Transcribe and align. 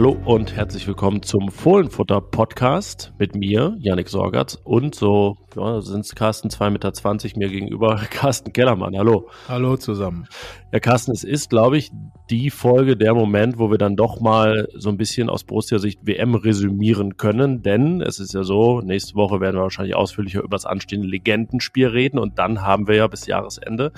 Hallo 0.00 0.16
und 0.24 0.56
herzlich 0.56 0.86
willkommen 0.86 1.22
zum 1.22 1.50
Fohlenfutter 1.50 2.22
Podcast 2.22 3.12
mit 3.18 3.36
mir, 3.36 3.76
Yannick 3.80 4.08
Sorgatz 4.08 4.54
und 4.64 4.94
so 4.94 5.36
ja, 5.54 5.82
sind 5.82 6.06
es 6.06 6.14
Carsten 6.14 6.48
2,20 6.48 6.70
Meter 6.70 7.38
mir 7.38 7.48
gegenüber, 7.50 7.96
Carsten 8.10 8.54
Kellermann. 8.54 8.96
Hallo. 8.96 9.28
Hallo 9.46 9.76
zusammen. 9.76 10.26
Ja, 10.72 10.80
Carsten, 10.80 11.12
es 11.12 11.22
ist, 11.22 11.50
glaube 11.50 11.76
ich, 11.76 11.90
die 12.30 12.48
Folge, 12.48 12.96
der 12.96 13.12
Moment, 13.12 13.58
wo 13.58 13.70
wir 13.70 13.76
dann 13.76 13.94
doch 13.94 14.20
mal 14.20 14.68
so 14.74 14.88
ein 14.88 14.96
bisschen 14.96 15.28
aus 15.28 15.44
Borussia-Sicht 15.44 16.00
WM 16.06 16.34
resümieren 16.34 17.18
können, 17.18 17.62
denn 17.62 18.00
es 18.00 18.20
ist 18.20 18.32
ja 18.32 18.42
so, 18.42 18.80
nächste 18.80 19.16
Woche 19.16 19.42
werden 19.42 19.56
wir 19.56 19.64
wahrscheinlich 19.64 19.96
ausführlicher 19.96 20.40
über 20.40 20.56
das 20.56 20.64
anstehende 20.64 21.08
Legendenspiel 21.08 21.88
reden 21.88 22.18
und 22.18 22.38
dann 22.38 22.62
haben 22.62 22.88
wir 22.88 22.94
ja 22.94 23.06
bis 23.06 23.26
Jahresende 23.26 23.92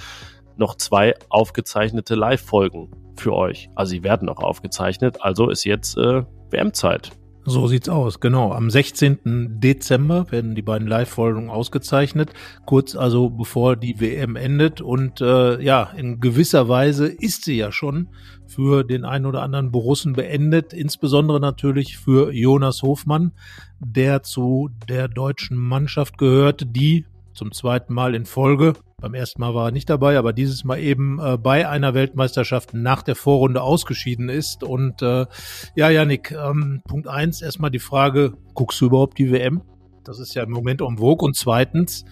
noch 0.56 0.74
zwei 0.74 1.14
aufgezeichnete 1.28 2.16
Live-Folgen 2.16 2.90
für 3.16 3.34
euch. 3.34 3.68
Also 3.74 3.90
sie 3.90 4.02
werden 4.02 4.26
noch 4.26 4.38
aufgezeichnet, 4.38 5.18
also 5.20 5.50
ist 5.50 5.64
jetzt 5.64 5.96
äh, 5.96 6.22
WM-Zeit. 6.50 7.12
So 7.44 7.66
sieht's 7.66 7.88
aus, 7.88 8.20
genau. 8.20 8.52
Am 8.52 8.70
16. 8.70 9.58
Dezember 9.58 10.30
werden 10.30 10.54
die 10.54 10.62
beiden 10.62 10.86
Live-Folgen 10.86 11.50
ausgezeichnet, 11.50 12.32
kurz 12.66 12.94
also 12.94 13.30
bevor 13.30 13.74
die 13.74 14.00
WM 14.00 14.36
endet. 14.36 14.80
Und 14.80 15.20
äh, 15.20 15.60
ja, 15.60 15.90
in 15.96 16.20
gewisser 16.20 16.68
Weise 16.68 17.08
ist 17.08 17.44
sie 17.44 17.56
ja 17.56 17.72
schon 17.72 18.10
für 18.46 18.84
den 18.84 19.04
einen 19.04 19.26
oder 19.26 19.42
anderen 19.42 19.72
Borussen 19.72 20.12
beendet, 20.12 20.72
insbesondere 20.72 21.40
natürlich 21.40 21.98
für 21.98 22.32
Jonas 22.32 22.82
Hofmann, 22.82 23.32
der 23.80 24.22
zu 24.22 24.70
der 24.88 25.08
deutschen 25.08 25.56
Mannschaft 25.56 26.18
gehört, 26.18 26.76
die 26.76 27.06
zum 27.34 27.50
zweiten 27.50 27.92
Mal 27.92 28.14
in 28.14 28.24
Folge 28.24 28.74
beim 29.02 29.14
ersten 29.14 29.40
Mal 29.40 29.52
war 29.52 29.68
er 29.68 29.72
nicht 29.72 29.90
dabei, 29.90 30.16
aber 30.16 30.32
dieses 30.32 30.62
Mal 30.62 30.78
eben 30.78 31.18
äh, 31.18 31.36
bei 31.36 31.68
einer 31.68 31.92
Weltmeisterschaft 31.92 32.72
nach 32.72 33.02
der 33.02 33.16
Vorrunde 33.16 33.60
ausgeschieden 33.60 34.28
ist. 34.28 34.62
Und 34.62 35.02
äh, 35.02 35.26
ja, 35.74 35.90
Janik, 35.90 36.30
ähm, 36.30 36.82
Punkt 36.86 37.08
eins, 37.08 37.42
erstmal 37.42 37.70
die 37.70 37.80
Frage, 37.80 38.34
guckst 38.54 38.80
du 38.80 38.86
überhaupt 38.86 39.18
die 39.18 39.32
WM? 39.32 39.62
Das 40.04 40.20
ist 40.20 40.34
ja 40.34 40.44
im 40.44 40.50
Moment 40.50 40.82
um 40.82 40.98
vogue. 40.98 41.26
Und 41.26 41.36
zweitens, 41.36 42.04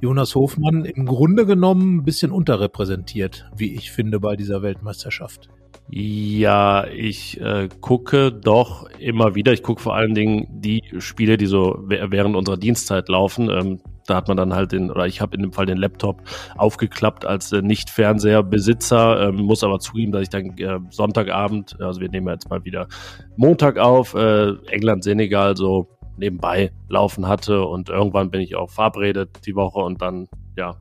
Jonas 0.00 0.34
Hofmann 0.34 0.84
im 0.84 1.06
Grunde 1.06 1.46
genommen 1.46 1.98
ein 1.98 2.04
bisschen 2.04 2.32
unterrepräsentiert, 2.32 3.48
wie 3.56 3.72
ich 3.74 3.92
finde, 3.92 4.18
bei 4.18 4.34
dieser 4.34 4.60
Weltmeisterschaft. 4.60 5.48
Ja, 5.90 6.86
ich 6.86 7.40
äh, 7.40 7.68
gucke 7.80 8.32
doch 8.32 8.88
immer 8.98 9.34
wieder. 9.34 9.52
Ich 9.52 9.62
gucke 9.62 9.82
vor 9.82 9.94
allen 9.94 10.14
Dingen 10.14 10.46
die 10.50 10.82
Spiele, 10.98 11.36
die 11.36 11.46
so 11.46 11.78
während 11.86 12.36
unserer 12.36 12.56
Dienstzeit 12.56 13.08
laufen. 13.08 13.50
Ähm, 13.50 13.80
da 14.06 14.16
hat 14.16 14.28
man 14.28 14.36
dann 14.36 14.54
halt 14.54 14.72
den, 14.72 14.90
oder 14.90 15.06
ich 15.06 15.20
habe 15.20 15.36
in 15.36 15.42
dem 15.42 15.52
Fall 15.52 15.66
den 15.66 15.78
Laptop 15.78 16.22
aufgeklappt 16.56 17.24
als 17.24 17.52
äh, 17.52 17.62
Nicht-Fernseher-Besitzer, 17.62 19.28
ähm, 19.28 19.36
muss 19.36 19.64
aber 19.64 19.78
zugeben, 19.78 20.12
dass 20.12 20.22
ich 20.22 20.28
dann 20.30 20.56
äh, 20.58 20.80
Sonntagabend, 20.90 21.80
also 21.80 22.00
wir 22.00 22.08
nehmen 22.08 22.28
jetzt 22.28 22.50
mal 22.50 22.64
wieder 22.64 22.88
Montag 23.36 23.78
auf, 23.78 24.14
äh, 24.14 24.52
England, 24.70 25.04
Senegal 25.04 25.56
so 25.56 25.88
nebenbei 26.16 26.70
laufen 26.88 27.26
hatte 27.26 27.64
und 27.64 27.88
irgendwann 27.88 28.30
bin 28.30 28.40
ich 28.40 28.56
auch 28.56 28.70
verabredet 28.70 29.46
die 29.46 29.54
Woche 29.54 29.80
und 29.80 30.00
dann, 30.00 30.28
ja, 30.56 30.76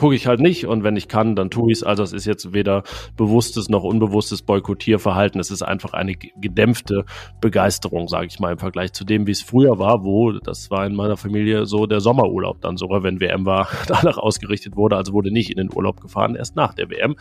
gucke 0.00 0.14
ich 0.14 0.26
halt 0.26 0.40
nicht 0.40 0.64
und 0.66 0.82
wenn 0.82 0.96
ich 0.96 1.08
kann, 1.08 1.36
dann 1.36 1.50
tue 1.50 1.70
ich 1.70 1.78
es. 1.78 1.84
Also 1.84 2.02
es 2.02 2.14
ist 2.14 2.24
jetzt 2.24 2.54
weder 2.54 2.84
bewusstes 3.18 3.68
noch 3.68 3.84
unbewusstes 3.84 4.40
Boykottierverhalten. 4.40 5.38
Es 5.38 5.50
ist 5.50 5.60
einfach 5.60 5.92
eine 5.92 6.14
gedämpfte 6.14 7.04
Begeisterung, 7.42 8.08
sage 8.08 8.28
ich 8.28 8.40
mal, 8.40 8.52
im 8.52 8.58
Vergleich 8.58 8.94
zu 8.94 9.04
dem, 9.04 9.26
wie 9.26 9.32
es 9.32 9.42
früher 9.42 9.78
war, 9.78 10.02
wo, 10.02 10.32
das 10.32 10.70
war 10.70 10.86
in 10.86 10.94
meiner 10.94 11.18
Familie 11.18 11.66
so 11.66 11.84
der 11.84 12.00
Sommerurlaub 12.00 12.62
dann 12.62 12.78
sogar, 12.78 13.02
wenn 13.02 13.20
WM 13.20 13.44
war, 13.44 13.68
danach 13.88 14.16
ausgerichtet 14.16 14.74
wurde. 14.74 14.96
Also 14.96 15.12
wurde 15.12 15.30
nicht 15.30 15.50
in 15.50 15.58
den 15.58 15.68
Urlaub 15.70 16.00
gefahren, 16.00 16.34
erst 16.34 16.56
nach 16.56 16.72
der 16.72 16.88
WM. 16.88 17.16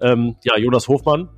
Ähm, 0.00 0.34
ja, 0.42 0.58
Jonas 0.58 0.88
Hofmann, 0.88 1.28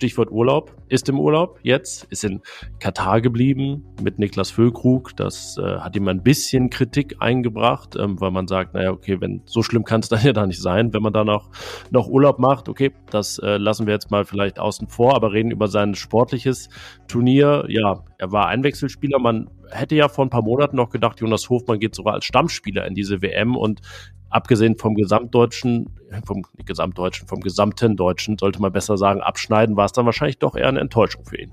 Stichwort 0.00 0.30
Urlaub, 0.30 0.74
ist 0.88 1.10
im 1.10 1.20
Urlaub 1.20 1.58
jetzt, 1.62 2.04
ist 2.04 2.24
in 2.24 2.40
Katar 2.78 3.20
geblieben 3.20 3.84
mit 4.02 4.18
Niklas 4.18 4.50
Füllkrug. 4.50 5.14
Das 5.14 5.58
äh, 5.58 5.76
hat 5.76 5.94
ihm 5.94 6.08
ein 6.08 6.22
bisschen 6.22 6.70
Kritik 6.70 7.16
eingebracht, 7.18 7.96
ähm, 7.96 8.18
weil 8.18 8.30
man 8.30 8.48
sagt, 8.48 8.72
naja, 8.72 8.92
okay, 8.92 9.20
wenn 9.20 9.42
so 9.44 9.62
schlimm 9.62 9.84
kann 9.84 10.00
es 10.00 10.08
dann 10.08 10.20
ja 10.24 10.32
da 10.32 10.46
nicht 10.46 10.62
sein, 10.62 10.94
wenn 10.94 11.02
man 11.02 11.12
da 11.12 11.22
noch, 11.22 11.50
noch 11.90 12.08
Urlaub 12.08 12.38
macht. 12.38 12.70
Okay, 12.70 12.92
das 13.10 13.38
äh, 13.40 13.58
lassen 13.58 13.86
wir 13.86 13.92
jetzt 13.92 14.10
mal 14.10 14.24
vielleicht 14.24 14.58
außen 14.58 14.88
vor, 14.88 15.14
aber 15.14 15.34
reden 15.34 15.50
über 15.50 15.68
sein 15.68 15.94
sportliches 15.94 16.70
Turnier. 17.06 17.66
Ja, 17.68 18.02
er 18.16 18.32
war 18.32 18.46
Einwechselspieler. 18.46 19.18
Man 19.18 19.50
hätte 19.70 19.96
ja 19.96 20.08
vor 20.08 20.24
ein 20.24 20.30
paar 20.30 20.42
Monaten 20.42 20.76
noch 20.76 20.88
gedacht, 20.88 21.20
Jonas 21.20 21.50
Hofmann 21.50 21.78
geht 21.78 21.94
sogar 21.94 22.14
als 22.14 22.24
Stammspieler 22.24 22.86
in 22.86 22.94
diese 22.94 23.20
WM 23.20 23.54
und 23.54 23.82
abgesehen 24.30 24.78
vom 24.78 24.94
gesamtdeutschen, 24.94 25.90
vom 26.26 26.44
gesamtdeutschen, 26.64 27.28
vom 27.28 27.40
gesamten 27.40 27.96
Deutschen, 27.96 28.38
sollte 28.38 28.60
man 28.60 28.72
besser 28.72 28.96
sagen, 28.96 29.20
abschneiden, 29.20 29.76
war 29.76 29.86
es 29.86 29.92
dann 29.92 30.06
wahrscheinlich 30.06 30.38
doch 30.38 30.56
eher 30.56 30.68
eine 30.68 30.80
Enttäuschung 30.80 31.24
für 31.24 31.38
ihn. 31.38 31.50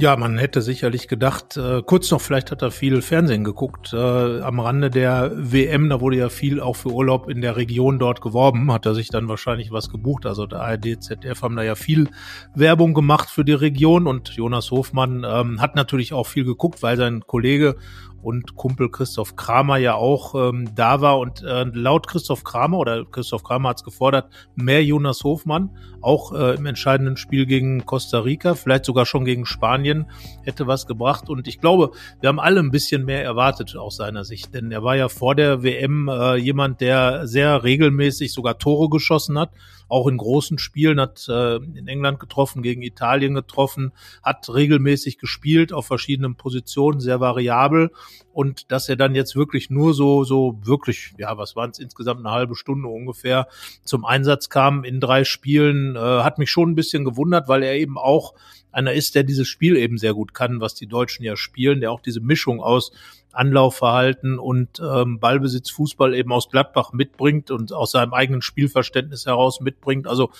Ja, 0.00 0.16
man 0.16 0.38
hätte 0.38 0.62
sicherlich 0.62 1.08
gedacht, 1.08 1.58
äh, 1.58 1.82
kurz 1.82 2.10
noch, 2.10 2.22
vielleicht 2.22 2.50
hat 2.50 2.62
er 2.62 2.70
viel 2.70 3.02
Fernsehen 3.02 3.44
geguckt. 3.44 3.92
Äh, 3.92 4.40
am 4.40 4.58
Rande 4.58 4.88
der 4.88 5.30
WM, 5.34 5.90
da 5.90 6.00
wurde 6.00 6.16
ja 6.16 6.30
viel 6.30 6.58
auch 6.58 6.76
für 6.76 6.88
Urlaub 6.88 7.28
in 7.28 7.42
der 7.42 7.56
Region 7.56 7.98
dort 7.98 8.22
geworben, 8.22 8.72
hat 8.72 8.86
er 8.86 8.94
sich 8.94 9.10
dann 9.10 9.28
wahrscheinlich 9.28 9.72
was 9.72 9.90
gebucht. 9.90 10.24
Also 10.24 10.46
der 10.46 10.60
ARD, 10.60 11.02
ZDF 11.02 11.42
haben 11.42 11.54
da 11.54 11.62
ja 11.62 11.74
viel 11.74 12.08
Werbung 12.54 12.94
gemacht 12.94 13.28
für 13.28 13.44
die 13.44 13.52
Region 13.52 14.06
und 14.06 14.30
Jonas 14.30 14.70
Hofmann 14.70 15.22
ähm, 15.28 15.60
hat 15.60 15.76
natürlich 15.76 16.14
auch 16.14 16.26
viel 16.26 16.46
geguckt, 16.46 16.82
weil 16.82 16.96
sein 16.96 17.20
Kollege 17.26 17.76
und 18.22 18.56
Kumpel 18.56 18.90
Christoph 18.90 19.36
Kramer 19.36 19.78
ja 19.78 19.94
auch 19.94 20.34
ähm, 20.34 20.74
da 20.74 21.00
war. 21.00 21.18
Und 21.18 21.42
äh, 21.42 21.64
laut 21.72 22.06
Christoph 22.06 22.44
Kramer 22.44 22.78
oder 22.78 23.04
Christoph 23.04 23.42
Kramer 23.42 23.70
hat 23.70 23.78
es 23.78 23.84
gefordert, 23.84 24.30
mehr 24.54 24.84
Jonas 24.84 25.24
Hofmann, 25.24 25.70
auch 26.00 26.32
äh, 26.32 26.54
im 26.54 26.66
entscheidenden 26.66 27.16
Spiel 27.16 27.46
gegen 27.46 27.86
Costa 27.86 28.20
Rica, 28.20 28.54
vielleicht 28.54 28.84
sogar 28.84 29.06
schon 29.06 29.24
gegen 29.24 29.46
Spanien, 29.46 30.10
hätte 30.42 30.66
was 30.66 30.86
gebracht. 30.86 31.28
Und 31.28 31.48
ich 31.48 31.60
glaube, 31.60 31.90
wir 32.20 32.28
haben 32.28 32.40
alle 32.40 32.60
ein 32.60 32.70
bisschen 32.70 33.04
mehr 33.04 33.24
erwartet 33.24 33.76
aus 33.76 33.96
seiner 33.96 34.24
Sicht, 34.24 34.54
denn 34.54 34.70
er 34.70 34.82
war 34.82 34.96
ja 34.96 35.08
vor 35.08 35.34
der 35.34 35.62
WM 35.62 36.08
äh, 36.08 36.36
jemand, 36.36 36.80
der 36.80 37.26
sehr 37.26 37.64
regelmäßig 37.64 38.32
sogar 38.32 38.58
Tore 38.58 38.88
geschossen 38.88 39.38
hat 39.38 39.50
auch 39.90 40.06
in 40.06 40.16
großen 40.16 40.58
Spielen, 40.58 41.00
hat 41.00 41.26
äh, 41.28 41.56
in 41.56 41.88
England 41.88 42.20
getroffen, 42.20 42.62
gegen 42.62 42.82
Italien 42.82 43.34
getroffen, 43.34 43.92
hat 44.22 44.48
regelmäßig 44.48 45.18
gespielt 45.18 45.72
auf 45.72 45.86
verschiedenen 45.86 46.36
Positionen, 46.36 47.00
sehr 47.00 47.20
variabel. 47.20 47.90
Und 48.32 48.70
dass 48.70 48.88
er 48.88 48.96
dann 48.96 49.14
jetzt 49.14 49.34
wirklich 49.34 49.68
nur 49.70 49.92
so, 49.92 50.24
so 50.24 50.58
wirklich, 50.62 51.12
ja, 51.18 51.36
was 51.36 51.56
waren 51.56 51.70
es 51.70 51.78
insgesamt 51.80 52.20
eine 52.20 52.30
halbe 52.30 52.54
Stunde 52.54 52.88
ungefähr 52.88 53.48
zum 53.84 54.04
Einsatz 54.04 54.48
kam 54.48 54.84
in 54.84 55.00
drei 55.00 55.24
Spielen, 55.24 55.96
äh, 55.96 55.98
hat 55.98 56.38
mich 56.38 56.50
schon 56.50 56.70
ein 56.70 56.76
bisschen 56.76 57.04
gewundert, 57.04 57.48
weil 57.48 57.62
er 57.62 57.74
eben 57.74 57.98
auch 57.98 58.34
einer 58.72 58.92
ist, 58.92 59.14
der 59.14 59.24
dieses 59.24 59.48
Spiel 59.48 59.76
eben 59.76 59.98
sehr 59.98 60.14
gut 60.14 60.32
kann, 60.34 60.60
was 60.60 60.74
die 60.74 60.86
Deutschen 60.86 61.24
ja 61.24 61.36
spielen, 61.36 61.80
der 61.80 61.90
auch 61.90 62.00
diese 62.00 62.20
Mischung 62.20 62.60
aus 62.60 62.92
Anlaufverhalten 63.32 64.38
und 64.38 64.80
ähm, 64.80 65.20
Ballbesitz 65.20 65.70
Fußball 65.70 66.14
eben 66.14 66.32
aus 66.32 66.48
Gladbach 66.48 66.92
mitbringt 66.92 67.50
und 67.50 67.72
aus 67.72 67.92
seinem 67.92 68.12
eigenen 68.12 68.42
Spielverständnis 68.42 69.26
heraus 69.26 69.60
mitbringt. 69.60 70.06
Also 70.06 70.30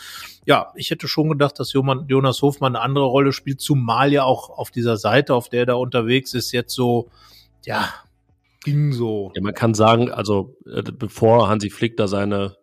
ja, 0.44 0.72
ich 0.74 0.90
hätte 0.90 1.08
schon 1.08 1.28
gedacht, 1.28 1.58
dass 1.58 1.72
Jonas 1.72 2.42
Hofmann 2.42 2.76
eine 2.76 2.84
andere 2.84 3.04
Rolle 3.04 3.32
spielt, 3.32 3.60
zumal 3.60 4.12
ja 4.12 4.24
auch 4.24 4.50
auf 4.50 4.70
dieser 4.70 4.96
Seite, 4.96 5.34
auf 5.34 5.48
der 5.48 5.60
er 5.60 5.66
da 5.66 5.74
unterwegs 5.74 6.34
ist, 6.34 6.52
jetzt 6.52 6.74
so, 6.74 7.08
ja, 7.64 7.88
ging 8.64 8.92
so. 8.92 9.32
Ja, 9.34 9.42
man 9.42 9.54
kann 9.54 9.74
sagen, 9.74 10.10
also 10.10 10.56
äh, 10.66 10.82
bevor 10.82 11.48
Hansi 11.48 11.70
Flick 11.70 11.96
da 11.96 12.08
seine 12.08 12.56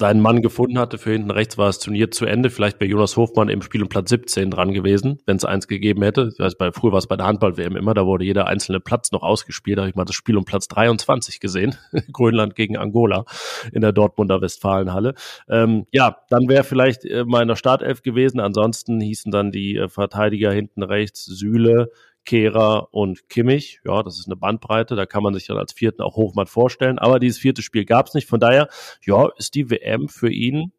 seinen 0.00 0.20
Mann 0.20 0.42
gefunden 0.42 0.78
hatte. 0.78 0.98
Für 0.98 1.12
hinten 1.12 1.30
rechts 1.30 1.58
war 1.58 1.66
das 1.66 1.78
Turnier 1.78 2.10
zu 2.10 2.24
Ende. 2.24 2.50
Vielleicht 2.50 2.78
bei 2.78 2.86
Jonas 2.86 3.16
Hofmann 3.16 3.50
im 3.50 3.62
Spiel 3.62 3.82
um 3.82 3.88
Platz 3.88 4.08
17 4.08 4.50
dran 4.50 4.72
gewesen, 4.72 5.20
wenn 5.26 5.36
es 5.36 5.44
eins 5.44 5.68
gegeben 5.68 6.02
hätte. 6.02 6.30
Ich 6.32 6.40
weiß, 6.40 6.56
bei, 6.56 6.72
früher 6.72 6.92
war 6.92 6.98
es 6.98 7.06
bei 7.06 7.16
der 7.16 7.26
Handball-WM 7.26 7.76
immer, 7.76 7.94
da 7.94 8.06
wurde 8.06 8.24
jeder 8.24 8.46
einzelne 8.46 8.80
Platz 8.80 9.12
noch 9.12 9.22
ausgespielt. 9.22 9.78
Da 9.78 9.82
habe 9.82 9.90
ich 9.90 9.96
mal 9.96 10.06
das 10.06 10.16
Spiel 10.16 10.36
um 10.36 10.44
Platz 10.44 10.68
23 10.68 11.38
gesehen. 11.38 11.76
Grönland 12.12 12.56
gegen 12.56 12.76
Angola 12.76 13.24
in 13.72 13.82
der 13.82 13.92
Dortmunder 13.92 14.40
Westfalenhalle. 14.40 15.14
Ähm, 15.48 15.86
ja, 15.92 16.16
dann 16.30 16.48
wäre 16.48 16.64
vielleicht 16.64 17.04
äh, 17.04 17.24
der 17.24 17.56
Startelf 17.56 18.02
gewesen. 18.02 18.40
Ansonsten 18.40 19.00
hießen 19.00 19.30
dann 19.30 19.52
die 19.52 19.76
äh, 19.76 19.88
Verteidiger 19.88 20.50
hinten 20.50 20.82
rechts 20.82 21.26
Sühle, 21.26 21.90
Kehrer 22.24 22.88
und 22.92 23.28
Kimmich. 23.28 23.80
Ja, 23.84 24.02
das 24.02 24.18
ist 24.18 24.26
eine 24.26 24.36
Bandbreite. 24.36 24.96
Da 24.96 25.06
kann 25.06 25.22
man 25.22 25.34
sich 25.34 25.46
dann 25.46 25.56
als 25.56 25.72
vierten 25.72 26.02
auch 26.02 26.16
Hofmann 26.16 26.46
vorstellen. 26.46 26.98
Aber 26.98 27.18
dieses 27.18 27.38
vierte 27.38 27.62
Spiel 27.62 27.84
gab 27.84 28.06
es 28.06 28.14
nicht. 28.14 28.28
Von 28.28 28.40
daher, 28.40 28.68
ja, 29.04 29.28
ist 29.36 29.54
die 29.54 29.70
WM 29.70 30.08
für 30.08 30.30
ihn 30.30 30.72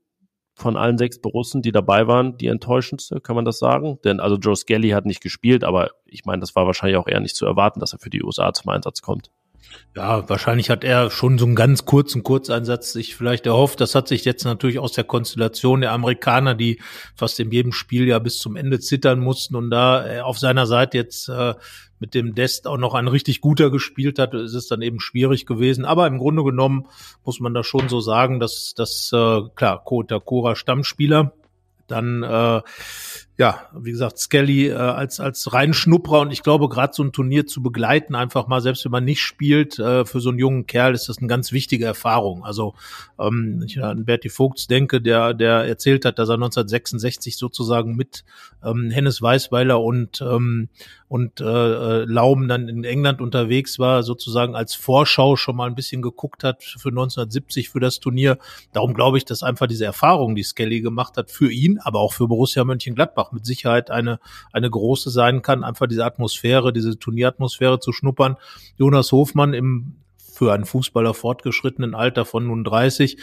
von 0.54 0.78
allen 0.78 0.98
sechs 0.98 1.20
Borussen, 1.20 1.62
die 1.62 1.72
dabei 1.72 2.08
waren, 2.08 2.38
die 2.38 2.48
enttäuschendste, 2.48 3.20
kann 3.20 3.36
man 3.36 3.46
das 3.46 3.60
sagen? 3.60 4.00
Denn 4.04 4.20
also 4.20 4.38
Joe 4.38 4.56
Skelly 4.56 4.90
hat 4.90 5.06
nicht 5.06 5.22
gespielt, 5.22 5.64
aber 5.64 5.92
ich 6.06 6.26
meine, 6.26 6.42
das 6.42 6.56
war 6.56 6.66
wahrscheinlich 6.66 6.98
auch 6.98 7.08
eher 7.08 7.20
nicht 7.20 7.36
zu 7.36 7.46
erwarten, 7.46 7.80
dass 7.80 7.94
er 7.94 8.00
für 8.00 8.10
die 8.10 8.24
USA 8.24 8.54
zum 8.54 8.70
Einsatz 8.70 9.02
kommt. 9.02 9.32
Ja, 9.96 10.28
wahrscheinlich 10.30 10.69
hat 10.69 10.84
er 10.84 11.10
schon 11.12 11.38
so 11.38 11.46
einen 11.46 11.56
ganz 11.56 11.86
kurzen 11.86 12.24
Kurzeinsatz 12.24 12.94
sich 12.94 13.16
vielleicht 13.16 13.46
erhofft. 13.46 13.81
Das 13.81 13.94
hat 13.94 14.08
sich 14.08 14.24
jetzt 14.24 14.46
natürlich 14.46 14.80
aus 14.80 14.94
der 14.94 15.04
Konstellation 15.04 15.81
der 15.81 15.92
Amerikaner, 15.92 16.56
die 16.56 16.81
fast 17.16 17.40
in 17.40 17.52
jedem 17.52 17.74
Spiel 17.74 18.08
ja 18.08 18.19
bis 18.19 18.40
zum 18.40 18.56
Ende 18.56 18.80
zittern 18.80 19.19
mussten 19.19 19.56
und 19.56 19.69
da 19.69 20.08
äh, 20.08 20.19
auf 20.22 20.40
seiner 20.40 20.66
Seite 20.66 20.98
jetzt 20.98 21.28
äh, 21.28 21.56
mit 22.00 22.16
dem 22.16 22.34
Dest 22.36 22.68
auch 22.68 22.78
noch 22.78 22.96
ein 22.96 23.08
richtig 23.08 23.42
guter 23.42 23.69
gespielt 23.69 24.18
hat, 24.18 24.34
ist 24.34 24.56
es 24.56 24.68
dann 24.68 24.81
eben 24.81 25.00
schwierig 25.00 25.46
gewesen. 25.46 25.86
Aber 25.86 26.07
im 26.07 26.18
Grunde 26.18 26.44
genommen 26.44 26.88
muss 27.24 27.40
man 27.40 27.54
da 27.54 27.64
schon 27.64 27.90
so 27.90 28.00
sagen, 28.00 28.40
dass 28.40 28.74
das 28.75 29.12
äh, 29.14 29.42
klar 29.56 29.84
Kota 29.84 30.19
Kura 30.19 30.56
Stammspieler 30.56 31.34
dann 31.88 32.24
äh, 32.24 32.62
ja, 33.42 33.68
wie 33.74 33.90
gesagt, 33.90 34.20
Skelly 34.20 34.68
äh, 34.68 34.76
als 34.76 35.20
als 35.20 35.52
Reinschnupperer 35.52 36.22
und 36.22 36.30
ich 36.32 36.44
glaube, 36.44 36.70
gerade 36.70 36.94
so 36.94 37.02
ein 37.02 37.12
Turnier 37.12 37.48
zu 37.48 37.64
begleiten, 37.64 38.14
einfach 38.14 38.46
mal, 38.46 38.62
selbst 38.62 38.86
wenn 38.86 38.92
man 38.92 39.04
nicht 39.04 39.22
spielt, 39.22 39.80
äh, 39.80 40.06
für 40.06 40.20
so 40.20 40.30
einen 40.30 40.38
jungen 40.38 40.68
Kerl 40.68 40.94
ist 40.94 41.10
das 41.10 41.18
eine 41.18 41.26
ganz 41.26 41.52
wichtige 41.52 41.86
Erfahrung. 41.86 42.46
Also 42.46 42.76
ähm, 43.18 43.64
ich 43.66 43.84
an 43.84 44.06
Berti 44.06 44.30
Vogts 44.30 44.68
denke, 44.68 45.02
der 45.02 45.34
der 45.34 45.66
erzählt 45.66 46.06
hat, 46.06 46.20
dass 46.20 46.30
er 46.30 46.36
1966 46.36 47.36
sozusagen 47.36 47.96
mit 47.96 48.26
ähm, 48.64 48.92
Hennes 48.92 49.24
Weißweiler 49.24 49.82
und 49.82 50.22
ähm, 50.22 50.70
und 51.12 51.42
äh, 51.42 51.44
äh, 51.44 52.06
Laum 52.06 52.48
dann 52.48 52.70
in 52.70 52.86
England 52.86 53.20
unterwegs 53.20 53.80
war, 53.80 54.02
sozusagen 54.02 54.56
als 54.56 54.76
Vorschau 54.76 55.36
schon 55.36 55.58
mal 55.58 55.68
ein 55.68 55.76
bisschen 55.76 56.02
geguckt 56.02 56.46
hat 56.46 56.64
für 56.64 56.88
1970 56.88 57.68
für 57.68 57.82
das 57.82 58.00
Turnier. 58.00 58.38
Darum 58.72 58.94
glaube 58.94 59.18
ich, 59.18 59.26
dass 59.26 59.44
einfach 59.44 59.68
diese 59.68 59.84
Erfahrung, 59.84 60.36
die 60.36 60.44
Skelly 60.44 60.80
gemacht 60.80 61.18
hat, 61.18 61.30
für 61.30 61.52
ihn, 61.52 61.80
aber 61.80 62.00
auch 62.00 62.14
für 62.14 62.30
Borussia 62.30 62.64
Mönchengladbach 62.64 63.31
mit 63.31 63.45
Sicherheit 63.45 63.92
eine, 63.92 64.19
eine 64.51 64.69
große 64.69 65.10
sein 65.10 65.42
kann, 65.42 65.63
einfach 65.63 65.88
diese 65.88 66.06
Atmosphäre, 66.06 66.74
diese 66.74 66.98
Turnieratmosphäre 66.98 67.80
zu 67.80 67.92
schnuppern. 67.92 68.38
Jonas 68.78 69.12
Hofmann 69.12 69.54
im 69.54 69.95
für 70.42 70.54
einen 70.54 70.66
Fußballer 70.66 71.13
fortgeschrittenen 71.13 71.94
Alter 71.94 72.25
von 72.25 72.48
nun 72.48 72.63
30 72.63 73.18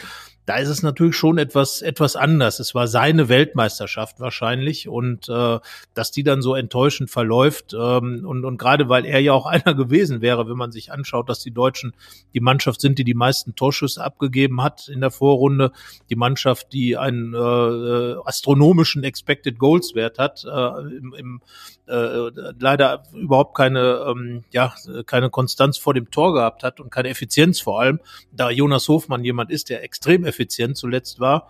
da 0.49 0.57
ist 0.57 0.69
es 0.69 0.81
natürlich 0.81 1.15
schon 1.15 1.37
etwas 1.37 1.83
etwas 1.83 2.15
anders. 2.15 2.59
Es 2.59 2.73
war 2.73 2.87
seine 2.87 3.29
Weltmeisterschaft 3.29 4.19
wahrscheinlich 4.19 4.87
und 4.89 5.29
äh, 5.29 5.59
dass 5.93 6.09
die 6.09 6.23
dann 6.23 6.41
so 6.41 6.55
enttäuschend 6.55 7.11
verläuft 7.11 7.75
ähm, 7.75 8.25
und 8.25 8.43
und 8.43 8.57
gerade 8.57 8.89
weil 8.89 9.05
er 9.05 9.19
ja 9.19 9.33
auch 9.33 9.45
einer 9.45 9.75
gewesen 9.75 10.21
wäre, 10.21 10.49
wenn 10.49 10.57
man 10.57 10.71
sich 10.71 10.91
anschaut, 10.91 11.29
dass 11.29 11.43
die 11.43 11.51
Deutschen 11.51 11.93
die 12.33 12.39
Mannschaft 12.39 12.81
sind, 12.81 12.97
die 12.97 13.03
die 13.03 13.13
meisten 13.13 13.53
Torschüsse 13.53 14.03
abgegeben 14.03 14.63
hat 14.63 14.87
in 14.87 15.01
der 15.01 15.11
Vorrunde, 15.11 15.71
die 16.09 16.15
Mannschaft, 16.15 16.73
die 16.73 16.97
einen 16.97 17.35
äh, 17.35 18.15
astronomischen 18.25 19.03
Expected 19.03 19.59
Goals 19.59 19.93
Wert 19.93 20.17
hat, 20.17 20.45
äh, 20.45 20.97
im, 20.97 21.13
im 21.15 21.41
äh, 21.85 22.31
leider 22.59 23.03
überhaupt 23.13 23.55
keine 23.55 24.03
ähm, 24.07 24.45
ja 24.49 24.73
keine 25.05 25.29
Konstanz 25.29 25.77
vor 25.77 25.93
dem 25.93 26.09
Tor 26.09 26.33
gehabt 26.33 26.63
hat 26.63 26.79
und 26.79 26.89
keine 26.89 27.09
Effizienz 27.09 27.59
vor 27.59 27.81
allem, 27.81 27.99
da 28.31 28.49
Jonas 28.49 28.87
Hofmann 28.87 29.23
jemand 29.23 29.51
ist, 29.51 29.69
der 29.69 29.83
extrem 29.83 30.25
effizient 30.25 30.38
effizient 30.39 30.77
zuletzt 30.77 31.19
war, 31.19 31.49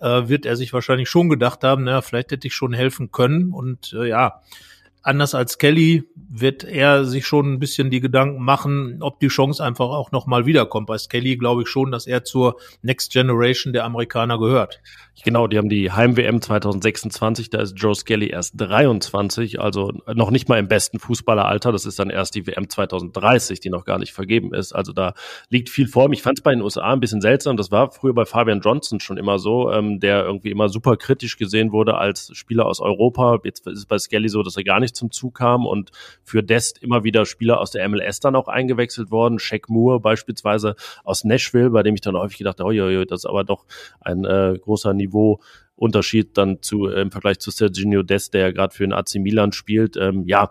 äh, 0.00 0.28
wird 0.28 0.44
er 0.46 0.56
sich 0.56 0.72
wahrscheinlich 0.72 1.08
schon 1.08 1.28
gedacht 1.28 1.62
haben, 1.62 1.84
naja, 1.84 2.02
vielleicht 2.02 2.32
hätte 2.32 2.48
ich 2.48 2.54
schon 2.54 2.72
helfen 2.72 3.12
können. 3.12 3.52
Und 3.52 3.92
äh, 3.92 4.08
ja, 4.08 4.40
anders 5.04 5.34
als 5.34 5.58
Kelly 5.58 6.04
wird 6.16 6.64
er 6.64 7.04
sich 7.04 7.26
schon 7.26 7.52
ein 7.52 7.58
bisschen 7.60 7.90
die 7.90 8.00
Gedanken 8.00 8.42
machen, 8.42 8.98
ob 9.00 9.20
die 9.20 9.28
Chance 9.28 9.62
einfach 9.62 9.86
auch 9.86 10.10
nochmal 10.10 10.46
wiederkommt. 10.46 10.88
Bei 10.88 10.98
Skelly 10.98 11.36
glaube 11.36 11.62
ich 11.62 11.68
schon, 11.68 11.92
dass 11.92 12.06
er 12.06 12.24
zur 12.24 12.56
Next 12.82 13.12
Generation 13.12 13.72
der 13.72 13.84
Amerikaner 13.84 14.38
gehört. 14.38 14.80
Genau, 15.22 15.46
die 15.46 15.58
haben 15.58 15.68
die 15.68 15.92
Heim-WM 15.92 16.42
2026, 16.42 17.48
da 17.48 17.60
ist 17.60 17.74
Joe 17.76 17.94
Skelly 17.94 18.26
erst 18.26 18.54
23, 18.56 19.60
also 19.60 19.92
noch 20.12 20.32
nicht 20.32 20.48
mal 20.48 20.58
im 20.58 20.66
besten 20.66 20.98
Fußballeralter. 20.98 21.70
Das 21.70 21.86
ist 21.86 22.00
dann 22.00 22.10
erst 22.10 22.34
die 22.34 22.48
WM 22.48 22.68
2030, 22.68 23.60
die 23.60 23.70
noch 23.70 23.84
gar 23.84 24.00
nicht 24.00 24.12
vergeben 24.12 24.52
ist. 24.52 24.72
Also 24.72 24.92
da 24.92 25.14
liegt 25.50 25.70
viel 25.70 25.86
vor. 25.86 26.10
Ich 26.12 26.22
fand 26.22 26.38
es 26.38 26.42
bei 26.42 26.52
den 26.52 26.62
USA 26.62 26.92
ein 26.92 27.00
bisschen 27.00 27.20
seltsam. 27.20 27.56
Das 27.56 27.70
war 27.70 27.92
früher 27.92 28.12
bei 28.12 28.24
Fabian 28.24 28.60
Johnson 28.60 28.98
schon 28.98 29.16
immer 29.16 29.38
so, 29.38 29.70
ähm, 29.70 30.00
der 30.00 30.24
irgendwie 30.24 30.50
immer 30.50 30.68
super 30.68 30.96
kritisch 30.96 31.36
gesehen 31.36 31.70
wurde 31.70 31.96
als 31.96 32.30
Spieler 32.34 32.66
aus 32.66 32.80
Europa. 32.80 33.38
Jetzt 33.44 33.68
ist 33.68 33.78
es 33.78 33.86
bei 33.86 33.98
Skelly 33.98 34.28
so, 34.28 34.42
dass 34.42 34.56
er 34.56 34.64
gar 34.64 34.80
nicht 34.80 34.93
zum 34.94 35.10
Zug 35.10 35.34
kam 35.34 35.66
und 35.66 35.90
für 36.22 36.42
Dest 36.42 36.82
immer 36.82 37.04
wieder 37.04 37.26
Spieler 37.26 37.60
aus 37.60 37.70
der 37.70 37.88
MLS 37.88 38.20
dann 38.20 38.36
auch 38.36 38.48
eingewechselt 38.48 39.10
worden. 39.10 39.38
Shaq 39.38 39.68
Moore 39.68 40.00
beispielsweise 40.00 40.76
aus 41.04 41.24
Nashville, 41.24 41.70
bei 41.70 41.82
dem 41.82 41.94
ich 41.94 42.00
dann 42.00 42.16
häufig 42.16 42.38
gedacht 42.38 42.60
habe, 42.60 42.70
oh, 42.70 43.04
das 43.04 43.20
ist 43.20 43.26
aber 43.26 43.44
doch 43.44 43.64
ein 44.00 44.24
äh, 44.24 44.58
großer 44.60 44.94
Niveau 44.94 45.40
Unterschied 45.76 46.38
dann 46.38 46.62
zu 46.62 46.86
äh, 46.86 47.00
im 47.00 47.10
Vergleich 47.10 47.40
zu 47.40 47.50
Serginho 47.50 48.02
Dest, 48.02 48.34
der 48.34 48.42
ja 48.42 48.50
gerade 48.52 48.74
für 48.74 48.84
den 48.84 48.92
AC 48.92 49.16
Milan 49.16 49.52
spielt. 49.52 49.96
Ähm, 49.96 50.24
ja, 50.26 50.50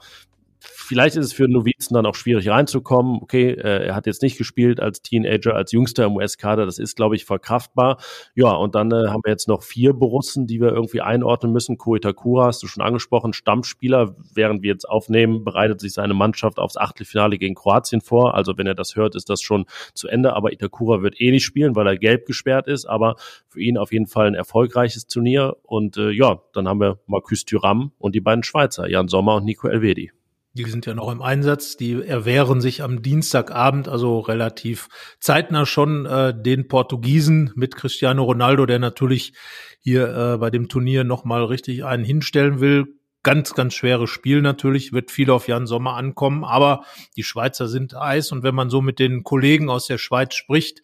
vielleicht 0.64 1.16
ist 1.16 1.26
es 1.26 1.34
für 1.34 1.48
Novizen 1.48 1.94
dann 1.94 2.06
auch 2.06 2.16
schwierig 2.16 2.50
reinzukommen. 2.50 3.20
Okay, 3.22 3.52
äh, 3.52 3.86
er 3.88 3.96
hat 3.96 4.06
jetzt 4.06 4.22
nicht 4.22 4.38
gespielt 4.38 4.80
als 4.80 5.02
Teenager, 5.02 5.56
als 5.56 5.72
Jüngster 5.72 6.06
im 6.06 6.16
US-Kader. 6.16 6.66
Das 6.66 6.80
ist, 6.80 6.96
glaube 6.96 7.16
ich, 7.16 7.26
verkraftbar. 7.26 7.98
Ja, 8.36 8.52
und 8.52 8.76
dann 8.76 8.92
äh, 8.92 9.08
haben 9.08 9.22
wir 9.24 9.32
jetzt 9.32 9.48
noch 9.48 9.64
vier 9.64 9.94
Borussen, 9.94 10.48
die 10.48 10.62
wir 10.62 10.70
irgendwie 10.70 11.02
einordnen 11.02 11.52
müssen. 11.52 11.78
Ko 11.78 11.96
Itakura 11.96 12.48
hast 12.48 12.64
du 12.64 12.68
schon 12.68 12.84
angesprochen, 12.84 13.34
Stammspieler. 13.34 14.16
Während 14.34 14.64
wir 14.64 14.72
jetzt 14.72 14.88
aufnehmen, 14.88 15.44
bereitet 15.44 15.82
sich 15.82 15.94
seine 15.94 16.14
Mannschaft 16.14 16.60
aufs 16.60 16.78
Achtelfinale 16.78 17.38
gegen 17.38 17.56
Kroatien 17.56 18.02
vor. 18.02 18.36
Also 18.36 18.58
wenn 18.58 18.68
er 18.68 18.76
das 18.76 18.96
hört, 18.96 19.16
ist 19.16 19.30
das 19.30 19.42
schon 19.42 19.66
zu 19.94 20.08
Ende. 20.08 20.34
Aber 20.34 20.54
Itakura 20.54 21.02
wird 21.02 21.20
eh 21.20 21.32
nicht 21.32 21.46
spielen, 21.46 21.76
weil 21.76 21.88
er 21.88 21.98
gelb 21.98 22.26
gesperrt 22.26 22.68
ist. 22.68 22.86
Aber 22.86 23.16
für 23.48 23.62
ihn 23.62 23.78
auf 23.78 23.92
jeden 23.92 24.08
Fall 24.08 24.28
ein 24.28 24.36
erfolgreiches 24.36 25.08
Turnier. 25.08 25.58
Und 25.64 25.98
äh, 25.98 26.12
ja, 26.12 26.42
dann 26.54 26.68
haben 26.68 26.80
wir 26.80 27.00
Marcus 27.08 27.46
Thuram 27.46 27.92
und 28.00 28.16
die 28.16 28.22
beiden 28.22 28.44
Schweizer, 28.44 28.90
Jan 28.90 29.08
Sommer 29.08 29.36
und 29.36 29.46
Nico 29.46 29.68
Elvedi. 29.68 30.12
Die 30.56 30.66
sind 30.66 30.86
ja 30.86 30.94
noch 30.94 31.12
im 31.12 31.24
Einsatz. 31.24 31.78
Die 31.78 31.94
erwehren 31.94 32.62
sich 32.62 32.84
am 32.84 33.02
Dienstagabend, 33.02 33.88
also 33.88 34.20
relativ 34.20 34.88
zeitnah 35.20 35.66
schon, 35.66 36.06
äh, 36.06 36.34
den 36.40 36.68
Portugiesen 36.68 37.52
mit 37.56 37.76
Cristiano 37.76 38.24
Ronaldo, 38.24 38.68
der 38.68 38.78
natürlich 38.78 39.34
hier 39.80 40.16
äh, 40.16 40.38
bei 40.38 40.52
dem 40.52 40.70
Turnier 40.70 41.04
nochmal 41.04 41.44
richtig 41.44 41.86
einen 41.86 42.04
hinstellen 42.04 42.60
will. 42.60 42.86
Ganz, 43.24 43.56
ganz 43.56 43.74
schweres 43.74 44.12
Spiel 44.12 44.42
natürlich, 44.42 44.94
wird 44.94 45.10
viel 45.10 45.32
auf 45.32 45.48
Jan 45.48 45.66
Sommer 45.66 45.96
ankommen, 45.96 46.44
aber 46.44 46.84
die 47.16 47.24
Schweizer 47.24 47.68
sind 47.68 47.96
Eis 47.96 48.32
und 48.32 48.44
wenn 48.44 48.54
man 48.54 48.70
so 48.70 48.82
mit 48.82 49.00
den 49.00 49.24
Kollegen 49.24 49.70
aus 49.70 49.88
der 49.88 49.98
Schweiz 49.98 50.36
spricht, 50.36 50.82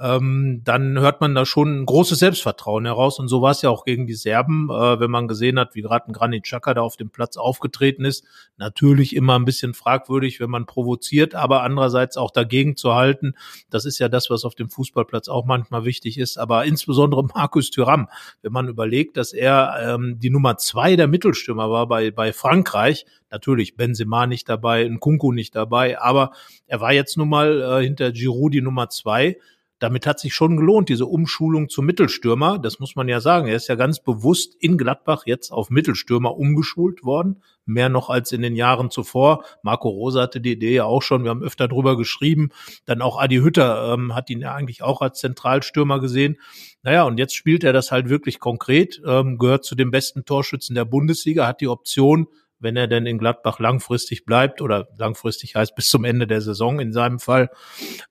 ähm, 0.00 0.62
dann 0.64 0.98
hört 1.00 1.20
man 1.20 1.34
da 1.34 1.44
schon 1.44 1.80
ein 1.80 1.86
großes 1.86 2.20
Selbstvertrauen 2.20 2.84
heraus. 2.84 3.18
Und 3.18 3.26
so 3.26 3.42
war 3.42 3.50
es 3.50 3.62
ja 3.62 3.70
auch 3.70 3.84
gegen 3.84 4.06
die 4.06 4.14
Serben, 4.14 4.68
äh, 4.70 5.00
wenn 5.00 5.10
man 5.10 5.26
gesehen 5.26 5.58
hat, 5.58 5.74
wie 5.74 5.82
gerade 5.82 6.08
ein 6.08 6.12
Granit 6.12 6.44
Xhaka 6.44 6.74
da 6.74 6.82
auf 6.82 6.96
dem 6.96 7.10
Platz 7.10 7.36
aufgetreten 7.36 8.04
ist. 8.04 8.24
Natürlich 8.56 9.16
immer 9.16 9.36
ein 9.36 9.44
bisschen 9.44 9.74
fragwürdig, 9.74 10.38
wenn 10.38 10.50
man 10.50 10.66
provoziert, 10.66 11.34
aber 11.34 11.62
andererseits 11.62 12.16
auch 12.16 12.30
dagegen 12.30 12.76
zu 12.76 12.94
halten. 12.94 13.34
Das 13.70 13.84
ist 13.84 13.98
ja 13.98 14.08
das, 14.08 14.30
was 14.30 14.44
auf 14.44 14.54
dem 14.54 14.70
Fußballplatz 14.70 15.28
auch 15.28 15.44
manchmal 15.44 15.84
wichtig 15.84 16.16
ist. 16.18 16.38
Aber 16.38 16.64
insbesondere 16.64 17.24
Markus 17.24 17.70
Thuram, 17.70 18.08
wenn 18.42 18.52
man 18.52 18.68
überlegt, 18.68 19.16
dass 19.16 19.32
er 19.32 19.78
ähm, 19.82 20.20
die 20.20 20.30
Nummer 20.30 20.58
zwei 20.58 20.94
der 20.94 21.08
Mittelstürmer 21.08 21.70
war 21.70 21.88
bei, 21.88 22.12
bei 22.12 22.32
Frankreich, 22.32 23.04
natürlich 23.30 23.76
Benzema 23.76 24.28
nicht 24.28 24.48
dabei, 24.48 24.88
Nkunku 24.88 25.32
nicht 25.32 25.56
dabei, 25.56 26.00
aber 26.00 26.30
er 26.66 26.80
war 26.80 26.92
jetzt 26.92 27.16
nun 27.16 27.28
mal 27.28 27.60
äh, 27.60 27.84
hinter 27.84 28.12
Giroud 28.12 28.54
die 28.54 28.62
Nummer 28.62 28.88
zwei 28.88 29.36
damit 29.78 30.06
hat 30.06 30.18
sich 30.18 30.34
schon 30.34 30.56
gelohnt, 30.56 30.88
diese 30.88 31.06
Umschulung 31.06 31.68
zum 31.68 31.86
Mittelstürmer. 31.86 32.58
Das 32.58 32.80
muss 32.80 32.96
man 32.96 33.08
ja 33.08 33.20
sagen. 33.20 33.46
Er 33.46 33.56
ist 33.56 33.68
ja 33.68 33.76
ganz 33.76 34.00
bewusst 34.00 34.56
in 34.58 34.76
Gladbach 34.76 35.22
jetzt 35.26 35.52
auf 35.52 35.70
Mittelstürmer 35.70 36.36
umgeschult 36.36 37.04
worden. 37.04 37.42
Mehr 37.64 37.88
noch 37.88 38.10
als 38.10 38.32
in 38.32 38.42
den 38.42 38.56
Jahren 38.56 38.90
zuvor. 38.90 39.44
Marco 39.62 39.88
Rosa 39.88 40.22
hatte 40.22 40.40
die 40.40 40.52
Idee 40.52 40.74
ja 40.74 40.84
auch 40.84 41.02
schon. 41.02 41.22
Wir 41.22 41.30
haben 41.30 41.42
öfter 41.42 41.68
drüber 41.68 41.96
geschrieben. 41.96 42.50
Dann 42.86 43.02
auch 43.02 43.20
Adi 43.20 43.36
Hütter 43.36 43.94
ähm, 43.94 44.14
hat 44.14 44.30
ihn 44.30 44.40
ja 44.40 44.54
eigentlich 44.54 44.82
auch 44.82 45.00
als 45.00 45.20
Zentralstürmer 45.20 46.00
gesehen. 46.00 46.38
Naja, 46.82 47.04
und 47.04 47.18
jetzt 47.18 47.36
spielt 47.36 47.62
er 47.62 47.72
das 47.72 47.92
halt 47.92 48.08
wirklich 48.08 48.40
konkret, 48.40 49.00
ähm, 49.06 49.38
gehört 49.38 49.64
zu 49.64 49.74
den 49.74 49.90
besten 49.90 50.24
Torschützen 50.24 50.74
der 50.74 50.86
Bundesliga, 50.86 51.46
hat 51.46 51.60
die 51.60 51.68
Option, 51.68 52.26
wenn 52.60 52.76
er 52.76 52.86
denn 52.86 53.06
in 53.06 53.18
Gladbach 53.18 53.58
langfristig 53.58 54.24
bleibt 54.24 54.60
oder 54.60 54.88
langfristig 54.96 55.54
heißt 55.54 55.74
bis 55.74 55.88
zum 55.88 56.04
Ende 56.04 56.26
der 56.26 56.40
Saison 56.40 56.80
in 56.80 56.92
seinem 56.92 57.18
Fall, 57.18 57.50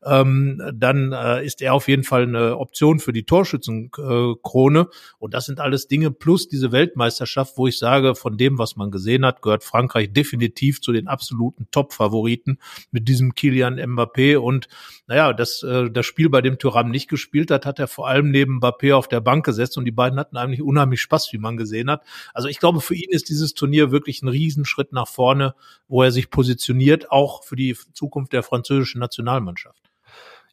ähm, 0.04 0.62
dann 0.74 1.12
äh, 1.12 1.46
ist 1.46 1.62
er 1.62 1.74
auf 1.74 1.88
jeden 1.88 2.04
Fall 2.04 2.24
eine 2.24 2.58
Option 2.58 3.00
für 3.00 3.13
die 3.13 3.24
Torschützenkrone. 3.24 4.88
Und 5.20 5.34
das 5.34 5.46
sind 5.46 5.60
alles 5.60 5.88
Dinge 5.88 6.12
plus 6.12 6.48
diese 6.48 6.72
Weltmeisterschaft, 6.72 7.58
wo 7.58 7.68
ich 7.68 7.77
sage, 7.77 8.16
von 8.16 8.38
dem, 8.38 8.58
was 8.58 8.75
man 8.75 8.92
gesehen 8.92 9.25
hat, 9.25 9.42
gehört 9.42 9.63
Frankreich 9.63 10.12
definitiv 10.13 10.82
zu 10.82 10.92
den 10.92 11.08
absoluten 11.08 11.68
Top-Favoriten 11.72 12.60
mit 12.92 13.08
diesem 13.08 13.36
Kilian 13.36 13.80
Mbappé. 13.80 14.38
Und 14.38 14.68
naja, 15.08 15.34
das, 15.34 15.63
äh, 15.63 15.89
das 15.89 16.06
Spiel, 16.06 16.30
bei 16.30 16.42
dem 16.42 16.58
Thuram 16.58 16.89
nicht 16.89 17.10
gespielt 17.10 17.51
hat, 17.51 17.66
hat 17.66 17.80
er 17.80 17.88
vor 17.88 18.08
allem 18.08 18.32
neben 18.32 18.60
Mbappé 18.60 18.94
auf 18.94 19.08
der 19.08 19.22
Bank 19.22 19.46
gesetzt 19.46 19.77
und 19.77 19.86
die 19.86 19.92
beiden 19.92 20.20
hatten 20.20 20.38
eigentlich 20.38 20.62
unheimlich 20.62 21.01
Spaß, 21.01 21.32
wie 21.34 21.38
man 21.38 21.58
gesehen 21.58 21.89
hat. 21.89 22.04
Also 22.34 22.48
ich 22.48 22.60
glaube, 22.60 22.82
für 22.82 22.96
ihn 22.96 23.10
ist 23.10 23.30
dieses 23.30 23.54
Turnier 23.54 23.92
wirklich 23.92 24.22
ein 24.22 24.27
Riesenschritt 24.38 24.94
nach 24.94 25.08
vorne, 25.08 25.56
wo 25.88 26.03
er 26.03 26.12
sich 26.12 26.29
positioniert, 26.29 27.12
auch 27.12 27.44
für 27.44 27.56
die 27.56 27.75
Zukunft 27.94 28.34
der 28.34 28.44
französischen 28.44 29.00
Nationalmannschaft. 29.00 29.82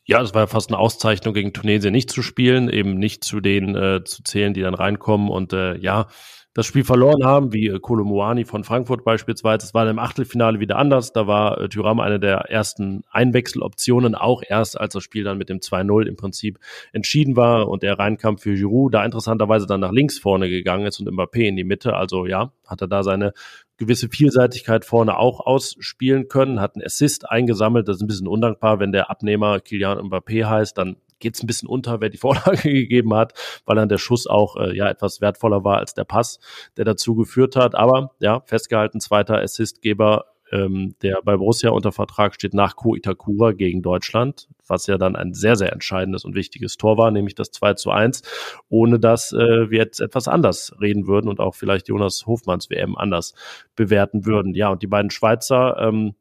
Ja, 0.07 0.21
es 0.21 0.35
war 0.35 0.43
ja 0.43 0.47
fast 0.47 0.71
eine 0.71 0.79
Auszeichnung 0.79 1.33
gegen 1.33 1.53
Tunesien 1.53 1.93
nicht 1.93 2.11
zu 2.11 2.23
spielen, 2.23 2.69
eben 2.69 2.99
nicht 2.99 3.25
zu 3.25 3.41
denen 3.41 3.75
äh, 3.75 4.05
zu 4.05 4.23
zählen, 4.23 4.53
die 4.53 4.61
dann 4.61 4.75
reinkommen. 4.75 5.31
Und 5.31 5.53
äh, 5.55 5.77
ja, 5.79 6.09
das 6.55 6.67
Spiel 6.67 6.85
verloren 6.85 7.25
haben, 7.25 7.53
wie 7.53 7.67
äh, 7.67 7.81
Kolomoani 7.81 8.45
von 8.45 8.63
Frankfurt 8.63 9.05
beispielsweise. 9.05 9.67
Es 9.67 9.75
war 9.75 9.89
im 9.89 9.99
Achtelfinale 9.99 10.61
wieder 10.61 10.77
anders. 10.77 11.13
Da 11.13 11.27
war 11.27 11.61
äh, 11.61 11.69
Thuram 11.69 11.99
eine 11.99 12.21
der 12.21 12.49
ersten 12.49 13.03
Einwechseloptionen, 13.11 14.15
auch 14.15 14.43
erst 14.47 14.81
als 14.81 14.95
das 14.95 15.03
Spiel 15.03 15.25
dann 15.25 15.37
mit 15.37 15.49
dem 15.49 15.59
2-0 15.59 16.07
im 16.07 16.17
Prinzip 16.17 16.61
entschieden 16.93 17.37
war 17.37 17.69
und 17.69 17.83
er 17.83 17.99
reinkam 17.99 18.39
für 18.39 18.55
Giroud, 18.55 18.95
da 18.95 19.05
interessanterweise 19.05 19.67
dann 19.67 19.81
nach 19.81 19.93
links 19.93 20.19
vorne 20.19 20.49
gegangen 20.49 20.87
ist 20.87 21.01
und 21.01 21.11
Mbappé 21.11 21.49
in 21.49 21.57
die 21.57 21.65
Mitte. 21.65 21.95
Also 21.95 22.25
ja, 22.25 22.53
hat 22.67 22.81
er 22.81 22.89
da 22.89 23.03
seine 23.03 23.33
gewisse 23.77 24.09
Vielseitigkeit 24.09 24.85
vorne 24.85 25.19
auch 25.19 25.41
ausspielen 25.41 26.29
können, 26.29 26.61
hat 26.61 26.77
einen 26.77 26.85
Assist 26.85 27.29
eingesammelt. 27.29 27.89
Das 27.89 27.97
ist 27.97 28.03
ein 28.03 28.07
bisschen 28.07 28.29
undankbar, 28.29 28.79
wenn 28.79 28.93
der 28.93 29.11
Abnehmer 29.11 29.59
Kilian 29.59 29.99
Mbappé 29.99 30.45
heißt, 30.45 30.79
dann 30.79 30.97
geht 31.25 31.35
es 31.35 31.43
ein 31.43 31.49
bisschen 31.49 31.69
unter, 31.69 32.01
wer 32.01 32.11
die 32.11 32.19
Vorlage 32.25 32.73
gegeben 32.73 33.15
hat, 33.15 33.33
weil 33.67 33.75
dann 33.75 33.89
der 33.89 33.99
Schuss 33.99 34.29
auch 34.29 34.57
äh, 34.57 34.77
ja 34.77 34.89
etwas 34.89 35.21
wertvoller 35.21 35.65
war 35.65 35.79
als 35.79 35.95
der 35.95 36.05
Pass, 36.05 36.39
der 36.77 36.85
dazu 36.85 37.17
geführt 37.17 37.57
hat. 37.57 37.75
Aber 37.75 38.13
ja, 38.21 38.43
festgehalten, 38.47 39.01
zweiter 39.01 39.41
Assistgeber 39.41 40.27
ähm, 40.53 40.95
der 41.03 41.21
bei 41.25 41.37
Borussia 41.37 41.71
unter 41.71 41.91
Vertrag 41.91 42.35
steht 42.35 42.55
nach 42.55 42.77
Ko 42.77 42.95
Itakura 42.95 43.53
gegen 43.53 43.83
Deutschland, 43.83 44.49
was 44.67 44.87
ja 44.87 44.99
dann 44.99 45.17
ein 45.17 45.35
sehr, 45.35 45.57
sehr 45.57 45.73
entscheidendes 45.73 46.25
und 46.25 46.35
wichtiges 46.35 46.77
Tor 46.77 46.97
war, 46.97 47.11
nämlich 47.11 47.35
das 47.35 47.51
2 47.51 47.75
zu 47.75 47.91
1, 47.91 48.23
ohne 48.69 49.01
dass 49.01 49.33
äh, 49.33 49.71
wir 49.71 49.79
jetzt 49.79 50.01
etwas 50.01 50.29
anders 50.29 50.75
reden 50.81 51.07
würden 51.07 51.29
und 51.29 51.41
auch 51.41 51.55
vielleicht 51.55 51.89
Jonas 51.89 52.27
Hofmanns 52.27 52.71
WM 52.71 52.97
anders 52.97 53.35
bewerten 53.75 54.27
würden. 54.27 54.55
Ja, 54.55 54.69
und 54.69 54.83
die 54.83 54.87
beiden 54.87 55.11
Schweizer, 55.11 55.77
ähm, 55.79 56.15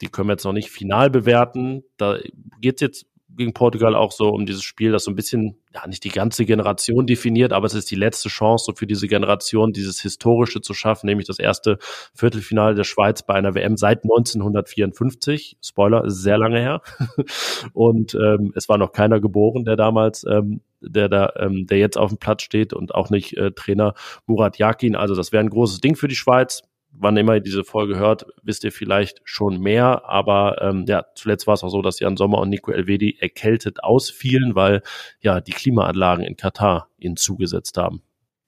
die 0.00 0.08
können 0.08 0.28
wir 0.28 0.34
jetzt 0.34 0.44
noch 0.44 0.52
nicht 0.52 0.70
final 0.70 1.08
bewerten. 1.08 1.84
Da 1.96 2.18
geht 2.60 2.76
es 2.76 2.80
jetzt 2.80 3.06
gegen 3.36 3.52
Portugal 3.52 3.94
auch 3.94 4.12
so 4.12 4.30
um 4.30 4.46
dieses 4.46 4.62
Spiel, 4.62 4.92
das 4.92 5.04
so 5.04 5.10
ein 5.10 5.16
bisschen, 5.16 5.56
ja, 5.74 5.86
nicht 5.86 6.04
die 6.04 6.10
ganze 6.10 6.44
Generation 6.44 7.06
definiert, 7.06 7.52
aber 7.52 7.66
es 7.66 7.74
ist 7.74 7.90
die 7.90 7.96
letzte 7.96 8.28
Chance, 8.28 8.66
so 8.66 8.72
für 8.74 8.86
diese 8.86 9.08
Generation 9.08 9.72
dieses 9.72 10.00
Historische 10.00 10.60
zu 10.60 10.74
schaffen, 10.74 11.06
nämlich 11.06 11.26
das 11.26 11.38
erste 11.38 11.78
Viertelfinale 12.14 12.74
der 12.74 12.84
Schweiz 12.84 13.22
bei 13.22 13.34
einer 13.34 13.54
WM 13.54 13.76
seit 13.76 14.04
1954. 14.04 15.58
Spoiler, 15.62 16.04
ist 16.04 16.22
sehr 16.22 16.38
lange 16.38 16.60
her. 16.60 16.82
und 17.72 18.14
ähm, 18.14 18.52
es 18.54 18.68
war 18.68 18.78
noch 18.78 18.92
keiner 18.92 19.20
geboren, 19.20 19.64
der 19.64 19.76
damals, 19.76 20.24
ähm, 20.28 20.60
der 20.80 21.08
da, 21.08 21.32
ähm, 21.36 21.66
der 21.66 21.78
jetzt 21.78 21.96
auf 21.96 22.10
dem 22.10 22.18
Platz 22.18 22.42
steht 22.42 22.72
und 22.72 22.94
auch 22.94 23.10
nicht 23.10 23.36
äh, 23.36 23.52
Trainer 23.52 23.94
Murat 24.26 24.58
Yakin. 24.58 24.96
Also 24.96 25.14
das 25.14 25.32
wäre 25.32 25.42
ein 25.42 25.50
großes 25.50 25.80
Ding 25.80 25.96
für 25.96 26.08
die 26.08 26.16
Schweiz 26.16 26.62
wann 26.96 27.16
immer 27.16 27.34
ihr 27.34 27.40
diese 27.40 27.64
Folge 27.64 27.96
hört, 27.96 28.26
wisst 28.42 28.64
ihr 28.64 28.72
vielleicht 28.72 29.20
schon 29.24 29.60
mehr. 29.60 30.08
Aber 30.08 30.60
ähm, 30.62 30.84
ja, 30.86 31.04
zuletzt 31.14 31.46
war 31.46 31.54
es 31.54 31.64
auch 31.64 31.68
so, 31.68 31.82
dass 31.82 32.00
Jan 32.00 32.16
Sommer 32.16 32.38
und 32.38 32.48
Nico 32.48 32.70
Elvedi 32.70 33.18
erkältet 33.20 33.82
ausfielen, 33.82 34.54
weil 34.54 34.82
ja 35.20 35.40
die 35.40 35.52
Klimaanlagen 35.52 36.24
in 36.24 36.36
Katar 36.36 36.88
ihnen 36.98 37.16
zugesetzt 37.16 37.76
haben. 37.76 38.02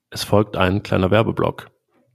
Es 0.09 0.23
folgt 0.23 0.55
ein 0.55 0.83
kleiner 0.83 1.11
Werbeblock. 1.11 1.69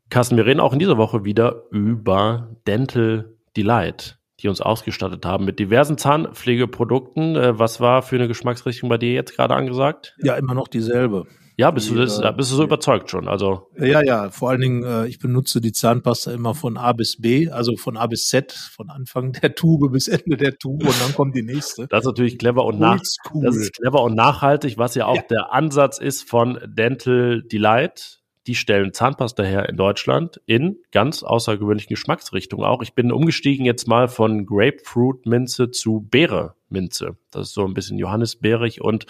Carsten, 0.09 0.37
wir 0.37 0.47
reden 0.47 0.61
auch 0.61 0.73
in 0.73 0.79
dieser 0.79 0.99
Woche 0.99 1.25
wieder 1.25 1.65
über 1.71 2.57
Dental 2.67 3.35
Delight, 3.57 4.19
die 4.41 4.49
uns 4.49 4.61
ausgestattet 4.61 5.25
haben 5.25 5.45
mit 5.45 5.59
diversen 5.59 5.99
Zahnpflegeprodukten. 5.99 7.37
Äh, 7.37 7.59
was 7.59 7.81
war 7.81 8.03
für 8.03 8.17
eine 8.17 8.29
Geschmacksrichtung 8.29 8.89
bei 8.89 8.99
dir 8.99 9.13
jetzt 9.13 9.37
gerade 9.37 9.55
angesagt? 9.55 10.15
Ja, 10.23 10.35
immer 10.35 10.55
noch 10.55 10.69
dieselbe. 10.69 11.27
Ja, 11.57 11.71
bist 11.71 11.91
du, 11.91 11.95
das, 11.95 12.21
bist 12.37 12.51
du 12.51 12.57
so 12.57 12.65
überzeugt 12.65 13.11
schon? 13.11 13.29
Also 13.29 13.69
ja, 13.79 14.03
ja. 14.03 14.31
Vor 14.31 14.51
allen 14.51 14.61
Dingen, 14.61 14.85
äh, 14.85 15.07
ich 15.07 15.19
benutze 15.19 15.61
die 15.61 15.73
Zahnpasta 15.73 16.33
immer 16.33 16.55
von 16.55 16.77
A 16.77 16.93
bis 16.93 17.21
B, 17.21 17.51
also 17.51 17.77
von 17.77 17.97
A 17.97 18.07
bis 18.07 18.29
Z, 18.29 18.53
von 18.53 18.91
Anfang 18.91 19.33
der 19.33 19.55
Tube 19.55 19.93
bis 19.93 20.09
Ende 20.09 20.37
der 20.37 20.57
Tube 20.57 20.85
und 20.87 21.01
dann 21.03 21.15
kommt 21.15 21.37
die 21.37 21.43
nächste. 21.43 21.87
Das 21.89 22.01
ist 22.01 22.07
natürlich 22.07 22.39
clever 22.39 22.65
und 22.65 22.79
nach, 22.79 23.01
cool. 23.33 23.45
das 23.45 23.57
ist 23.57 23.75
clever 23.75 24.03
und 24.03 24.15
nachhaltig, 24.15 24.79
was 24.79 24.95
ja 24.95 25.07
auch 25.07 25.17
ja. 25.17 25.23
der 25.31 25.53
Ansatz 25.53 25.99
ist 25.99 26.29
von 26.29 26.59
Dental 26.67 27.43
Delight. 27.43 28.21
Die 28.49 28.57
stellen 28.57 28.93
Zahnpasta 28.93 29.45
her 29.45 29.69
in 29.69 29.77
Deutschland 29.77 30.41
in 30.47 30.79
ganz 30.91 31.23
außergewöhnlichen 31.23 31.91
Geschmacksrichtungen 31.91 32.67
auch. 32.67 32.83
Ich 32.83 32.95
bin 32.95 33.13
umgestiegen 33.13 33.65
jetzt 33.65 33.87
mal 33.87 34.09
von 34.09 34.47
Grapefruit 34.47 35.27
Minze 35.27 35.71
zu 35.71 36.01
Beere 36.11 36.57
Minze. 36.69 37.17
Das 37.31 37.49
ist 37.49 37.55
so 37.55 37.65
ein 37.65 37.75
bisschen 37.75 37.99
Johannisbeerig 37.99 38.81
und 38.81 39.07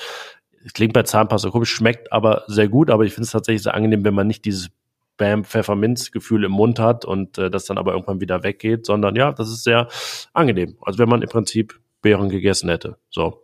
klingt 0.73 0.92
bei 0.92 1.02
Zahnpasta 1.02 1.50
komisch, 1.50 1.71
schmeckt 1.71 2.12
aber 2.12 2.45
sehr 2.47 2.69
gut, 2.69 2.90
aber 2.90 3.04
ich 3.04 3.12
finde 3.14 3.25
es 3.25 3.33
tatsächlich 3.33 3.62
sehr 3.62 3.75
angenehm, 3.75 4.04
wenn 4.04 4.14
man 4.14 4.26
nicht 4.26 4.45
dieses 4.45 4.71
Bam 5.16 5.45
Pfefferminz-Gefühl 5.45 6.45
im 6.45 6.52
Mund 6.52 6.78
hat 6.78 7.04
und 7.04 7.38
äh, 7.38 7.50
das 7.50 7.66
dann 7.66 7.78
aber 7.78 7.92
irgendwann 7.92 8.21
wieder 8.21 8.42
weggeht, 8.42 8.87
sondern 8.87 9.14
ja, 9.14 9.33
das 9.33 9.49
ist 9.49 9.64
sehr 9.64 9.88
angenehm. 10.33 10.76
Also 10.83 10.99
wenn 10.99 11.09
man 11.09 11.23
im 11.23 11.28
Prinzip 11.28 11.78
Beeren 12.00 12.28
gegessen 12.28 12.69
hätte. 12.69 12.97
So. 13.11 13.41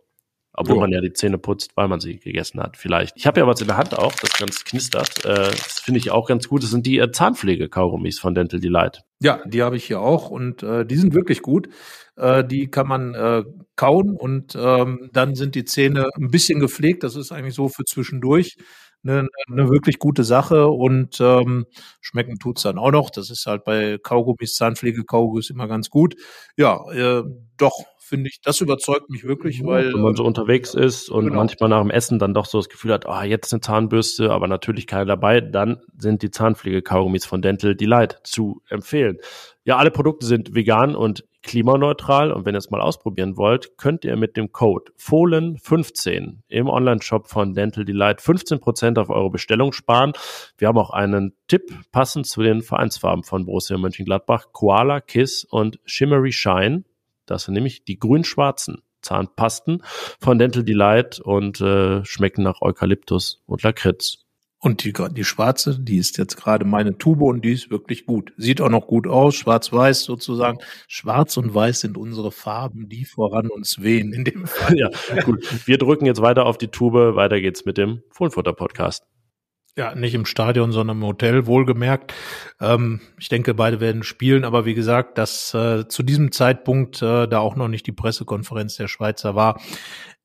Obwohl 0.53 0.75
jo. 0.75 0.81
man 0.81 0.91
ja 0.91 0.99
die 0.99 1.13
Zähne 1.13 1.37
putzt, 1.37 1.77
weil 1.77 1.87
man 1.87 1.99
sie 1.99 2.17
gegessen 2.17 2.59
hat, 2.59 2.75
vielleicht. 2.75 3.15
Ich 3.15 3.27
habe 3.27 3.39
ja 3.39 3.47
was 3.47 3.61
in 3.61 3.67
der 3.67 3.77
Hand 3.77 3.97
auch, 3.97 4.13
das 4.13 4.33
ganz 4.33 4.63
knistert. 4.65 5.23
Äh, 5.23 5.51
das 5.51 5.79
finde 5.79 5.99
ich 5.99 6.11
auch 6.11 6.27
ganz 6.27 6.47
gut. 6.47 6.63
Das 6.63 6.71
sind 6.71 6.85
die 6.85 6.97
äh, 6.97 7.11
Zahnpflege-Kaugummis 7.11 8.19
von 8.19 8.33
Dental 8.33 8.59
Delight. 8.59 9.03
Ja, 9.21 9.41
die 9.45 9.61
habe 9.61 9.77
ich 9.77 9.85
hier 9.85 10.01
auch 10.01 10.29
und 10.29 10.63
äh, 10.63 10.85
die 10.85 10.95
sind 10.95 11.13
wirklich 11.13 11.41
gut. 11.41 11.69
Äh, 12.15 12.43
die 12.43 12.69
kann 12.69 12.87
man 12.87 13.13
äh, 13.13 13.43
kauen 13.75 14.15
und 14.15 14.55
ähm, 14.59 15.09
dann 15.13 15.35
sind 15.35 15.55
die 15.55 15.65
Zähne 15.65 16.07
ein 16.17 16.31
bisschen 16.31 16.59
gepflegt. 16.59 17.03
Das 17.03 17.15
ist 17.15 17.31
eigentlich 17.31 17.55
so 17.55 17.69
für 17.69 17.85
zwischendurch 17.85 18.57
eine, 19.03 19.27
eine 19.49 19.69
wirklich 19.69 19.99
gute 19.99 20.23
Sache 20.23 20.67
und 20.67 21.19
ähm, 21.21 21.65
schmecken 22.01 22.37
tut's 22.39 22.63
dann 22.63 22.77
auch 22.77 22.91
noch. 22.91 23.09
Das 23.09 23.29
ist 23.29 23.45
halt 23.45 23.63
bei 23.63 23.97
Kaugummis, 24.01 24.55
Zahnpflege-Kaugummis 24.55 25.49
immer 25.49 25.67
ganz 25.67 25.89
gut. 25.89 26.15
Ja, 26.57 26.83
äh, 26.91 27.23
doch, 27.57 27.85
finde 28.09 28.29
ich, 28.29 28.41
das 28.41 28.59
überzeugt 28.59 29.09
mich 29.09 29.23
wirklich, 29.23 29.63
weil. 29.63 29.93
Wenn 29.93 30.01
man 30.01 30.15
so 30.15 30.23
unterwegs 30.23 30.73
ist 30.73 31.09
und 31.09 31.25
genau. 31.25 31.37
manchmal 31.37 31.69
nach 31.69 31.81
dem 31.81 31.91
Essen 31.91 32.19
dann 32.19 32.33
doch 32.33 32.45
so 32.45 32.57
das 32.57 32.69
Gefühl 32.69 32.91
hat, 32.91 33.05
ah, 33.05 33.21
oh, 33.21 33.23
jetzt 33.23 33.53
eine 33.53 33.61
Zahnbürste, 33.61 34.31
aber 34.31 34.47
natürlich 34.47 34.87
keine 34.87 35.05
dabei, 35.05 35.39
dann 35.39 35.81
sind 35.97 36.21
die 36.23 36.31
Zahnpflege-Kaugummis 36.31 37.25
von 37.25 37.41
Dental 37.41 37.75
Delight 37.75 38.19
zu 38.23 38.61
empfehlen. 38.67 39.19
Ja, 39.63 39.77
alle 39.77 39.91
Produkte 39.91 40.25
sind 40.25 40.55
vegan 40.55 40.95
und 40.95 41.23
klimaneutral 41.41 42.31
und 42.31 42.45
wenn 42.45 42.55
ihr 42.55 42.59
es 42.59 42.69
mal 42.69 42.81
ausprobieren 42.81 43.37
wollt, 43.37 43.77
könnt 43.77 44.03
ihr 44.03 44.15
mit 44.17 44.35
dem 44.35 44.51
Code 44.51 44.91
Fohlen15 44.99 46.39
im 46.47 46.67
Online-Shop 46.67 47.27
von 47.27 47.53
Dental 47.53 47.85
Delight 47.85 48.19
15% 48.19 48.99
auf 48.99 49.09
eure 49.09 49.29
Bestellung 49.29 49.71
sparen. 49.71 50.13
Wir 50.57 50.67
haben 50.67 50.77
auch 50.77 50.89
einen 50.89 51.33
Tipp 51.47 51.71
passend 51.91 52.27
zu 52.27 52.41
den 52.41 52.61
Vereinsfarben 52.61 53.23
von 53.23 53.45
Borussia 53.45 53.77
Mönchengladbach, 53.77 54.47
Koala, 54.51 54.99
Kiss 55.01 55.45
und 55.45 55.79
Shimmery 55.85 56.31
Shine. 56.31 56.83
Das 57.29 57.43
sind 57.43 57.53
nämlich 57.53 57.83
die 57.83 57.99
grün-schwarzen 57.99 58.81
Zahnpasten 59.01 59.83
von 60.19 60.39
Dental 60.39 60.63
Delight 60.63 61.19
und 61.19 61.61
äh, 61.61 62.03
schmecken 62.05 62.43
nach 62.43 62.61
Eukalyptus 62.61 63.43
und 63.45 63.63
Lakritz. 63.63 64.25
Und 64.61 64.83
die, 64.83 64.91
die 64.91 65.23
schwarze, 65.23 65.79
die 65.79 65.97
ist 65.97 66.17
jetzt 66.17 66.35
gerade 66.35 66.65
meine 66.65 66.97
Tube 66.97 67.21
und 67.21 67.45
die 67.45 67.53
ist 67.53 67.71
wirklich 67.71 68.05
gut. 68.05 68.33
Sieht 68.35 68.59
auch 68.59 68.69
noch 68.69 68.87
gut 68.87 69.07
aus, 69.07 69.35
schwarz-weiß 69.35 70.03
sozusagen. 70.03 70.59
Schwarz 70.89 71.37
und 71.37 71.55
weiß 71.55 71.79
sind 71.79 71.97
unsere 71.97 72.33
Farben, 72.33 72.89
die 72.89 73.05
voran 73.05 73.47
uns 73.47 73.81
wehen 73.81 74.11
in 74.11 74.25
dem 74.25 74.47
Fall. 74.47 74.75
Ja, 74.77 74.89
gut. 75.23 75.65
Wir 75.65 75.77
drücken 75.77 76.05
jetzt 76.05 76.21
weiter 76.21 76.45
auf 76.45 76.57
die 76.57 76.67
Tube. 76.67 77.15
Weiter 77.15 77.39
geht's 77.39 77.63
mit 77.63 77.77
dem 77.77 78.03
Fohlenfutter 78.11 78.51
Podcast. 78.51 79.05
Ja, 79.75 79.95
nicht 79.95 80.13
im 80.13 80.25
Stadion, 80.25 80.71
sondern 80.71 80.97
im 80.97 81.05
Hotel, 81.05 81.45
wohlgemerkt. 81.45 82.13
Ähm, 82.59 83.01
ich 83.17 83.29
denke, 83.29 83.53
beide 83.53 83.79
werden 83.79 84.03
spielen, 84.03 84.43
aber 84.43 84.65
wie 84.65 84.73
gesagt, 84.73 85.17
dass 85.17 85.53
äh, 85.53 85.87
zu 85.87 86.03
diesem 86.03 86.31
Zeitpunkt 86.31 87.01
äh, 87.01 87.27
da 87.27 87.39
auch 87.39 87.55
noch 87.55 87.67
nicht 87.67 87.87
die 87.87 87.91
Pressekonferenz 87.91 88.75
der 88.75 88.87
Schweizer 88.87 89.35
war, 89.35 89.61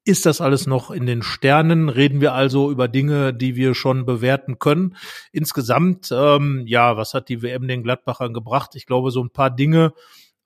ist 0.07 0.27
das 0.27 0.43
alles 0.43 0.67
noch 0.67 0.91
in 0.91 1.07
den 1.07 1.23
Sternen? 1.23 1.89
Reden 1.89 2.21
wir 2.21 2.35
also 2.35 2.71
über 2.71 2.89
Dinge, 2.89 3.33
die 3.33 3.57
wir 3.57 3.75
schon 3.75 4.05
bewerten 4.05 4.59
können. 4.59 4.97
Insgesamt, 5.33 6.11
ähm, 6.13 6.65
ja, 6.67 6.99
was 6.99 7.15
hat 7.15 7.31
die 7.31 7.43
WM 7.43 7.67
den 7.69 7.83
Gladbachern 7.83 8.35
gebracht? 8.35 8.73
Ich 8.75 8.85
glaube, 8.85 9.11
so 9.11 9.23
ein 9.23 9.31
paar 9.31 9.51
Dinge, 9.51 9.95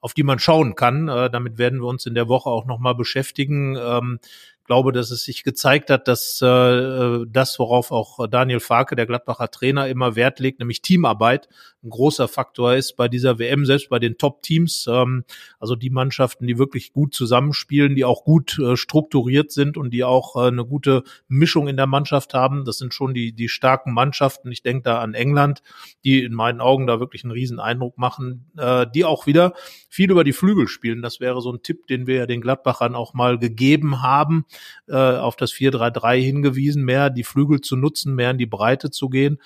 auf 0.01 0.15
die 0.15 0.23
man 0.23 0.39
schauen 0.39 0.77
kann. 0.77 1.09
Äh, 1.09 1.29
damit 1.29 1.59
werden 1.59 1.81
wir 1.81 1.89
uns 1.89 2.07
in 2.07 2.15
der 2.15 2.29
Woche 2.29 2.51
auch 2.51 2.67
nochmal 2.67 2.95
beschäftigen. 2.95 3.77
Ähm, 3.77 4.21
glaube, 4.69 4.93
dass 4.93 5.11
es 5.11 5.25
sich 5.25 5.43
gezeigt 5.43 5.91
hat, 5.91 6.07
dass 6.07 6.41
äh, 6.43 7.25
das, 7.27 7.59
worauf 7.59 7.91
auch 7.91 8.29
Daniel 8.29 8.61
Farke, 8.61 8.95
der 8.97 9.07
Gladbacher 9.07 9.51
Trainer, 9.51 9.89
immer 9.89 10.15
Wert 10.15 10.39
legt, 10.39 10.61
nämlich 10.61 10.83
Teamarbeit, 10.83 11.49
ein 11.83 11.91
großer 11.91 12.29
Faktor 12.29 12.75
ist 12.75 12.97
bei 12.97 13.09
dieser 13.09 13.39
WM, 13.39 13.65
selbst 13.65 13.89
bei 13.89 13.99
den 13.99 14.19
Top-Teams. 14.19 14.87
Ähm, 14.89 15.25
also 15.59 15.75
die 15.75 15.91
Mannschaften, 15.91 16.47
die 16.47 16.59
wirklich 16.59 16.93
gut 16.93 17.15
zusammenspielen, 17.15 17.95
die 17.95 18.05
auch 18.05 18.25
gut 18.25 18.59
äh, 18.59 18.77
strukturiert 18.77 19.53
sind 19.53 19.77
und 19.77 19.91
die 19.91 20.05
auch 20.05 20.37
äh, 20.37 20.49
eine 20.49 20.67
gute 20.67 21.03
Mischung 21.29 21.67
in 21.67 21.77
der 21.77 21.87
Mannschaft 21.87 22.35
haben. 22.35 22.65
Das 22.65 22.77
sind 22.77 22.93
schon 22.93 23.15
die, 23.15 23.33
die 23.33 23.49
starken 23.49 23.95
Mannschaften. 23.95 24.53
Ich 24.53 24.63
denke 24.63 24.83
da 24.83 25.01
an 25.01 25.15
England, 25.15 25.63
die 26.05 26.23
in 26.23 26.35
meinen 26.35 26.61
Augen 26.61 26.87
da 26.87 27.01
wirklich 27.01 27.25
einen 27.25 27.33
riesen 27.33 27.59
Eindruck 27.59 27.97
machen, 27.97 28.51
äh, 28.59 28.87
die 28.95 29.07
auch 29.07 29.27
wieder 29.27 29.55
viel 29.89 30.11
über 30.11 30.25
die 30.25 30.35
Flügel 30.35 30.69
spielen. 30.69 31.01
Das 31.01 31.21
wäre 31.21 31.41
so 31.41 31.51
ein 31.53 31.63
Tipp, 31.63 31.87
den 31.87 32.07
wir 32.07 32.17
ja 32.17 32.27
den 32.27 32.43
Gladbachern 32.43 32.95
auch 32.95 33.15
mal 33.15 33.39
gegeben 33.39 34.03
haben 34.03 34.45
äh, 34.89 34.95
auf 34.95 35.37
das 35.37 35.53
4-3-3 35.53 36.21
hingewiesen, 36.21 36.85
mehr 36.85 37.11
die 37.11 37.25
Flügel 37.25 37.61
zu 37.61 37.77
nutzen, 37.77 38.15
mehr 38.15 38.31
in 38.31 38.39
die 38.39 38.47
Breite 38.47 38.91
zu 38.91 39.09
gehen. 39.09 39.41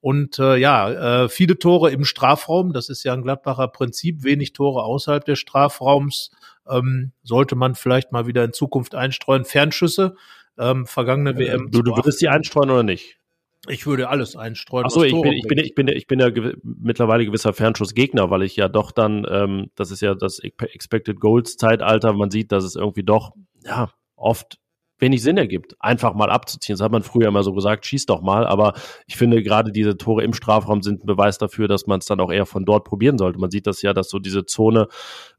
Und 0.00 0.38
äh, 0.38 0.56
ja, 0.56 1.24
äh, 1.24 1.28
viele 1.28 1.58
Tore 1.58 1.90
im 1.90 2.04
Strafraum, 2.04 2.72
das 2.72 2.88
ist 2.88 3.02
ja 3.04 3.12
ein 3.12 3.22
Gladbacher 3.22 3.68
Prinzip, 3.68 4.22
wenig 4.22 4.52
Tore 4.52 4.84
außerhalb 4.84 5.24
des 5.24 5.38
Strafraums, 5.38 6.30
ähm, 6.68 7.12
sollte 7.22 7.56
man 7.56 7.74
vielleicht 7.74 8.12
mal 8.12 8.26
wieder 8.26 8.44
in 8.44 8.52
Zukunft 8.52 8.94
einstreuen. 8.94 9.44
Fernschüsse, 9.44 10.14
ähm, 10.56 10.86
vergangene 10.86 11.30
äh, 11.30 11.38
WM. 11.38 11.70
Du, 11.70 11.82
du 11.82 11.96
würdest 11.96 12.20
die 12.20 12.28
einstreuen 12.28 12.70
oder 12.70 12.84
nicht? 12.84 13.18
Ich 13.66 13.86
würde 13.86 14.08
alles 14.08 14.36
einstreuen. 14.36 14.86
Achso, 14.86 15.02
ich 15.02 15.20
bin, 15.20 15.32
ich 15.32 15.46
bin, 15.48 15.58
ich 15.58 15.74
bin, 15.74 15.88
ich 15.88 16.06
bin 16.06 16.20
ja 16.20 16.30
gew 16.30 16.52
mittlerweile 16.62 17.24
gewisser 17.26 17.52
Fernschussgegner, 17.52 18.30
weil 18.30 18.42
ich 18.42 18.54
ja 18.54 18.68
doch 18.68 18.92
dann, 18.92 19.26
ähm, 19.28 19.70
das 19.74 19.90
ist 19.90 20.00
ja 20.00 20.14
das 20.14 20.38
Expected 20.38 21.18
Goals 21.18 21.56
Zeitalter, 21.56 22.12
man 22.12 22.30
sieht, 22.30 22.52
dass 22.52 22.62
es 22.62 22.76
irgendwie 22.76 23.02
doch, 23.02 23.32
ja, 23.64 23.90
oft 24.18 24.58
wenig 24.98 25.22
Sinn 25.22 25.36
ergibt, 25.36 25.76
einfach 25.78 26.14
mal 26.14 26.30
abzuziehen. 26.30 26.74
Das 26.76 26.84
hat 26.84 26.92
man 26.92 27.02
früher 27.02 27.28
immer 27.28 27.42
so 27.42 27.52
gesagt, 27.52 27.86
schieß 27.86 28.06
doch 28.06 28.20
mal, 28.20 28.46
aber 28.46 28.74
ich 29.06 29.16
finde 29.16 29.42
gerade 29.42 29.72
diese 29.72 29.96
Tore 29.96 30.24
im 30.24 30.32
Strafraum 30.32 30.82
sind 30.82 31.04
ein 31.04 31.06
Beweis 31.06 31.38
dafür, 31.38 31.68
dass 31.68 31.86
man 31.86 32.00
es 32.00 32.06
dann 32.06 32.20
auch 32.20 32.32
eher 32.32 32.46
von 32.46 32.64
dort 32.64 32.84
probieren 32.84 33.18
sollte. 33.18 33.38
Man 33.38 33.50
sieht 33.50 33.66
das 33.66 33.82
ja, 33.82 33.92
dass 33.92 34.08
so 34.08 34.18
diese 34.18 34.44
Zone, 34.44 34.88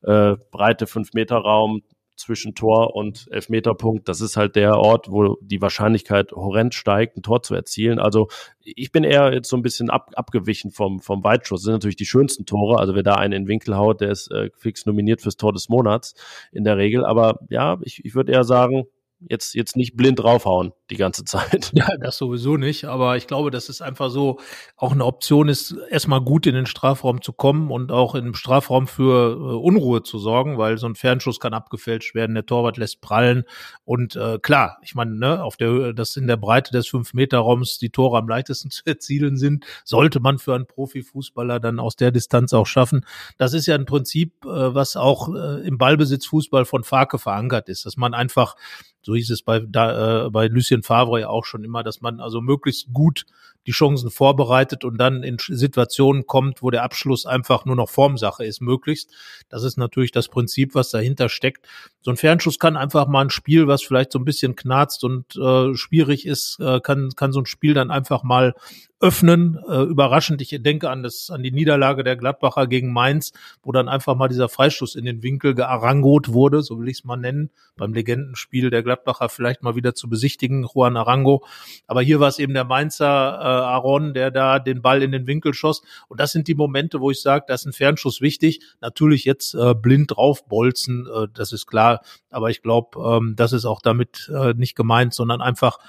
äh, 0.03 0.35
breite 0.51 0.87
fünf 0.87 1.13
Meter 1.13 1.37
Raum, 1.37 1.81
zwischen 2.19 2.53
Tor 2.53 2.95
und 2.95 3.27
Elfmeterpunkt, 3.31 4.07
das 4.09 4.21
ist 4.21 4.37
halt 4.37 4.55
der 4.55 4.77
Ort, 4.77 5.09
wo 5.09 5.37
die 5.41 5.61
Wahrscheinlichkeit 5.61 6.31
horrend 6.33 6.75
steigt, 6.75 7.17
ein 7.17 7.23
Tor 7.23 7.41
zu 7.41 7.55
erzielen. 7.55 7.97
Also 7.97 8.27
ich 8.61 8.91
bin 8.91 9.03
eher 9.03 9.33
jetzt 9.33 9.49
so 9.49 9.55
ein 9.55 9.61
bisschen 9.61 9.89
ab, 9.89 10.11
abgewichen 10.15 10.71
vom, 10.71 10.99
vom 10.99 11.23
Weitschuss. 11.23 11.61
Das 11.61 11.65
sind 11.65 11.73
natürlich 11.73 11.95
die 11.95 12.05
schönsten 12.05 12.45
Tore. 12.45 12.77
Also 12.77 12.93
wer 12.93 13.03
da 13.03 13.15
einen 13.15 13.33
in 13.33 13.43
den 13.43 13.47
Winkel 13.47 13.77
haut, 13.77 14.01
der 14.01 14.11
ist 14.11 14.29
äh, 14.31 14.49
fix 14.57 14.85
nominiert 14.85 15.21
fürs 15.21 15.37
Tor 15.37 15.53
des 15.53 15.69
Monats 15.69 16.13
in 16.51 16.63
der 16.63 16.77
Regel. 16.77 17.05
Aber 17.05 17.39
ja, 17.49 17.79
ich, 17.81 18.03
ich 18.03 18.13
würde 18.15 18.33
eher 18.33 18.43
sagen, 18.43 18.85
jetzt, 19.21 19.55
jetzt 19.55 19.75
nicht 19.75 19.95
blind 19.95 20.19
draufhauen 20.19 20.73
die 20.89 20.97
ganze 20.97 21.23
Zeit. 21.23 21.71
Ja, 21.73 21.87
das 21.99 22.17
sowieso 22.17 22.57
nicht. 22.57 22.85
Aber 22.85 23.15
ich 23.15 23.27
glaube, 23.27 23.51
dass 23.51 23.69
es 23.69 23.81
einfach 23.81 24.09
so 24.09 24.39
auch 24.75 24.91
eine 24.91 25.05
Option 25.05 25.47
ist, 25.47 25.75
erstmal 25.89 26.21
gut 26.21 26.47
in 26.47 26.55
den 26.55 26.65
Strafraum 26.65 27.21
zu 27.21 27.31
kommen 27.31 27.71
und 27.71 27.91
auch 27.91 28.15
im 28.15 28.33
Strafraum 28.33 28.87
für 28.87 29.31
äh, 29.31 29.35
Unruhe 29.35 30.03
zu 30.03 30.17
sorgen, 30.17 30.57
weil 30.57 30.77
so 30.77 30.87
ein 30.87 30.95
Fernschuss 30.95 31.39
kann 31.39 31.53
abgefälscht 31.53 32.15
werden, 32.15 32.33
der 32.33 32.45
Torwart 32.45 32.77
lässt 32.77 33.01
prallen. 33.01 33.43
Und 33.85 34.15
äh, 34.15 34.39
klar, 34.39 34.79
ich 34.81 34.95
meine, 34.95 35.15
ne, 35.15 35.43
auf 35.43 35.57
der, 35.57 35.93
dass 35.93 36.15
in 36.15 36.27
der 36.27 36.37
Breite 36.37 36.71
des 36.71 36.87
Fünf-Meter-Raums 36.87 37.77
die 37.77 37.91
Tore 37.91 38.17
am 38.17 38.27
leichtesten 38.27 38.71
zu 38.71 38.83
erzielen 38.85 39.37
sind, 39.37 39.65
sollte 39.83 40.19
man 40.19 40.39
für 40.39 40.55
einen 40.55 40.65
Profifußballer 40.65 41.59
dann 41.59 41.79
aus 41.79 41.95
der 41.95 42.11
Distanz 42.11 42.53
auch 42.53 42.67
schaffen. 42.67 43.05
Das 43.37 43.53
ist 43.53 43.67
ja 43.67 43.75
ein 43.75 43.85
Prinzip, 43.85 44.45
äh, 44.45 44.73
was 44.73 44.95
auch 44.95 45.33
äh, 45.33 45.67
im 45.67 45.77
Ballbesitzfußball 45.77 46.65
von 46.65 46.83
Farke 46.83 47.19
verankert 47.19 47.69
ist, 47.69 47.85
dass 47.85 47.95
man 47.97 48.13
einfach 48.13 48.55
so 49.01 49.15
hieß 49.15 49.29
es 49.31 49.41
bei, 49.41 49.59
da, 49.59 50.25
äh, 50.25 50.29
bei 50.29 50.47
Lucien 50.47 50.78
Favre 50.83 51.21
ja 51.21 51.29
auch 51.29 51.45
schon 51.45 51.63
immer, 51.63 51.83
dass 51.83 52.01
man 52.01 52.19
also 52.19 52.41
möglichst 52.41 52.93
gut 52.93 53.25
die 53.67 53.71
Chancen 53.71 54.09
vorbereitet 54.09 54.83
und 54.83 54.97
dann 54.97 55.21
in 55.21 55.37
Situationen 55.37 56.25
kommt, 56.25 56.63
wo 56.63 56.71
der 56.71 56.83
Abschluss 56.83 57.25
einfach 57.25 57.65
nur 57.65 57.75
noch 57.75 57.89
Formsache 57.89 58.45
ist, 58.45 58.61
möglichst. 58.61 59.11
Das 59.49 59.63
ist 59.63 59.77
natürlich 59.77 60.11
das 60.11 60.27
Prinzip, 60.27 60.75
was 60.75 60.89
dahinter 60.89 61.29
steckt. 61.29 61.67
So 62.01 62.11
ein 62.11 62.17
Fernschuss 62.17 62.57
kann 62.57 62.77
einfach 62.77 63.07
mal 63.07 63.21
ein 63.21 63.29
Spiel, 63.29 63.67
was 63.67 63.83
vielleicht 63.83 64.11
so 64.11 64.19
ein 64.19 64.25
bisschen 64.25 64.55
knarzt 64.55 65.03
und 65.03 65.35
äh, 65.35 65.75
schwierig 65.75 66.25
ist, 66.25 66.59
äh, 66.59 66.79
kann, 66.79 67.11
kann 67.15 67.31
so 67.31 67.41
ein 67.41 67.45
Spiel 67.45 67.73
dann 67.73 67.91
einfach 67.91 68.23
mal 68.23 68.53
öffnen. 68.99 69.59
Äh, 69.67 69.83
überraschend, 69.83 70.41
ich 70.41 70.55
denke 70.61 70.89
an 70.89 71.03
das, 71.03 71.29
an 71.29 71.43
die 71.43 71.51
Niederlage 71.51 72.03
der 72.03 72.15
Gladbacher 72.15 72.67
gegen 72.67 72.91
Mainz, 72.91 73.31
wo 73.63 73.71
dann 73.71 73.87
einfach 73.87 74.15
mal 74.15 74.27
dieser 74.27 74.49
Freistoß 74.49 74.95
in 74.95 75.05
den 75.05 75.23
Winkel 75.23 75.55
gearangot 75.55 76.33
wurde, 76.33 76.61
so 76.61 76.79
will 76.79 76.89
ich 76.89 76.99
es 76.99 77.03
mal 77.05 77.15
nennen, 77.15 77.49
beim 77.77 77.93
Legendenspiel 77.93 78.69
der 78.69 78.83
Gladbacher 78.83 79.29
vielleicht 79.29 79.63
mal 79.63 79.75
wieder 79.75 79.95
zu 79.95 80.09
besichtigen, 80.09 80.67
Juan 80.73 80.97
Arango. 80.97 81.45
Aber 81.87 82.01
hier 82.01 82.19
war 82.19 82.27
es 82.27 82.39
eben 82.39 82.53
der 82.53 82.65
Mainzer 82.65 83.05
äh, 83.05 83.43
Aaron, 83.43 84.13
der 84.13 84.31
da 84.31 84.59
den 84.59 84.81
Ball 84.81 85.01
in 85.01 85.11
den 85.11 85.27
Winkel 85.27 85.53
schoss. 85.53 85.81
Und 86.07 86.19
das 86.19 86.31
sind 86.31 86.47
die 86.47 86.55
Momente, 86.55 86.99
wo 86.99 87.11
ich 87.11 87.21
sage, 87.21 87.45
da 87.47 87.53
ist 87.53 87.65
ein 87.65 87.73
Fernschuss 87.73 88.21
wichtig. 88.21 88.61
Natürlich 88.81 89.23
jetzt 89.23 89.53
äh, 89.55 89.73
blind 89.73 90.11
draufbolzen, 90.11 91.07
äh, 91.07 91.27
das 91.33 91.53
ist 91.53 91.67
klar. 91.67 92.01
Aber 92.29 92.49
ich 92.49 92.61
glaube, 92.61 92.99
ähm, 92.99 93.35
das 93.37 93.53
ist 93.53 93.65
auch 93.65 93.81
damit 93.81 94.29
äh, 94.33 94.53
nicht 94.53 94.75
gemeint, 94.75 95.13
sondern 95.13 95.41
einfach 95.41 95.79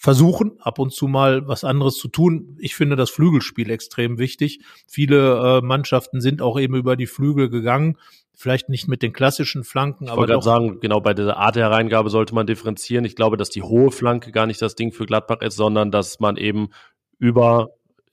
versuchen, 0.00 0.58
ab 0.60 0.78
und 0.78 0.94
zu 0.94 1.08
mal 1.08 1.46
was 1.46 1.62
anderes 1.62 1.98
zu 1.98 2.08
tun. 2.08 2.56
Ich 2.58 2.74
finde 2.74 2.96
das 2.96 3.10
Flügelspiel 3.10 3.70
extrem 3.70 4.18
wichtig. 4.18 4.60
Viele 4.86 5.58
äh, 5.58 5.60
Mannschaften 5.60 6.22
sind 6.22 6.40
auch 6.40 6.58
eben 6.58 6.74
über 6.74 6.96
die 6.96 7.06
Flügel 7.06 7.50
gegangen. 7.50 7.98
Vielleicht 8.32 8.70
nicht 8.70 8.88
mit 8.88 9.02
den 9.02 9.12
klassischen 9.12 9.62
Flanken, 9.62 10.04
ich 10.04 10.10
aber. 10.10 10.22
Ich 10.24 10.30
wollte 10.30 10.42
sagen, 10.42 10.80
genau 10.80 11.02
bei 11.02 11.12
dieser 11.12 11.36
Art 11.36 11.56
der 11.56 11.64
Hereingabe 11.64 12.08
sollte 12.08 12.34
man 12.34 12.46
differenzieren. 12.46 13.04
Ich 13.04 13.14
glaube, 13.14 13.36
dass 13.36 13.50
die 13.50 13.62
hohe 13.62 13.90
Flanke 13.90 14.32
gar 14.32 14.46
nicht 14.46 14.62
das 14.62 14.74
Ding 14.74 14.90
für 14.90 15.04
Gladbach 15.04 15.42
ist, 15.42 15.56
sondern 15.56 15.90
dass 15.90 16.18
man 16.18 16.38
eben 16.38 16.70
über 17.18 17.68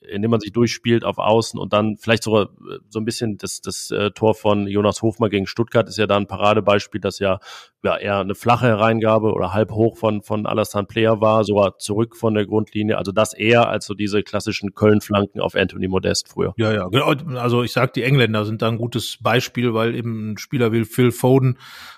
indem 0.09 0.31
man 0.31 0.39
sich 0.39 0.51
durchspielt 0.51 1.03
auf 1.03 1.17
Außen 1.17 1.59
und 1.59 1.73
dann 1.73 1.97
vielleicht 1.97 2.23
sogar 2.23 2.43
äh, 2.43 2.79
so 2.89 2.99
ein 2.99 3.05
bisschen 3.05 3.37
das, 3.37 3.61
das 3.61 3.91
äh, 3.91 4.11
Tor 4.11 4.35
von 4.35 4.67
Jonas 4.67 5.01
Hofmann 5.01 5.29
gegen 5.29 5.47
Stuttgart 5.47 5.87
ist 5.87 5.97
ja 5.97 6.07
da 6.07 6.17
ein 6.17 6.27
Paradebeispiel, 6.27 7.01
dass 7.01 7.19
ja, 7.19 7.39
ja 7.83 7.97
eher 7.97 8.19
eine 8.19 8.35
flache 8.35 8.67
Hereingabe 8.67 9.33
oder 9.33 9.53
halb 9.53 9.71
hoch 9.71 9.97
von, 9.97 10.21
von 10.21 10.45
Alassane 10.45 10.87
Player 10.87 11.21
war, 11.21 11.43
sogar 11.43 11.77
zurück 11.77 12.15
von 12.15 12.33
der 12.33 12.45
Grundlinie. 12.45 12.97
Also 12.97 13.11
das 13.11 13.33
eher 13.33 13.69
als 13.69 13.85
so 13.85 13.93
diese 13.93 14.23
klassischen 14.23 14.73
Köln-Flanken 14.73 15.41
auf 15.41 15.55
Anthony 15.55 15.87
Modest 15.87 16.29
früher. 16.29 16.53
Ja, 16.57 16.73
ja, 16.73 16.87
genau. 16.87 17.13
Also 17.39 17.63
ich 17.63 17.73
sag, 17.73 17.93
die 17.93 18.03
Engländer 18.03 18.45
sind 18.45 18.61
da 18.61 18.67
ein 18.67 18.77
gutes 18.77 19.17
Beispiel, 19.21 19.73
weil 19.73 19.95
eben 19.95 20.31
ein 20.31 20.37
Spieler 20.37 20.71
wie 20.71 20.85
Phil 20.85 21.11
Foden 21.11 21.57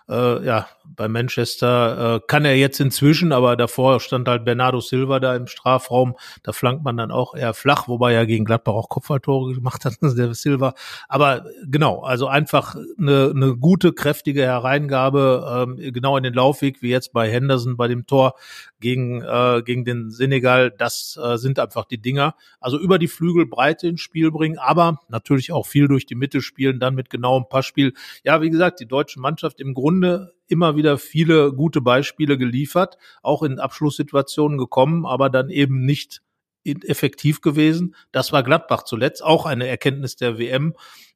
äh, 0.10 0.46
ja, 0.46 0.68
bei 0.96 1.08
Manchester 1.08 2.16
äh, 2.16 2.20
kann 2.28 2.46
er 2.46 2.56
jetzt 2.56 2.80
inzwischen, 2.80 3.32
aber 3.32 3.56
davor 3.56 4.00
stand 4.00 4.28
halt 4.28 4.46
Bernardo 4.46 4.80
Silva 4.80 5.20
da 5.20 5.36
im 5.36 5.48
Strafraum. 5.48 6.16
Da 6.44 6.52
flankt 6.52 6.84
man 6.84 6.98
dann 6.98 7.12
auch 7.12 7.36
eher 7.36 7.54
flach, 7.54 7.88
wobei 7.88 8.14
er 8.14 8.26
gegen 8.26 8.46
Gladbach 8.46 8.74
auch 8.74 8.90
Kopfballtore 8.90 9.54
gemacht 9.54 9.86
hat, 9.86 9.98
der 10.02 10.34
Silva. 10.34 10.74
Aber 11.08 11.46
genau, 11.66 12.02
also 12.02 12.28
einfach 12.28 12.76
eine, 12.98 13.32
eine 13.36 13.56
gute, 13.58 13.94
kräftige 13.94 14.42
Hereingabe, 14.42 15.68
ähm, 15.80 15.94
genau 15.94 16.18
in 16.18 16.24
den 16.24 16.34
Laufweg, 16.34 16.82
wie 16.82 16.90
jetzt 16.90 17.14
bei 17.14 17.30
Henderson 17.30 17.78
bei 17.78 17.88
dem 17.88 18.06
Tor 18.06 18.36
gegen, 18.80 19.22
äh, 19.22 19.62
gegen 19.64 19.86
den 19.86 20.10
Senegal. 20.10 20.72
Das 20.72 21.20
äh, 21.22 21.38
sind 21.38 21.60
einfach 21.60 21.86
die 21.86 22.02
Dinger. 22.02 22.36
Also 22.60 22.80
über 22.80 23.00
die 23.00 23.08
Flügel 23.08 23.46
Breite 23.46 23.88
ins 23.88 24.02
Spiel 24.02 24.32
bringen, 24.32 24.58
aber 24.58 25.00
natürlich 25.10 25.52
auch 25.52 25.66
viel 25.66 25.88
durch 25.88 26.06
die 26.06 26.16
Mitte 26.16 26.42
spielen, 26.42 26.80
dann 26.80 26.96
mit 26.96 27.10
genauem 27.10 27.46
Passspiel. 27.50 27.94
Ja, 28.24 28.42
wie 28.42 28.50
gesagt, 28.50 28.80
die 28.80 28.88
deutsche 28.88 29.20
Mannschaft 29.20 29.60
im 29.60 29.74
Grunde 29.74 30.34
immer 30.50 30.76
wieder 30.76 30.98
viele 30.98 31.54
gute 31.54 31.82
Beispiele 31.82 32.38
geliefert, 32.38 32.98
auch 33.22 33.44
in 33.44 33.60
Abschlusssituationen 33.60 34.58
gekommen, 34.58 35.06
aber 35.06 35.30
dann 35.30 35.50
eben 35.50 35.86
nicht 35.86 36.22
effektiv 36.64 37.42
gewesen. 37.42 37.96
Das 38.12 38.32
war 38.32 38.44
Gladbach 38.44 38.84
zuletzt, 38.84 39.24
auch 39.24 39.46
eine 39.46 39.68
Erkenntnis 39.68 40.16
der 40.16 40.38
WM, 40.38 40.74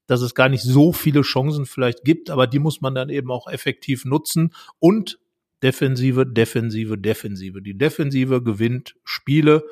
dass 0.08 0.22
es 0.22 0.36
gar 0.36 0.50
nicht 0.50 0.64
so 0.64 0.94
viele 0.94 1.22
Chancen 1.22 1.66
vielleicht 1.66 2.04
gibt, 2.04 2.30
aber 2.30 2.48
die 2.48 2.60
muss 2.60 2.82
man 2.82 2.96
dann 2.96 3.10
eben 3.10 3.32
auch 3.32 3.48
effektiv 3.48 4.06
nutzen 4.06 4.54
und 4.80 5.20
Defensive, 5.62 6.26
Defensive, 6.26 6.98
Defensive. 6.98 7.62
Die 7.62 7.78
Defensive 7.78 8.44
gewinnt 8.44 8.96
Spiele, 9.06 9.64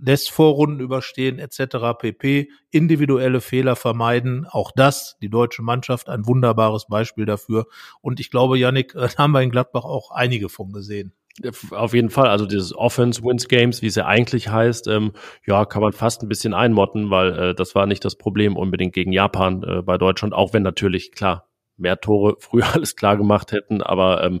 lässt 0.00 0.30
Vorrunden 0.30 0.80
überstehen 0.80 1.38
etc. 1.38 1.98
pp. 1.98 2.50
Individuelle 2.70 3.40
Fehler 3.40 3.76
vermeiden. 3.76 4.46
Auch 4.48 4.70
das, 4.74 5.16
die 5.20 5.30
deutsche 5.30 5.62
Mannschaft, 5.62 6.08
ein 6.08 6.26
wunderbares 6.26 6.86
Beispiel 6.86 7.26
dafür. 7.26 7.66
Und 8.00 8.20
ich 8.20 8.30
glaube, 8.30 8.58
Yannick, 8.58 8.92
da 8.94 9.08
haben 9.16 9.32
wir 9.32 9.42
in 9.42 9.50
Gladbach 9.50 9.84
auch 9.84 10.10
einige 10.10 10.48
von 10.48 10.72
gesehen. 10.72 11.12
Auf 11.70 11.94
jeden 11.94 12.10
Fall, 12.10 12.28
also 12.28 12.46
dieses 12.46 12.74
Offense 12.74 13.22
Wins 13.22 13.46
Games, 13.46 13.80
wie 13.80 13.86
es 13.86 13.94
ja 13.94 14.06
eigentlich 14.06 14.48
heißt, 14.48 14.88
ähm, 14.88 15.12
ja, 15.46 15.64
kann 15.66 15.82
man 15.82 15.92
fast 15.92 16.22
ein 16.22 16.28
bisschen 16.28 16.52
einmotten, 16.52 17.10
weil 17.10 17.38
äh, 17.38 17.54
das 17.54 17.76
war 17.76 17.86
nicht 17.86 18.04
das 18.04 18.16
Problem 18.16 18.56
unbedingt 18.56 18.92
gegen 18.92 19.12
Japan 19.12 19.62
äh, 19.62 19.82
bei 19.82 19.98
Deutschland, 19.98 20.34
auch 20.34 20.52
wenn 20.52 20.64
natürlich, 20.64 21.12
klar, 21.12 21.48
mehr 21.76 22.00
Tore 22.00 22.36
früher 22.40 22.74
alles 22.74 22.96
klar 22.96 23.16
gemacht 23.16 23.52
hätten, 23.52 23.82
aber 23.82 24.24
ähm, 24.24 24.40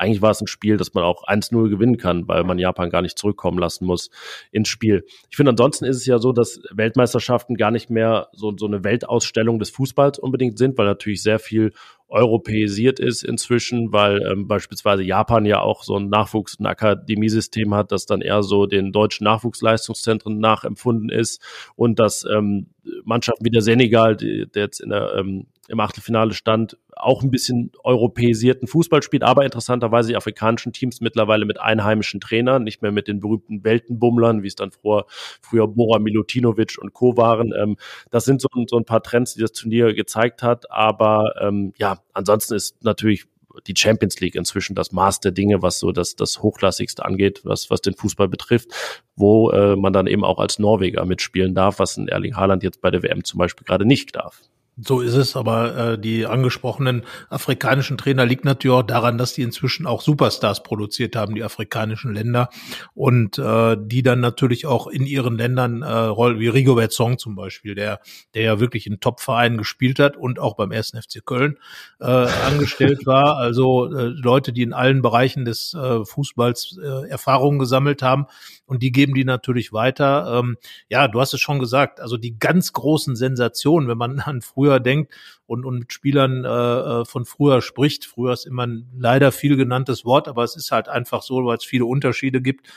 eigentlich 0.00 0.22
war 0.22 0.30
es 0.30 0.40
ein 0.40 0.46
Spiel, 0.46 0.76
das 0.78 0.94
man 0.94 1.04
auch 1.04 1.26
1-0 1.26 1.68
gewinnen 1.68 1.98
kann, 1.98 2.26
weil 2.26 2.42
man 2.44 2.58
Japan 2.58 2.88
gar 2.88 3.02
nicht 3.02 3.18
zurückkommen 3.18 3.58
lassen 3.58 3.84
muss 3.84 4.10
ins 4.50 4.68
Spiel. 4.68 5.04
Ich 5.30 5.36
finde, 5.36 5.50
ansonsten 5.50 5.84
ist 5.84 5.96
es 5.96 6.06
ja 6.06 6.18
so, 6.18 6.32
dass 6.32 6.60
Weltmeisterschaften 6.72 7.54
gar 7.56 7.70
nicht 7.70 7.90
mehr 7.90 8.28
so, 8.32 8.56
so 8.56 8.66
eine 8.66 8.82
Weltausstellung 8.82 9.58
des 9.58 9.70
Fußballs 9.70 10.18
unbedingt 10.18 10.58
sind, 10.58 10.78
weil 10.78 10.86
natürlich 10.86 11.22
sehr 11.22 11.38
viel 11.38 11.72
europäisiert 12.08 12.98
ist 12.98 13.22
inzwischen, 13.22 13.92
weil 13.92 14.22
ähm, 14.22 14.48
beispielsweise 14.48 15.02
Japan 15.02 15.44
ja 15.44 15.60
auch 15.60 15.84
so 15.84 15.96
ein 15.96 16.08
Nachwuchs- 16.08 16.56
und 16.58 16.66
Akademiesystem 16.66 17.74
hat, 17.74 17.92
das 17.92 18.06
dann 18.06 18.20
eher 18.20 18.42
so 18.42 18.66
den 18.66 18.92
deutschen 18.92 19.24
Nachwuchsleistungszentren 19.24 20.38
nachempfunden 20.40 21.10
ist 21.10 21.40
und 21.76 21.98
dass 21.98 22.24
ähm, 22.24 22.70
Mannschaften 23.04 23.44
wie 23.44 23.50
der 23.50 23.62
Senegal, 23.62 24.16
die, 24.16 24.46
der 24.52 24.64
jetzt 24.64 24.80
in 24.80 24.90
der, 24.90 25.14
ähm, 25.16 25.46
im 25.70 25.80
Achtelfinale 25.80 26.34
stand, 26.34 26.76
auch 26.96 27.22
ein 27.22 27.30
bisschen 27.30 27.72
europäisierten 27.84 28.66
Fußball 28.66 29.02
spielt, 29.02 29.22
aber 29.22 29.44
interessanterweise 29.44 30.08
die 30.08 30.16
afrikanischen 30.16 30.72
Teams 30.72 31.00
mittlerweile 31.00 31.46
mit 31.46 31.60
einheimischen 31.60 32.20
Trainern, 32.20 32.64
nicht 32.64 32.82
mehr 32.82 32.92
mit 32.92 33.08
den 33.08 33.20
berühmten 33.20 33.64
Weltenbummlern, 33.64 34.42
wie 34.42 34.48
es 34.48 34.56
dann 34.56 34.72
früher, 34.72 35.06
früher 35.40 35.68
Bora 35.68 35.98
Milutinovic 35.98 36.76
und 36.80 36.92
Co. 36.92 37.16
waren. 37.16 37.52
Ähm, 37.56 37.76
das 38.10 38.24
sind 38.24 38.40
so, 38.40 38.48
so 38.66 38.76
ein 38.76 38.84
paar 38.84 39.02
Trends, 39.02 39.34
die 39.34 39.40
das 39.40 39.52
Turnier 39.52 39.94
gezeigt 39.94 40.42
hat, 40.42 40.70
aber 40.70 41.34
ähm, 41.40 41.72
ja, 41.78 41.98
ansonsten 42.12 42.54
ist 42.54 42.82
natürlich 42.82 43.26
die 43.66 43.74
Champions 43.76 44.20
League 44.20 44.34
inzwischen 44.34 44.74
das 44.74 44.92
Maß 44.92 45.20
der 45.20 45.32
Dinge, 45.32 45.62
was 45.62 45.78
so 45.78 45.92
das, 45.92 46.16
das 46.16 46.42
Hochklassigste 46.42 47.04
angeht, 47.04 47.40
was, 47.44 47.70
was 47.70 47.80
den 47.80 47.94
Fußball 47.94 48.28
betrifft, 48.28 48.70
wo 49.16 49.50
äh, 49.50 49.76
man 49.76 49.92
dann 49.92 50.06
eben 50.06 50.24
auch 50.24 50.38
als 50.38 50.58
Norweger 50.58 51.04
mitspielen 51.04 51.54
darf, 51.54 51.78
was 51.78 51.96
ein 51.96 52.08
Erling 52.08 52.36
Haaland 52.36 52.62
jetzt 52.62 52.80
bei 52.80 52.90
der 52.90 53.02
WM 53.02 53.24
zum 53.24 53.38
Beispiel 53.38 53.66
gerade 53.66 53.84
nicht 53.84 54.14
darf. 54.16 54.42
So 54.76 55.00
ist 55.00 55.14
es, 55.14 55.36
aber 55.36 55.76
äh, 55.76 55.98
die 55.98 56.26
angesprochenen 56.26 57.04
afrikanischen 57.28 57.98
Trainer 57.98 58.24
liegt 58.24 58.44
natürlich 58.44 58.76
auch 58.78 58.82
daran, 58.82 59.18
dass 59.18 59.34
die 59.34 59.42
inzwischen 59.42 59.86
auch 59.86 60.00
Superstars 60.00 60.62
produziert 60.62 61.16
haben, 61.16 61.34
die 61.34 61.44
afrikanischen 61.44 62.14
Länder 62.14 62.48
und 62.94 63.38
äh, 63.38 63.76
die 63.78 64.02
dann 64.02 64.20
natürlich 64.20 64.66
auch 64.66 64.86
in 64.86 65.04
ihren 65.04 65.36
Ländern 65.36 65.82
äh, 65.82 65.86
wie 65.86 66.48
Rigobert 66.48 66.92
Song 66.92 67.18
zum 67.18 67.34
Beispiel, 67.34 67.74
der 67.74 68.00
der 68.34 68.42
ja 68.42 68.60
wirklich 68.60 68.86
in 68.86 69.00
Top-Vereinen 69.00 69.58
gespielt 69.58 69.98
hat 69.98 70.16
und 70.16 70.38
auch 70.38 70.54
beim 70.56 70.72
ersten 70.72 71.00
FC 71.00 71.24
Köln 71.24 71.58
äh, 72.00 72.04
angestellt 72.06 73.06
war. 73.06 73.36
Also 73.36 73.92
äh, 73.92 74.04
Leute, 74.04 74.52
die 74.52 74.62
in 74.62 74.72
allen 74.72 75.02
Bereichen 75.02 75.44
des 75.44 75.74
äh, 75.74 76.04
Fußballs 76.04 76.78
äh, 76.82 77.08
Erfahrungen 77.08 77.58
gesammelt 77.58 78.02
haben 78.02 78.26
und 78.70 78.84
die 78.84 78.92
geben 78.92 79.14
die 79.14 79.24
natürlich 79.24 79.72
weiter. 79.72 80.38
Ähm, 80.38 80.56
ja, 80.88 81.08
du 81.08 81.20
hast 81.20 81.34
es 81.34 81.40
schon 81.40 81.58
gesagt, 81.58 82.00
also 82.00 82.16
die 82.16 82.38
ganz 82.38 82.72
großen 82.72 83.16
Sensationen, 83.16 83.88
wenn 83.88 83.98
man 83.98 84.20
an 84.20 84.42
früher 84.42 84.78
denkt 84.78 85.12
und, 85.46 85.64
und 85.64 85.80
mit 85.80 85.92
Spielern 85.92 86.44
äh, 86.44 86.48
äh, 86.48 87.04
von 87.04 87.24
früher 87.24 87.62
spricht. 87.62 88.04
Früher 88.04 88.32
ist 88.32 88.46
immer 88.46 88.68
ein 88.68 88.88
leider 88.96 89.32
viel 89.32 89.56
genanntes 89.56 90.04
Wort, 90.04 90.28
aber 90.28 90.44
es 90.44 90.54
ist 90.54 90.70
halt 90.70 90.88
einfach 90.88 91.22
so, 91.22 91.44
weil 91.44 91.56
es 91.56 91.64
viele 91.64 91.84
Unterschiede 91.84 92.40
gibt 92.40 92.68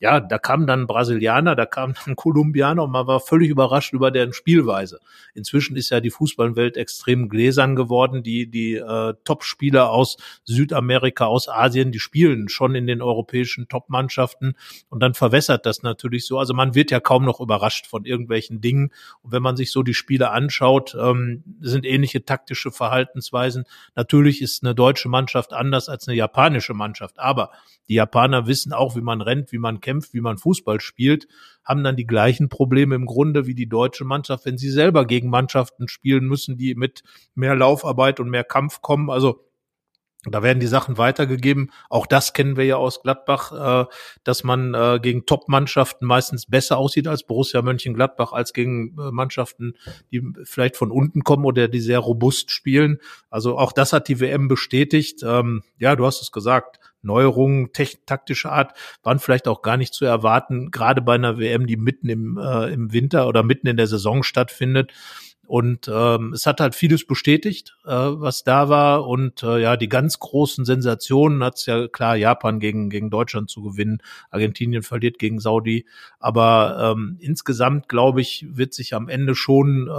ja, 0.00 0.20
da 0.20 0.38
kam 0.38 0.66
dann 0.66 0.86
Brasilianer, 0.86 1.54
da 1.54 1.66
kam 1.66 1.94
dann 2.04 2.16
Kolumbianer 2.16 2.82
und 2.84 2.90
man 2.90 3.06
war 3.06 3.20
völlig 3.20 3.48
überrascht 3.48 3.92
über 3.92 4.10
deren 4.10 4.32
Spielweise. 4.32 5.00
Inzwischen 5.34 5.76
ist 5.76 5.90
ja 5.90 6.00
die 6.00 6.10
Fußballwelt 6.10 6.76
extrem 6.76 7.28
gläsern 7.28 7.76
geworden. 7.76 8.22
Die, 8.22 8.50
die 8.50 8.74
äh, 8.74 9.14
Top-Spieler 9.24 9.90
aus 9.90 10.16
Südamerika, 10.44 11.26
aus 11.26 11.48
Asien, 11.48 11.92
die 11.92 12.00
spielen 12.00 12.48
schon 12.48 12.74
in 12.74 12.86
den 12.86 13.02
europäischen 13.02 13.68
Top-Mannschaften 13.68 14.54
und 14.88 15.00
dann 15.00 15.14
verwässert 15.14 15.64
das 15.64 15.82
natürlich 15.82 16.26
so. 16.26 16.38
Also 16.38 16.54
man 16.54 16.74
wird 16.74 16.90
ja 16.90 17.00
kaum 17.00 17.24
noch 17.24 17.40
überrascht 17.40 17.86
von 17.86 18.04
irgendwelchen 18.04 18.60
Dingen. 18.60 18.90
Und 19.22 19.32
wenn 19.32 19.42
man 19.42 19.56
sich 19.56 19.70
so 19.70 19.82
die 19.82 19.94
Spiele 19.94 20.30
anschaut, 20.30 20.96
ähm, 21.00 21.44
sind 21.60 21.86
ähnliche 21.86 22.24
taktische 22.24 22.72
Verhaltensweisen. 22.72 23.64
Natürlich 23.94 24.42
ist 24.42 24.64
eine 24.64 24.74
deutsche 24.74 25.08
Mannschaft 25.08 25.52
anders 25.52 25.88
als 25.88 26.08
eine 26.08 26.16
japanische 26.16 26.74
Mannschaft, 26.74 27.18
aber 27.18 27.50
die 27.88 27.94
Japaner 27.94 28.46
wissen 28.46 28.72
auch, 28.72 28.96
wie 28.96 29.02
man 29.02 29.20
rennt, 29.20 29.52
wie 29.52 29.58
man 29.58 29.80
kämpft, 29.84 30.14
wie 30.14 30.20
man 30.20 30.38
Fußball 30.38 30.80
spielt, 30.80 31.28
haben 31.62 31.84
dann 31.84 31.94
die 31.94 32.06
gleichen 32.06 32.48
Probleme 32.48 32.96
im 32.96 33.06
Grunde 33.06 33.46
wie 33.46 33.54
die 33.54 33.68
deutsche 33.68 34.04
Mannschaft, 34.04 34.46
wenn 34.46 34.58
sie 34.58 34.70
selber 34.70 35.06
gegen 35.06 35.28
Mannschaften 35.28 35.86
spielen 35.86 36.26
müssen, 36.26 36.56
die 36.56 36.74
mit 36.74 37.04
mehr 37.34 37.54
Laufarbeit 37.54 38.18
und 38.18 38.30
mehr 38.30 38.44
Kampf 38.44 38.80
kommen. 38.80 39.10
Also 39.10 39.44
da 40.30 40.42
werden 40.42 40.60
die 40.60 40.66
Sachen 40.66 40.96
weitergegeben. 40.96 41.70
Auch 41.90 42.06
das 42.06 42.32
kennen 42.32 42.56
wir 42.56 42.64
ja 42.64 42.76
aus 42.76 43.02
Gladbach, 43.02 43.84
äh, 43.84 43.86
dass 44.24 44.44
man 44.44 44.74
äh, 44.74 44.98
gegen 45.00 45.26
Top-Mannschaften 45.26 46.06
meistens 46.06 46.46
besser 46.46 46.78
aussieht 46.78 47.06
als 47.08 47.24
Borussia 47.24 47.60
Mönchengladbach, 47.62 48.32
als 48.32 48.52
gegen 48.52 48.96
äh, 48.98 49.10
Mannschaften, 49.10 49.74
die 50.10 50.22
vielleicht 50.44 50.76
von 50.76 50.90
unten 50.90 51.24
kommen 51.24 51.44
oder 51.44 51.68
die 51.68 51.80
sehr 51.80 51.98
robust 51.98 52.50
spielen. 52.50 52.98
Also 53.30 53.58
auch 53.58 53.72
das 53.72 53.92
hat 53.92 54.08
die 54.08 54.20
WM 54.20 54.48
bestätigt. 54.48 55.22
Ähm, 55.22 55.62
ja, 55.78 55.96
du 55.96 56.06
hast 56.06 56.22
es 56.22 56.32
gesagt. 56.32 56.80
Neuerungen 57.02 57.70
taktischer 58.06 58.50
Art 58.50 58.72
waren 59.02 59.18
vielleicht 59.18 59.46
auch 59.46 59.60
gar 59.60 59.76
nicht 59.76 59.92
zu 59.92 60.06
erwarten, 60.06 60.70
gerade 60.70 61.02
bei 61.02 61.16
einer 61.16 61.38
WM, 61.38 61.66
die 61.66 61.76
mitten 61.76 62.08
im, 62.08 62.38
im 62.38 62.94
Winter 62.94 63.28
oder 63.28 63.42
mitten 63.42 63.66
in 63.66 63.76
der 63.76 63.86
Saison 63.86 64.22
stattfindet. 64.22 64.90
Und 65.46 65.90
ähm, 65.92 66.32
es 66.32 66.46
hat 66.46 66.60
halt 66.60 66.74
vieles 66.74 67.06
bestätigt, 67.06 67.76
äh, 67.84 67.90
was 67.90 68.44
da 68.44 68.68
war. 68.68 69.06
Und 69.06 69.42
äh, 69.42 69.60
ja, 69.60 69.76
die 69.76 69.88
ganz 69.88 70.18
großen 70.18 70.64
Sensationen 70.64 71.44
hat 71.44 71.56
es 71.56 71.66
ja 71.66 71.88
klar, 71.88 72.16
Japan 72.16 72.60
gegen, 72.60 72.90
gegen 72.90 73.10
Deutschland 73.10 73.50
zu 73.50 73.62
gewinnen. 73.62 73.98
Argentinien 74.30 74.82
verliert 74.82 75.18
gegen 75.18 75.40
Saudi. 75.40 75.86
Aber 76.18 76.94
ähm, 76.96 77.16
insgesamt, 77.20 77.88
glaube 77.88 78.20
ich, 78.20 78.46
wird 78.48 78.74
sich 78.74 78.94
am 78.94 79.08
Ende 79.08 79.34
schon, 79.34 79.88
äh, 79.88 79.90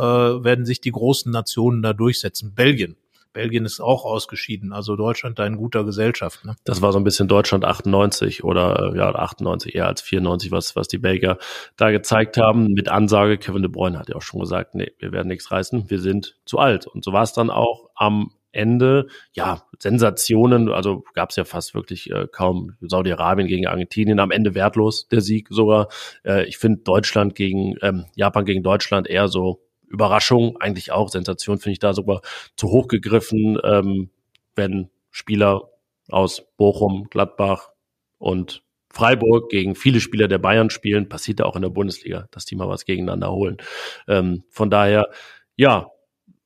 werden 0.43 0.65
sich 0.65 0.81
die 0.81 0.91
großen 0.91 1.31
Nationen 1.31 1.81
da 1.81 1.93
durchsetzen. 1.93 2.53
Belgien 2.55 2.95
Belgien 3.35 3.65
ist 3.65 3.81
auch 3.81 4.05
ausgeschieden, 4.05 4.73
also 4.73 4.95
Deutschland 4.95 5.37
da 5.37 5.45
in 5.45 5.57
guter 5.57 5.83
Gesellschaft. 5.83 6.43
Ne? 6.45 6.55
Das 6.63 6.81
war 6.81 6.91
so 6.91 6.97
ein 6.97 7.03
bisschen 7.03 7.27
Deutschland 7.27 7.65
98 7.65 8.43
oder 8.43 8.93
ja 8.95 9.13
98 9.13 9.75
eher 9.75 9.87
als 9.87 10.01
94, 10.01 10.51
was 10.51 10.75
was 10.75 10.87
die 10.87 10.97
Belgier 10.97 11.37
da 11.75 11.91
gezeigt 11.91 12.37
haben. 12.37 12.73
Mit 12.73 12.89
Ansage, 12.89 13.37
Kevin 13.37 13.61
de 13.61 13.69
Bruyne 13.69 13.99
hat 13.99 14.09
ja 14.09 14.15
auch 14.15 14.21
schon 14.21 14.39
gesagt, 14.39 14.73
nee, 14.73 14.91
wir 14.99 15.11
werden 15.11 15.27
nichts 15.27 15.51
reißen, 15.51 15.89
wir 15.89 15.99
sind 15.99 16.37
zu 16.45 16.57
alt. 16.57 16.87
Und 16.87 17.03
so 17.03 17.13
war 17.13 17.23
es 17.23 17.33
dann 17.33 17.49
auch 17.49 17.89
am 17.93 18.31
Ende. 18.55 19.07
Ja, 19.33 19.63
Sensationen, 19.79 20.71
also 20.71 21.03
gab 21.13 21.31
es 21.31 21.35
ja 21.35 21.43
fast 21.43 21.75
wirklich 21.75 22.09
äh, 22.09 22.27
kaum 22.31 22.77
Saudi-Arabien 22.79 23.47
gegen 23.47 23.67
Argentinien, 23.67 24.19
am 24.19 24.31
Ende 24.31 24.55
wertlos 24.55 25.09
der 25.09 25.19
Sieg 25.19 25.47
sogar. 25.49 25.89
Äh, 26.23 26.45
ich 26.45 26.57
finde 26.57 26.81
Deutschland 26.83 27.35
gegen 27.35 27.75
ähm, 27.81 28.05
Japan 28.15 28.45
gegen 28.45 28.63
Deutschland 28.63 29.07
eher 29.07 29.27
so 29.27 29.64
Überraschung, 29.95 30.57
eigentlich 30.59 30.91
auch 30.91 31.09
Sensation 31.09 31.57
finde 31.57 31.73
ich 31.73 31.79
da 31.79 31.93
sogar 31.93 32.21
zu 32.55 32.69
hoch 32.69 32.87
gegriffen, 32.87 33.57
ähm, 33.63 34.09
wenn 34.55 34.89
Spieler 35.09 35.69
aus 36.09 36.45
Bochum, 36.57 37.07
Gladbach 37.09 37.69
und 38.17 38.63
Freiburg 38.91 39.49
gegen 39.49 39.75
viele 39.75 39.99
Spieler 39.99 40.27
der 40.27 40.37
Bayern 40.37 40.69
spielen, 40.69 41.09
passiert 41.09 41.39
ja 41.39 41.45
auch 41.45 41.55
in 41.55 41.61
der 41.61 41.69
Bundesliga, 41.69 42.27
dass 42.31 42.45
die 42.45 42.55
mal 42.55 42.69
was 42.69 42.85
gegeneinander 42.85 43.31
holen. 43.31 43.57
Ähm, 44.07 44.43
von 44.49 44.69
daher, 44.69 45.09
ja, 45.57 45.87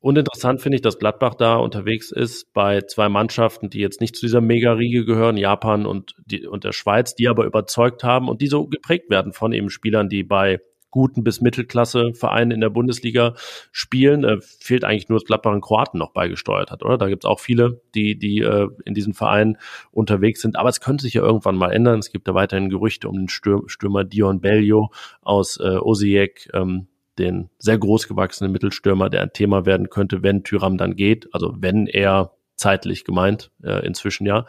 und 0.02 0.18
interessant 0.18 0.62
finde 0.62 0.78
ich, 0.78 0.82
dass 0.82 0.98
Gladbach 0.98 1.36
da 1.36 1.58
unterwegs 1.58 2.12
ist 2.12 2.54
bei 2.54 2.82
zwei 2.82 3.10
Mannschaften, 3.10 3.70
die 3.70 3.80
jetzt 3.80 4.00
nicht 4.00 4.16
zu 4.16 4.26
dieser 4.26 4.40
Mega-Riege 4.40 5.06
gehören, 5.06 5.36
Japan 5.36 5.86
und, 5.86 6.16
die, 6.26 6.48
und 6.48 6.64
der 6.64 6.72
Schweiz, 6.72 7.16
die 7.16 7.28
aber 7.28 7.46
überzeugt 7.46 8.04
haben 8.04 8.30
und 8.30 8.42
die 8.42 8.48
so 8.48 8.66
geprägt 8.66 9.10
werden 9.10 9.34
von 9.34 9.52
eben 9.52 9.70
Spielern, 9.70 10.08
die 10.08 10.24
bei 10.24 10.60
guten 10.92 11.24
bis 11.24 11.42
Mittelklasse 11.42 12.14
Vereinen 12.14 12.52
in 12.52 12.62
der 12.62 12.70
Bundesliga 12.70 13.36
spielen. 13.72 14.24
Äh, 14.24 14.38
fehlt 14.42 14.84
eigentlich 14.84 15.10
nur, 15.10 15.20
dass 15.20 15.26
Gladbach 15.26 15.52
einen 15.52 15.62
Kroaten 15.62 15.98
noch 15.98 16.12
beigesteuert 16.12 16.72
hat, 16.72 16.84
oder? 16.84 16.98
Da 16.98 17.08
gibt 17.08 17.24
es 17.24 17.30
auch 17.30 17.40
viele, 17.40 17.82
die, 17.96 18.18
die 18.18 18.40
äh, 18.40 18.68
in 18.86 18.94
diesen 18.94 19.14
Vereinen 19.14 19.58
unterwegs 19.92 20.42
sind. 20.42 20.56
Aber 20.56 20.70
es 20.70 20.82
könnte 20.82 21.04
sich 21.04 21.14
ja 21.14 21.22
irgendwann 21.22 21.56
mal 21.56 21.72
ändern. 21.72 22.00
Es 22.00 22.12
gibt 22.12 22.28
ja 22.28 22.34
weiterhin 22.34 22.70
Gerüchte 22.70 23.10
um 23.10 23.16
den 23.16 23.30
Stürm, 23.30 23.68
Stürmer 23.68 24.04
Dion 24.04 24.42
Bellio 24.42 24.92
aus 25.22 25.60
äh, 25.60 25.78
Osijek, 25.78 26.50
ähm, 26.54 26.88
den 27.18 27.50
sehr 27.60 27.78
groß 27.78 28.08
gewachsenen 28.08 28.52
Mittelstürmer, 28.52 29.10
der 29.10 29.22
ein 29.22 29.34
Thema 29.34 29.66
werden 29.66 29.90
könnte, 29.90 30.24
wenn 30.24 30.44
Tyram 30.44 30.78
dann 30.78 30.96
geht. 30.96 31.28
Also 31.34 31.54
wenn 31.58 31.86
er 31.86 32.34
zeitlich 32.56 33.04
gemeint, 33.06 33.52
äh, 33.64 33.86
inzwischen 33.86 34.26
ja. 34.26 34.46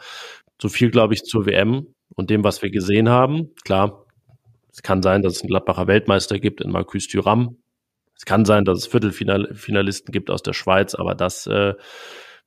So 0.61 0.69
viel, 0.69 0.91
glaube 0.91 1.13
ich, 1.13 1.23
zur 1.23 1.45
WM 1.45 1.87
und 2.15 2.29
dem, 2.29 2.43
was 2.43 2.61
wir 2.61 2.69
gesehen 2.69 3.09
haben. 3.09 3.49
Klar, 3.63 4.05
es 4.71 4.81
kann 4.81 5.01
sein, 5.01 5.21
dass 5.21 5.35
es 5.35 5.41
einen 5.41 5.49
Gladbacher 5.49 5.87
Weltmeister 5.87 6.39
gibt 6.39 6.61
in 6.61 6.71
Marcus 6.71 7.07
Thuram. 7.07 7.57
Es 8.15 8.25
kann 8.25 8.45
sein, 8.45 8.65
dass 8.65 8.79
es 8.79 8.87
Viertelfinalisten 8.87 10.11
gibt 10.11 10.29
aus 10.29 10.43
der 10.43 10.53
Schweiz, 10.53 10.93
aber 10.95 11.15
das 11.15 11.47
äh, 11.47 11.73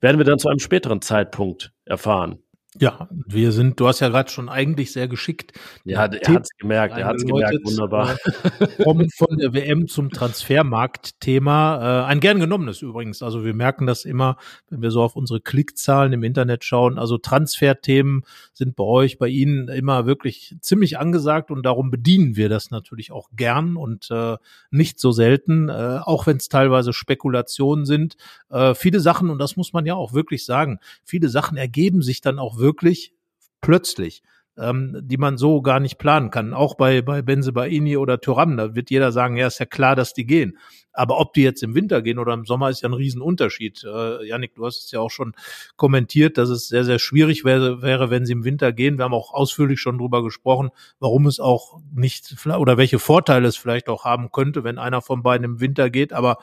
werden 0.00 0.18
wir 0.18 0.24
dann 0.24 0.38
zu 0.38 0.48
einem 0.48 0.60
späteren 0.60 1.02
Zeitpunkt 1.02 1.72
erfahren. 1.84 2.43
Ja, 2.80 3.08
wir 3.10 3.52
sind, 3.52 3.78
du 3.78 3.86
hast 3.86 4.00
ja 4.00 4.08
gerade 4.08 4.30
schon 4.30 4.48
eigentlich 4.48 4.92
sehr 4.92 5.06
geschickt. 5.06 5.52
Ja, 5.84 6.06
er 6.06 6.34
hat 6.34 6.42
es 6.42 6.48
gemerkt, 6.58 6.98
er 6.98 7.06
hat 7.06 7.16
es 7.16 7.24
gemerkt, 7.24 7.64
wunderbar. 7.64 8.16
Kommen 8.82 9.08
von 9.10 9.38
der 9.38 9.52
WM 9.54 9.86
zum 9.86 10.10
Transfermarkt-Thema. 10.10 12.02
Äh, 12.02 12.06
ein 12.06 12.18
gern 12.18 12.40
genommenes 12.40 12.82
übrigens. 12.82 13.22
Also 13.22 13.44
wir 13.44 13.54
merken 13.54 13.86
das 13.86 14.04
immer, 14.04 14.38
wenn 14.70 14.82
wir 14.82 14.90
so 14.90 15.02
auf 15.02 15.14
unsere 15.14 15.40
Klickzahlen 15.40 16.12
im 16.12 16.24
Internet 16.24 16.64
schauen. 16.64 16.98
Also 16.98 17.16
Transferthemen 17.16 18.24
sind 18.52 18.74
bei 18.74 18.84
euch, 18.84 19.18
bei 19.18 19.28
Ihnen 19.28 19.68
immer 19.68 20.06
wirklich 20.06 20.56
ziemlich 20.60 20.98
angesagt 20.98 21.52
und 21.52 21.64
darum 21.64 21.92
bedienen 21.92 22.34
wir 22.34 22.48
das 22.48 22.72
natürlich 22.72 23.12
auch 23.12 23.28
gern 23.36 23.76
und 23.76 24.10
äh, 24.10 24.36
nicht 24.72 24.98
so 24.98 25.12
selten, 25.12 25.68
äh, 25.68 26.00
auch 26.02 26.26
wenn 26.26 26.38
es 26.38 26.48
teilweise 26.48 26.92
Spekulationen 26.92 27.86
sind. 27.86 28.16
Äh, 28.50 28.74
viele 28.74 28.98
Sachen, 28.98 29.30
und 29.30 29.38
das 29.38 29.56
muss 29.56 29.72
man 29.72 29.86
ja 29.86 29.94
auch 29.94 30.12
wirklich 30.12 30.44
sagen, 30.44 30.80
viele 31.04 31.28
Sachen 31.28 31.56
ergeben 31.56 32.02
sich 32.02 32.20
dann 32.20 32.40
auch 32.40 32.58
wirklich 32.58 32.63
plötzlich, 33.60 34.22
ähm, 34.56 35.00
die 35.02 35.16
man 35.16 35.36
so 35.36 35.62
gar 35.62 35.80
nicht 35.80 35.98
planen 35.98 36.30
kann. 36.30 36.54
Auch 36.54 36.76
bei, 36.76 37.02
bei 37.02 37.22
Benzebaini 37.22 37.96
oder 37.96 38.20
Thuram, 38.20 38.56
da 38.56 38.74
wird 38.74 38.90
jeder 38.90 39.10
sagen, 39.10 39.36
ja, 39.36 39.46
ist 39.46 39.58
ja 39.58 39.66
klar, 39.66 39.96
dass 39.96 40.12
die 40.12 40.26
gehen. 40.26 40.58
Aber 40.92 41.18
ob 41.18 41.32
die 41.32 41.42
jetzt 41.42 41.62
im 41.64 41.74
Winter 41.74 42.02
gehen 42.02 42.20
oder 42.20 42.34
im 42.34 42.44
Sommer, 42.44 42.70
ist 42.70 42.82
ja 42.82 42.88
ein 42.88 42.94
Riesenunterschied. 42.94 43.82
Äh, 43.84 44.28
Janik, 44.28 44.54
du 44.54 44.64
hast 44.64 44.84
es 44.84 44.90
ja 44.92 45.00
auch 45.00 45.10
schon 45.10 45.34
kommentiert, 45.76 46.38
dass 46.38 46.50
es 46.50 46.68
sehr, 46.68 46.84
sehr 46.84 47.00
schwierig 47.00 47.44
wäre, 47.44 47.82
wäre, 47.82 48.10
wenn 48.10 48.26
sie 48.26 48.32
im 48.32 48.44
Winter 48.44 48.72
gehen. 48.72 48.96
Wir 48.98 49.04
haben 49.04 49.14
auch 49.14 49.34
ausführlich 49.34 49.80
schon 49.80 49.98
drüber 49.98 50.22
gesprochen, 50.22 50.70
warum 51.00 51.26
es 51.26 51.40
auch 51.40 51.80
nicht 51.92 52.46
oder 52.46 52.76
welche 52.76 53.00
Vorteile 53.00 53.48
es 53.48 53.56
vielleicht 53.56 53.88
auch 53.88 54.04
haben 54.04 54.30
könnte, 54.30 54.62
wenn 54.62 54.78
einer 54.78 55.02
von 55.02 55.22
beiden 55.22 55.44
im 55.44 55.60
Winter 55.60 55.90
geht. 55.90 56.12
Aber 56.12 56.38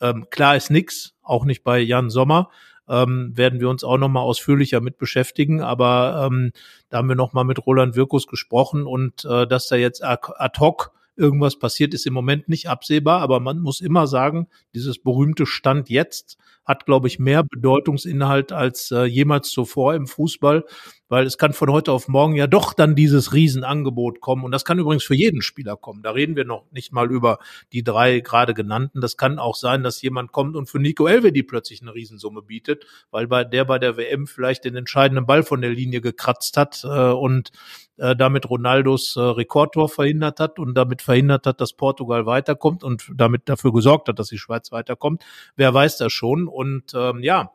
ähm, 0.00 0.26
klar 0.30 0.56
ist 0.56 0.70
nix, 0.70 1.14
auch 1.22 1.44
nicht 1.44 1.64
bei 1.64 1.80
Jan 1.80 2.10
Sommer 2.10 2.50
ähm, 2.90 3.32
werden 3.34 3.60
wir 3.60 3.70
uns 3.70 3.84
auch 3.84 3.96
nochmal 3.96 4.24
ausführlicher 4.24 4.80
mit 4.80 4.98
beschäftigen. 4.98 5.62
Aber 5.62 6.26
ähm, 6.26 6.52
da 6.88 6.98
haben 6.98 7.08
wir 7.08 7.16
nochmal 7.16 7.44
mit 7.44 7.64
Roland 7.64 7.96
Wirkus 7.96 8.26
gesprochen 8.26 8.86
und 8.86 9.24
äh, 9.24 9.46
dass 9.46 9.68
da 9.68 9.76
jetzt 9.76 10.04
ad 10.04 10.60
hoc 10.60 10.92
irgendwas 11.16 11.58
passiert, 11.58 11.94
ist 11.94 12.06
im 12.06 12.14
Moment 12.14 12.48
nicht 12.48 12.68
absehbar. 12.68 13.20
Aber 13.20 13.40
man 13.40 13.60
muss 13.60 13.80
immer 13.80 14.06
sagen, 14.06 14.48
dieses 14.74 14.98
berühmte 14.98 15.46
Stand 15.46 15.88
jetzt 15.90 16.38
hat, 16.64 16.86
glaube 16.86 17.08
ich, 17.08 17.18
mehr 17.18 17.44
Bedeutungsinhalt 17.44 18.52
als 18.52 18.90
äh, 18.90 19.04
jemals 19.04 19.50
zuvor 19.50 19.94
im 19.94 20.06
Fußball, 20.06 20.64
weil 21.10 21.26
es 21.26 21.38
kann 21.38 21.52
von 21.52 21.70
heute 21.70 21.92
auf 21.92 22.06
morgen 22.08 22.36
ja 22.36 22.46
doch 22.46 22.72
dann 22.72 22.94
dieses 22.94 23.34
Riesenangebot 23.34 24.20
kommen. 24.20 24.44
Und 24.44 24.52
das 24.52 24.64
kann 24.64 24.78
übrigens 24.78 25.02
für 25.02 25.16
jeden 25.16 25.42
Spieler 25.42 25.76
kommen. 25.76 26.02
Da 26.02 26.12
reden 26.12 26.36
wir 26.36 26.44
noch 26.44 26.64
nicht 26.70 26.92
mal 26.92 27.10
über 27.10 27.40
die 27.72 27.82
drei 27.82 28.20
gerade 28.20 28.54
genannten. 28.54 29.00
Das 29.00 29.16
kann 29.16 29.40
auch 29.40 29.56
sein, 29.56 29.82
dass 29.82 30.00
jemand 30.00 30.30
kommt 30.30 30.54
und 30.54 30.70
für 30.70 30.78
Nico 30.78 31.08
Elvedi 31.08 31.42
plötzlich 31.42 31.82
eine 31.82 31.94
Riesensumme 31.94 32.42
bietet, 32.42 32.86
weil 33.10 33.26
bei 33.26 33.42
der 33.42 33.64
bei 33.64 33.80
der 33.80 33.96
WM 33.96 34.28
vielleicht 34.28 34.64
den 34.64 34.76
entscheidenden 34.76 35.26
Ball 35.26 35.42
von 35.42 35.60
der 35.60 35.70
Linie 35.70 36.00
gekratzt 36.00 36.56
hat 36.56 36.84
äh, 36.84 37.10
und 37.10 37.50
äh, 37.96 38.14
damit 38.14 38.48
Ronaldos 38.48 39.16
äh, 39.16 39.20
Rekordtor 39.20 39.88
verhindert 39.88 40.38
hat 40.38 40.60
und 40.60 40.74
damit 40.74 41.02
verhindert 41.02 41.44
hat, 41.44 41.60
dass 41.60 41.72
Portugal 41.72 42.24
weiterkommt 42.24 42.84
und 42.84 43.10
damit 43.14 43.48
dafür 43.48 43.72
gesorgt 43.72 44.08
hat, 44.08 44.20
dass 44.20 44.28
die 44.28 44.38
Schweiz 44.38 44.70
weiterkommt. 44.70 45.24
Wer 45.56 45.74
weiß 45.74 45.98
das 45.98 46.12
schon? 46.12 46.46
Und 46.46 46.94
ähm, 46.94 47.24
ja, 47.24 47.50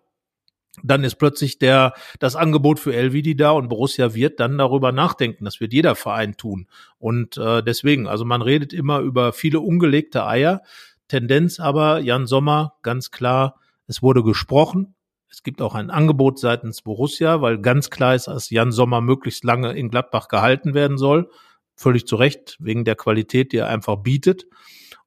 dann 0.84 1.04
ist 1.04 1.16
plötzlich 1.16 1.58
der, 1.58 1.94
das 2.20 2.36
Angebot 2.36 2.80
für 2.80 2.94
Elvidi 2.94 3.36
da 3.36 3.52
und 3.52 3.70
Borussia 3.70 4.14
wird 4.14 4.40
dann 4.40 4.58
darüber 4.58 4.92
nachdenken. 4.92 5.46
Das 5.46 5.60
wird 5.60 5.74
jeder 5.74 5.96
Verein 5.96 6.38
tun. 6.38 6.68
Und 6.98 7.38
äh, 7.38 7.64
deswegen, 7.64 8.08
also 8.08 8.26
man 8.26 8.42
redet 8.42 8.74
immer 8.74 9.00
über 9.00 9.34
viele 9.34 9.60
ungelegte 9.60 10.26
Eier. 10.26 10.62
Tendenz 11.08 11.60
aber, 11.60 12.00
Jan 12.00 12.26
Sommer, 12.26 12.74
ganz 12.82 13.12
klar, 13.12 13.60
es 13.88 14.02
wurde 14.02 14.24
gesprochen. 14.24 14.96
Es 15.30 15.44
gibt 15.44 15.62
auch 15.62 15.76
ein 15.76 15.90
Angebot 15.90 16.40
seitens 16.40 16.82
Borussia, 16.82 17.42
weil 17.42 17.60
ganz 17.60 17.90
klar 17.90 18.16
ist, 18.16 18.28
dass 18.28 18.50
Jan 18.50 18.72
Sommer 18.72 19.02
möglichst 19.02 19.44
lange 19.44 19.74
in 19.74 19.90
Gladbach 19.90 20.28
gehalten 20.30 20.74
werden 20.74 20.98
soll. 20.98 21.30
Völlig 21.76 22.08
zu 22.08 22.16
Recht, 22.16 22.56
wegen 22.60 22.86
der 22.86 22.96
Qualität, 22.96 23.52
die 23.52 23.58
er 23.58 23.68
einfach 23.68 23.98
bietet. 23.98 24.46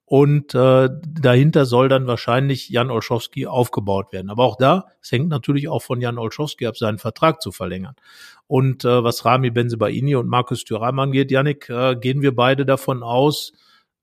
Und 0.08 0.54
äh, 0.54 0.88
dahinter 1.06 1.66
soll 1.66 1.90
dann 1.90 2.06
wahrscheinlich 2.06 2.70
Jan 2.70 2.90
Olschowski 2.90 3.46
aufgebaut 3.46 4.10
werden. 4.10 4.30
Aber 4.30 4.44
auch 4.44 4.56
da, 4.56 4.86
es 5.02 5.12
hängt 5.12 5.28
natürlich 5.28 5.68
auch 5.68 5.82
von 5.82 6.00
Jan 6.00 6.16
Olschowski 6.16 6.66
ab, 6.66 6.78
seinen 6.78 6.96
Vertrag 6.96 7.42
zu 7.42 7.52
verlängern. 7.52 7.94
Und 8.46 8.86
äh, 8.86 9.04
was 9.04 9.26
Rami 9.26 9.50
Benzebaini 9.50 10.14
und 10.14 10.26
Markus 10.26 10.64
Thuram 10.64 10.98
angeht, 10.98 11.30
Yannick, 11.30 11.68
äh, 11.68 11.94
gehen 11.94 12.22
wir 12.22 12.34
beide 12.34 12.64
davon 12.64 13.02
aus, 13.02 13.52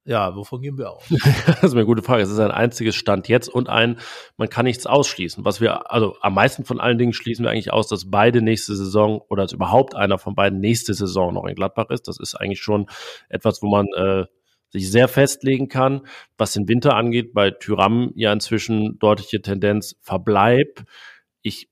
ja, 0.04 0.36
wovon 0.36 0.62
gehen 0.62 0.78
wir 0.78 0.92
aus? 0.92 1.06
das 1.48 1.64
ist 1.64 1.74
eine 1.74 1.86
gute 1.86 2.04
Frage. 2.04 2.22
Es 2.22 2.30
ist 2.30 2.38
ein 2.38 2.52
einziges 2.52 2.94
Stand 2.94 3.28
jetzt 3.28 3.50
und 3.50 3.68
ein, 3.68 3.98
man 4.38 4.48
kann 4.48 4.66
nichts 4.66 4.86
ausschließen. 4.86 5.44
Was 5.44 5.60
wir, 5.60 5.92
also 5.92 6.18
am 6.22 6.36
meisten 6.36 6.66
von 6.66 6.80
allen 6.80 7.00
Dingen 7.00 7.14
schließen 7.14 7.44
wir 7.44 7.50
eigentlich 7.50 7.74
aus, 7.74 7.88
dass 7.88 8.12
beide 8.12 8.44
nächste 8.44 8.76
Saison 8.76 9.22
oder 9.28 9.42
dass 9.46 9.54
überhaupt 9.54 9.96
einer 9.96 10.20
von 10.20 10.36
beiden 10.36 10.60
nächste 10.60 10.94
Saison 10.94 11.34
noch 11.34 11.46
in 11.46 11.56
Gladbach 11.56 11.90
ist. 11.90 12.08
Das 12.08 12.20
ist 12.20 12.36
eigentlich 12.36 12.62
schon 12.62 12.86
etwas, 13.28 13.64
wo 13.64 13.70
man 13.70 13.88
äh, 13.98 14.26
sich 14.70 14.92
sehr 14.92 15.08
festlegen 15.08 15.68
kann. 15.68 16.02
Was 16.38 16.54
den 16.54 16.68
Winter 16.68 16.96
angeht, 16.96 17.34
bei 17.34 17.52
Tyram 17.52 18.12
ja 18.16 18.32
inzwischen 18.34 19.00
deutliche 19.00 19.42
Tendenz 19.42 19.96
Verbleib. 20.02 20.84
Ich 21.42 21.70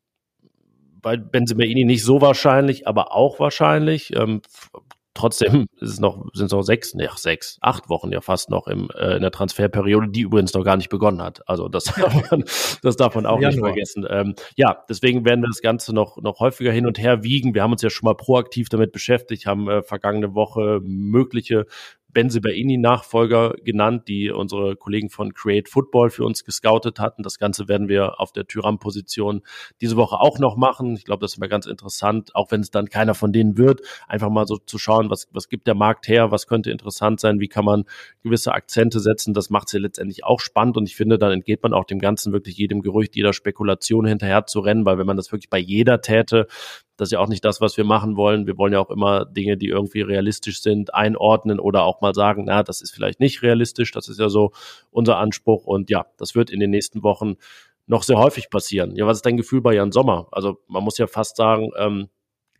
bei 1.01 1.17
Benzemaini 1.17 1.83
nicht 1.83 2.03
so 2.03 2.21
wahrscheinlich, 2.21 2.87
aber 2.87 3.13
auch 3.13 3.39
wahrscheinlich. 3.39 4.15
Ähm, 4.15 4.41
trotzdem 5.13 5.67
ist 5.79 5.91
es 5.91 5.99
noch, 5.99 6.25
sind 6.33 6.47
es 6.47 6.51
noch 6.51 6.63
sechs, 6.63 6.95
ne, 6.95 7.07
sechs, 7.15 7.57
acht 7.61 7.89
Wochen 7.89 8.11
ja 8.11 8.21
fast 8.21 8.49
noch 8.49 8.67
im, 8.67 8.89
äh, 8.95 9.15
in 9.15 9.21
der 9.21 9.31
Transferperiode, 9.31 10.09
die 10.09 10.21
übrigens 10.21 10.53
noch 10.53 10.63
gar 10.63 10.77
nicht 10.77 10.89
begonnen 10.89 11.21
hat. 11.21 11.47
Also 11.47 11.69
das, 11.69 11.83
darf 11.95 12.31
man, 12.31 12.43
das 12.81 12.95
darf 12.95 13.15
man 13.15 13.25
auch 13.25 13.39
Januar. 13.39 13.51
nicht 13.51 13.59
vergessen. 13.59 14.07
Ähm, 14.09 14.35
ja, 14.55 14.83
deswegen 14.89 15.25
werden 15.25 15.41
wir 15.41 15.47
das 15.47 15.61
Ganze 15.61 15.93
noch, 15.93 16.17
noch 16.17 16.39
häufiger 16.39 16.71
hin 16.71 16.87
und 16.87 16.97
her 16.97 17.23
wiegen. 17.23 17.53
Wir 17.53 17.63
haben 17.63 17.71
uns 17.71 17.81
ja 17.81 17.89
schon 17.89 18.05
mal 18.07 18.15
proaktiv 18.15 18.69
damit 18.69 18.91
beschäftigt, 18.91 19.45
haben 19.45 19.69
äh, 19.69 19.83
vergangene 19.83 20.33
Woche 20.33 20.79
mögliche 20.83 21.65
Benzebaini-Nachfolger 22.13 23.55
genannt, 23.63 24.07
die 24.07 24.29
unsere 24.29 24.75
Kollegen 24.75 25.09
von 25.09 25.33
Create 25.33 25.67
Football 25.67 26.09
für 26.09 26.23
uns 26.23 26.43
gescoutet 26.43 26.99
hatten. 26.99 27.23
Das 27.23 27.39
Ganze 27.39 27.67
werden 27.67 27.87
wir 27.87 28.19
auf 28.19 28.31
der 28.31 28.45
Tyram-Position 28.45 29.41
diese 29.81 29.95
Woche 29.95 30.19
auch 30.19 30.39
noch 30.39 30.55
machen. 30.55 30.95
Ich 30.95 31.05
glaube, 31.05 31.21
das 31.21 31.33
ist 31.33 31.37
immer 31.37 31.47
ganz 31.47 31.65
interessant, 31.65 32.35
auch 32.35 32.51
wenn 32.51 32.61
es 32.61 32.71
dann 32.71 32.89
keiner 32.89 33.15
von 33.15 33.33
denen 33.33 33.57
wird, 33.57 33.81
einfach 34.07 34.29
mal 34.29 34.45
so 34.45 34.57
zu 34.57 34.77
schauen, 34.77 35.09
was, 35.09 35.27
was 35.31 35.49
gibt 35.49 35.67
der 35.67 35.75
Markt 35.75 36.07
her, 36.07 36.31
was 36.31 36.47
könnte 36.47 36.71
interessant 36.71 37.19
sein, 37.19 37.39
wie 37.39 37.47
kann 37.47 37.65
man 37.65 37.85
gewisse 38.21 38.53
Akzente 38.53 38.99
setzen. 38.99 39.33
Das 39.33 39.49
macht 39.49 39.67
es 39.67 39.73
ja 39.73 39.79
letztendlich 39.79 40.23
auch 40.23 40.39
spannend 40.39 40.77
und 40.77 40.87
ich 40.87 40.95
finde, 40.95 41.17
dann 41.17 41.31
entgeht 41.31 41.63
man 41.63 41.73
auch 41.73 41.85
dem 41.85 41.99
Ganzen 41.99 42.33
wirklich 42.33 42.57
jedem 42.57 42.81
Gerücht, 42.81 43.15
jeder 43.15 43.33
Spekulation 43.33 44.05
hinterher 44.05 44.45
zu 44.45 44.59
rennen, 44.59 44.85
weil 44.85 44.97
wenn 44.97 45.07
man 45.07 45.17
das 45.17 45.31
wirklich 45.31 45.49
bei 45.49 45.59
jeder 45.59 46.01
täte, 46.01 46.47
das 46.97 47.07
ist 47.07 47.13
ja 47.13 47.19
auch 47.19 47.27
nicht 47.27 47.43
das, 47.43 47.59
was 47.59 47.75
wir 47.77 47.83
machen 47.83 48.17
wollen. 48.17 48.45
Wir 48.45 48.57
wollen 48.57 48.73
ja 48.73 48.79
auch 48.79 48.91
immer 48.91 49.25
Dinge, 49.25 49.57
die 49.57 49.67
irgendwie 49.67 50.01
realistisch 50.01 50.61
sind, 50.61 50.93
einordnen 50.93 51.59
oder 51.59 51.83
auch 51.83 52.01
mal 52.01 52.13
sagen, 52.13 52.45
na, 52.45 52.63
das 52.63 52.81
ist 52.81 52.91
vielleicht 52.91 53.19
nicht 53.19 53.41
realistisch. 53.41 53.91
Das 53.91 54.09
ist 54.09 54.19
ja 54.19 54.29
so 54.29 54.51
unser 54.91 55.17
Anspruch. 55.17 55.65
Und 55.65 55.89
ja, 55.89 56.05
das 56.17 56.35
wird 56.35 56.49
in 56.51 56.59
den 56.59 56.69
nächsten 56.69 57.01
Wochen 57.01 57.35
noch 57.87 58.03
sehr 58.03 58.17
häufig 58.17 58.49
passieren. 58.49 58.95
Ja, 58.95 59.07
was 59.07 59.17
ist 59.17 59.25
dein 59.25 59.37
Gefühl 59.37 59.61
bei 59.61 59.73
Jan 59.73 59.91
Sommer? 59.91 60.27
Also 60.31 60.59
man 60.67 60.83
muss 60.83 60.97
ja 60.97 61.07
fast 61.07 61.35
sagen, 61.35 61.71
ähm, 61.77 62.09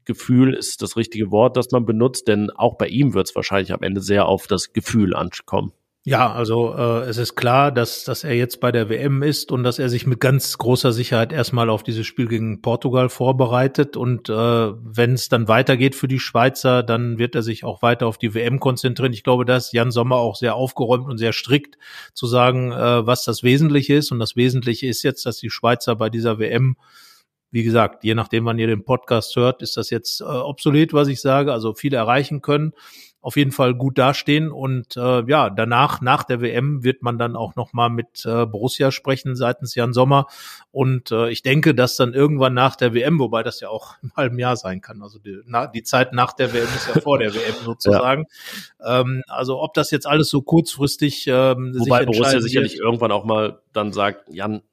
Gefühl 0.06 0.54
ist 0.54 0.82
das 0.82 0.98
richtige 0.98 1.32
Wort, 1.32 1.56
das 1.56 1.72
man 1.72 1.86
benutzt, 1.86 2.28
denn 2.28 2.50
auch 2.52 2.76
bei 2.76 2.88
ihm 2.88 3.14
wird 3.14 3.30
es 3.30 3.36
wahrscheinlich 3.36 3.72
am 3.72 3.84
Ende 3.84 4.02
sehr 4.02 4.26
auf 4.26 4.48
das 4.48 4.74
Gefühl 4.74 5.16
ankommen. 5.16 5.72
Ja, 6.06 6.34
also 6.34 6.76
äh, 6.76 7.04
es 7.04 7.16
ist 7.16 7.36
klar, 7.36 7.72
dass, 7.72 8.04
dass 8.04 8.26
er 8.26 8.34
jetzt 8.36 8.60
bei 8.60 8.74
der 8.74 8.90
WM 8.90 9.24
ist 9.24 9.54
und 9.54 9.64
dass 9.64 9.80
er 9.80 9.88
sich 9.88 10.06
mit 10.06 10.20
ganz 10.20 10.58
großer 10.58 10.92
Sicherheit 10.92 11.32
erstmal 11.32 11.70
auf 11.70 11.82
dieses 11.82 12.06
Spiel 12.06 12.28
gegen 12.28 12.62
Portugal 12.62 13.08
vorbereitet. 13.08 13.96
Und 13.96 14.28
äh, 14.28 14.34
wenn 14.34 15.14
es 15.14 15.30
dann 15.30 15.48
weitergeht 15.48 15.96
für 15.96 16.10
die 16.10 16.20
Schweizer, 16.20 16.84
dann 16.84 17.20
wird 17.20 17.36
er 17.36 17.42
sich 17.42 17.64
auch 17.64 17.82
weiter 17.82 18.06
auf 18.08 18.18
die 18.18 18.34
WM 18.34 18.60
konzentrieren. 18.60 19.14
Ich 19.14 19.24
glaube, 19.24 19.46
da 19.46 19.56
ist 19.56 19.72
Jan 19.72 19.92
Sommer 19.92 20.18
auch 20.18 20.36
sehr 20.36 20.56
aufgeräumt 20.56 21.08
und 21.08 21.20
sehr 21.20 21.32
strikt 21.32 21.78
zu 22.14 22.28
sagen, 22.28 22.74
äh, 22.74 23.08
was 23.08 23.24
das 23.24 23.42
Wesentliche 23.42 23.96
ist. 23.96 24.12
Und 24.12 24.20
das 24.20 24.36
Wesentliche 24.36 24.88
ist 24.88 25.04
jetzt, 25.04 25.26
dass 25.26 25.38
die 25.38 25.50
Schweizer 25.50 25.96
bei 25.96 26.10
dieser 26.10 26.38
WM 26.38 26.76
wie 27.50 27.64
gesagt, 27.64 28.04
je 28.04 28.16
nachdem, 28.16 28.46
wann 28.46 28.58
ihr 28.58 28.66
den 28.66 28.84
Podcast 28.84 29.36
hört, 29.36 29.62
ist 29.62 29.78
das 29.78 29.92
jetzt 29.92 30.22
äh, 30.22 30.24
obsolet, 30.24 30.92
was 30.92 31.08
ich 31.08 31.22
sage, 31.22 31.54
also 31.54 31.76
viel 31.76 31.94
erreichen 31.94 32.42
können 32.42 32.74
auf 33.24 33.38
jeden 33.38 33.54
Fall 33.54 33.74
gut 33.74 33.98
dastehen 33.98 34.52
und 34.52 34.98
äh, 34.98 35.24
ja, 35.28 35.50
danach, 35.50 36.02
nach 36.02 36.26
der 36.26 36.42
WM 36.42 36.84
wird 36.84 37.02
man 37.04 37.18
dann 37.18 37.38
auch 37.38 37.56
nochmal 37.56 37.90
mit 37.90 38.26
äh, 38.26 38.46
Borussia 38.46 38.92
sprechen 38.92 39.38
seitens 39.38 39.76
Jan 39.76 39.94
Sommer 39.94 40.28
und 40.72 41.10
äh, 41.12 41.30
ich 41.30 41.42
denke, 41.42 41.74
dass 41.74 41.96
dann 41.96 42.14
irgendwann 42.14 42.54
nach 42.54 42.76
der 42.76 42.94
WM, 42.94 43.20
wobei 43.20 43.42
das 43.42 43.62
ja 43.62 43.70
auch 43.70 43.96
im 44.04 44.12
halben 44.16 44.38
Jahr 44.38 44.58
sein 44.58 44.82
kann, 44.82 45.02
also 45.02 45.20
die, 45.20 45.40
na, 45.46 45.68
die 45.68 45.84
Zeit 45.84 46.12
nach 46.12 46.34
der 46.34 46.54
WM 46.54 46.68
ist 46.76 46.94
ja 46.94 47.00
vor 47.00 47.18
der 47.18 47.34
WM 47.34 47.56
sozusagen. 47.64 48.26
Ja. 48.82 49.00
Ähm, 49.00 49.24
also 49.28 49.62
ob 49.62 49.74
das 49.74 49.90
jetzt 49.92 50.06
alles 50.06 50.30
so 50.30 50.42
kurzfristig 50.42 51.26
ähm, 51.28 51.74
Wobei 51.78 52.00
sich 52.00 52.08
Borussia 52.08 52.42
sicherlich 52.42 52.78
irgendwann 52.78 53.14
auch 53.14 53.24
mal 53.24 53.62
dann 53.72 53.94
sagt, 53.94 54.26
Jan, 54.34 54.64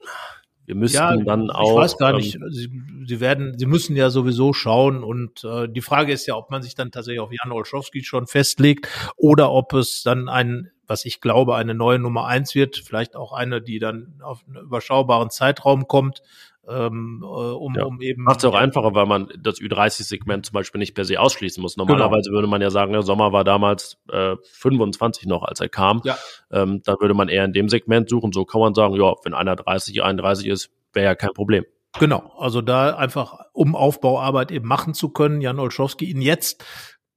wir 0.71 0.77
müssten 0.77 0.99
ja, 0.99 1.17
dann 1.17 1.51
auch. 1.51 1.73
Ich 1.73 1.77
weiß 1.77 1.99
gar 1.99 2.13
nicht. 2.13 2.37
Ähm, 2.37 2.53
sie, 2.53 2.71
sie 3.05 3.19
werden, 3.19 3.59
sie 3.59 3.67
müssen 3.67 3.97
ja 3.97 4.09
sowieso 4.09 4.53
schauen 4.53 5.03
und 5.03 5.43
äh, 5.43 5.69
die 5.69 5.81
Frage 5.81 6.13
ist 6.13 6.27
ja, 6.27 6.37
ob 6.37 6.49
man 6.51 6.63
sich 6.63 6.77
dann 6.77 6.93
tatsächlich 6.93 7.19
auf 7.19 7.33
Jan 7.33 7.51
Olschowski 7.51 8.05
schon 8.05 8.29
festlegt 8.29 8.87
oder 9.17 9.51
ob 9.51 9.73
es 9.73 10.05
dann 10.05 10.29
ein, 10.29 10.71
was 10.87 11.05
ich 11.05 11.21
glaube, 11.21 11.57
eine 11.57 11.75
neue 11.75 11.99
Nummer 11.99 12.27
eins 12.27 12.55
wird, 12.55 12.77
vielleicht 12.77 13.17
auch 13.17 13.33
eine, 13.33 13.61
die 13.61 13.81
dann 13.81 14.21
auf 14.23 14.45
einen 14.47 14.65
überschaubaren 14.65 15.31
Zeitraum 15.31 15.89
kommt, 15.89 16.23
ähm, 16.69 17.21
äh, 17.23 17.27
um, 17.27 17.75
ja. 17.75 17.85
um 17.85 18.01
eben. 18.01 18.23
Macht 18.23 18.39
es 18.39 18.45
auch 18.45 18.55
einfacher, 18.55 18.95
weil 18.95 19.07
man 19.07 19.29
das 19.39 19.59
Ü30-Segment 19.59 20.47
zum 20.47 20.55
Beispiel 20.55 20.79
nicht 20.79 20.95
per 20.95 21.05
se 21.05 21.19
ausschließen 21.19 21.61
muss. 21.61 21.77
Normalerweise 21.77 22.31
genau. 22.31 22.39
würde 22.39 22.49
man 22.49 22.63
ja 22.63 22.71
sagen, 22.71 22.93
der 22.93 23.03
Sommer 23.03 23.33
war 23.33 23.45
damals 23.45 23.99
äh, 24.11 24.37
25 24.53 25.27
noch, 25.27 25.43
als 25.43 25.61
er 25.61 25.69
kam. 25.69 26.03
Ja. 26.05 26.17
Ähm, 26.51 26.83
dann 26.85 26.97
würde 27.01 27.15
man 27.15 27.29
eher 27.29 27.45
in 27.45 27.53
dem 27.53 27.69
Segment 27.69 28.09
suchen. 28.09 28.33
So 28.33 28.45
kann 28.45 28.61
man 28.61 28.75
sagen, 28.75 28.95
ja, 28.95 29.15
wenn 29.25 29.35
einer 29.35 29.57
30, 29.57 30.03
31 30.03 30.47
ist, 30.47 30.71
wäre 30.93 31.07
ja 31.07 31.15
kein 31.15 31.33
Problem. 31.33 31.65
Genau, 31.99 32.33
also 32.39 32.61
da 32.61 32.95
einfach, 32.95 33.41
um 33.53 33.75
Aufbauarbeit 33.75 34.53
eben 34.53 34.69
machen 34.69 34.95
zu 34.95 35.09
können, 35.09 35.41
Jan 35.41 35.59
Olschowski 35.59 36.05
ihn 36.05 36.23
jetzt 36.23 36.65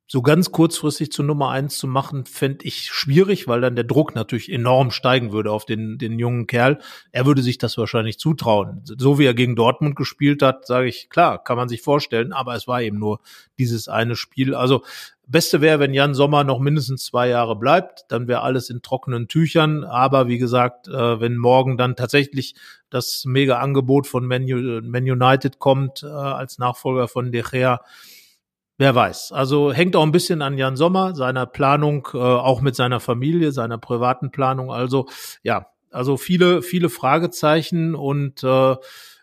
so 0.08 0.22
ganz 0.22 0.52
kurzfristig 0.52 1.12
zur 1.12 1.26
Nummer 1.26 1.50
eins 1.50 1.78
zu 1.78 1.88
machen, 1.88 2.26
fände 2.26 2.66
ich 2.66 2.89
schwierig, 2.92 3.48
weil 3.48 3.62
dann 3.62 3.76
der 3.76 3.86
Druck 3.86 4.16
natürlich 4.16 4.52
enorm 4.52 4.92
steigen 4.92 5.32
würde 5.32 5.52
auf 5.52 5.66
den, 5.66 5.98
den 5.98 6.20
jungen 6.20 6.46
Kerl. 6.46 6.80
Er 7.12 7.26
würde 7.26 7.42
sich 7.42 7.58
das 7.58 7.78
wahrscheinlich 7.78 8.20
zutrauen. 8.20 8.82
So 8.86 9.18
wie 9.18 9.26
er 9.26 9.34
gegen 9.34 9.56
Dortmund 9.56 9.96
gespielt 9.96 10.42
hat, 10.42 10.68
sage 10.68 10.88
ich, 10.88 11.10
klar, 11.10 11.44
kann 11.44 11.58
man 11.58 11.70
sich 11.70 11.82
vorstellen, 11.82 12.34
aber 12.34 12.54
es 12.56 12.68
war 12.68 12.82
eben 12.82 13.00
nur 13.00 13.22
dieses 13.58 13.88
eine 13.88 14.16
Spiel. 14.16 14.54
Also 14.54 14.84
Beste 15.26 15.62
wäre, 15.62 15.80
wenn 15.80 15.94
Jan 15.94 16.13
Sommer 16.13 16.44
noch 16.44 16.60
mindestens 16.60 17.06
zwei 17.06 17.30
Jahre 17.30 17.56
bleibt, 17.56 18.06
dann 18.10 18.28
wäre 18.28 18.42
alles 18.42 18.70
in 18.70 18.82
trockenen 18.82 19.30
Tüchern. 19.30 19.86
Aber 19.86 20.28
wie 20.28 20.38
gesagt, 20.38 20.89
äh, 20.89 21.22
wenn 21.22 21.38
morgen 21.38 21.78
dann 21.78 21.96
tatsächlich 21.96 22.56
das 22.89 23.24
mega 23.26 23.60
Angebot 23.60 24.06
von 24.06 24.26
Man, 24.26 24.44
United 24.44 25.60
kommt 25.60 26.04
äh, 26.04 26.08
als 26.08 26.58
Nachfolger 26.60 27.08
von 27.08 27.32
De 27.32 27.42
Gea, 27.42 27.80
Wer 28.84 28.96
weiß. 28.96 29.32
Also 29.32 29.72
hängt 29.72 29.96
auch 29.96 30.04
ein 30.04 30.12
bisschen 30.12 30.41
an 30.41 30.58
Jan 30.58 30.76
Sommer, 30.76 31.15
seiner 31.15 31.46
Planung, 31.46 32.06
äh, 32.13 32.17
auch 32.17 32.60
mit 32.60 32.76
seiner 32.76 33.00
Familie, 33.00 33.54
seiner 33.54 33.78
privaten 33.78 34.30
Planung. 34.30 34.74
Also 34.74 35.08
ja, 35.41 35.67
also 35.89 36.17
viele, 36.17 36.62
viele 36.62 36.89
Fragezeichen 36.89 37.96
und 37.96 38.43
äh, 38.43 38.74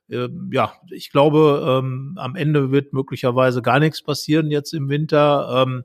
äh, 0.09 0.31
ja, 0.51 0.73
ich 0.91 1.11
glaube, 1.13 1.83
ähm, 1.85 2.15
am 2.17 2.37
Ende 2.37 2.71
wird 2.71 2.95
möglicherweise 2.95 3.61
gar 3.61 3.81
nichts 3.81 4.01
passieren 4.01 4.51
jetzt 4.51 4.73
im 4.73 4.89
Winter. 4.89 5.67
Ähm, 5.67 5.85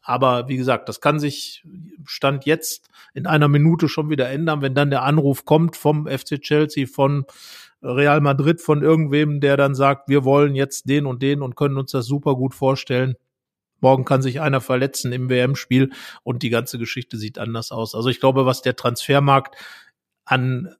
aber 0.00 0.48
wie 0.48 0.56
gesagt, 0.56 0.88
das 0.88 1.02
kann 1.02 1.20
sich 1.20 1.62
Stand 2.06 2.46
jetzt 2.46 2.88
in 3.12 3.26
einer 3.26 3.48
Minute 3.48 3.90
schon 3.90 4.08
wieder 4.08 4.30
ändern, 4.30 4.62
wenn 4.62 4.74
dann 4.74 4.88
der 4.88 5.02
Anruf 5.02 5.44
kommt 5.44 5.76
vom 5.76 6.06
FC 6.06 6.40
Chelsea, 6.40 6.86
von 6.86 7.26
Real 7.82 8.20
Madrid 8.20 8.60
von 8.60 8.82
irgendwem, 8.82 9.40
der 9.40 9.56
dann 9.56 9.74
sagt, 9.74 10.08
wir 10.08 10.24
wollen 10.24 10.54
jetzt 10.54 10.88
den 10.88 11.06
und 11.06 11.22
den 11.22 11.42
und 11.42 11.56
können 11.56 11.78
uns 11.78 11.92
das 11.92 12.06
super 12.06 12.34
gut 12.34 12.54
vorstellen. 12.54 13.14
Morgen 13.80 14.04
kann 14.04 14.20
sich 14.20 14.40
einer 14.40 14.60
verletzen 14.60 15.12
im 15.12 15.30
WM-Spiel 15.30 15.90
und 16.22 16.42
die 16.42 16.50
ganze 16.50 16.78
Geschichte 16.78 17.16
sieht 17.16 17.38
anders 17.38 17.72
aus. 17.72 17.94
Also 17.94 18.10
ich 18.10 18.20
glaube, 18.20 18.44
was 18.44 18.60
der 18.60 18.76
Transfermarkt 18.76 19.56
an 20.26 20.74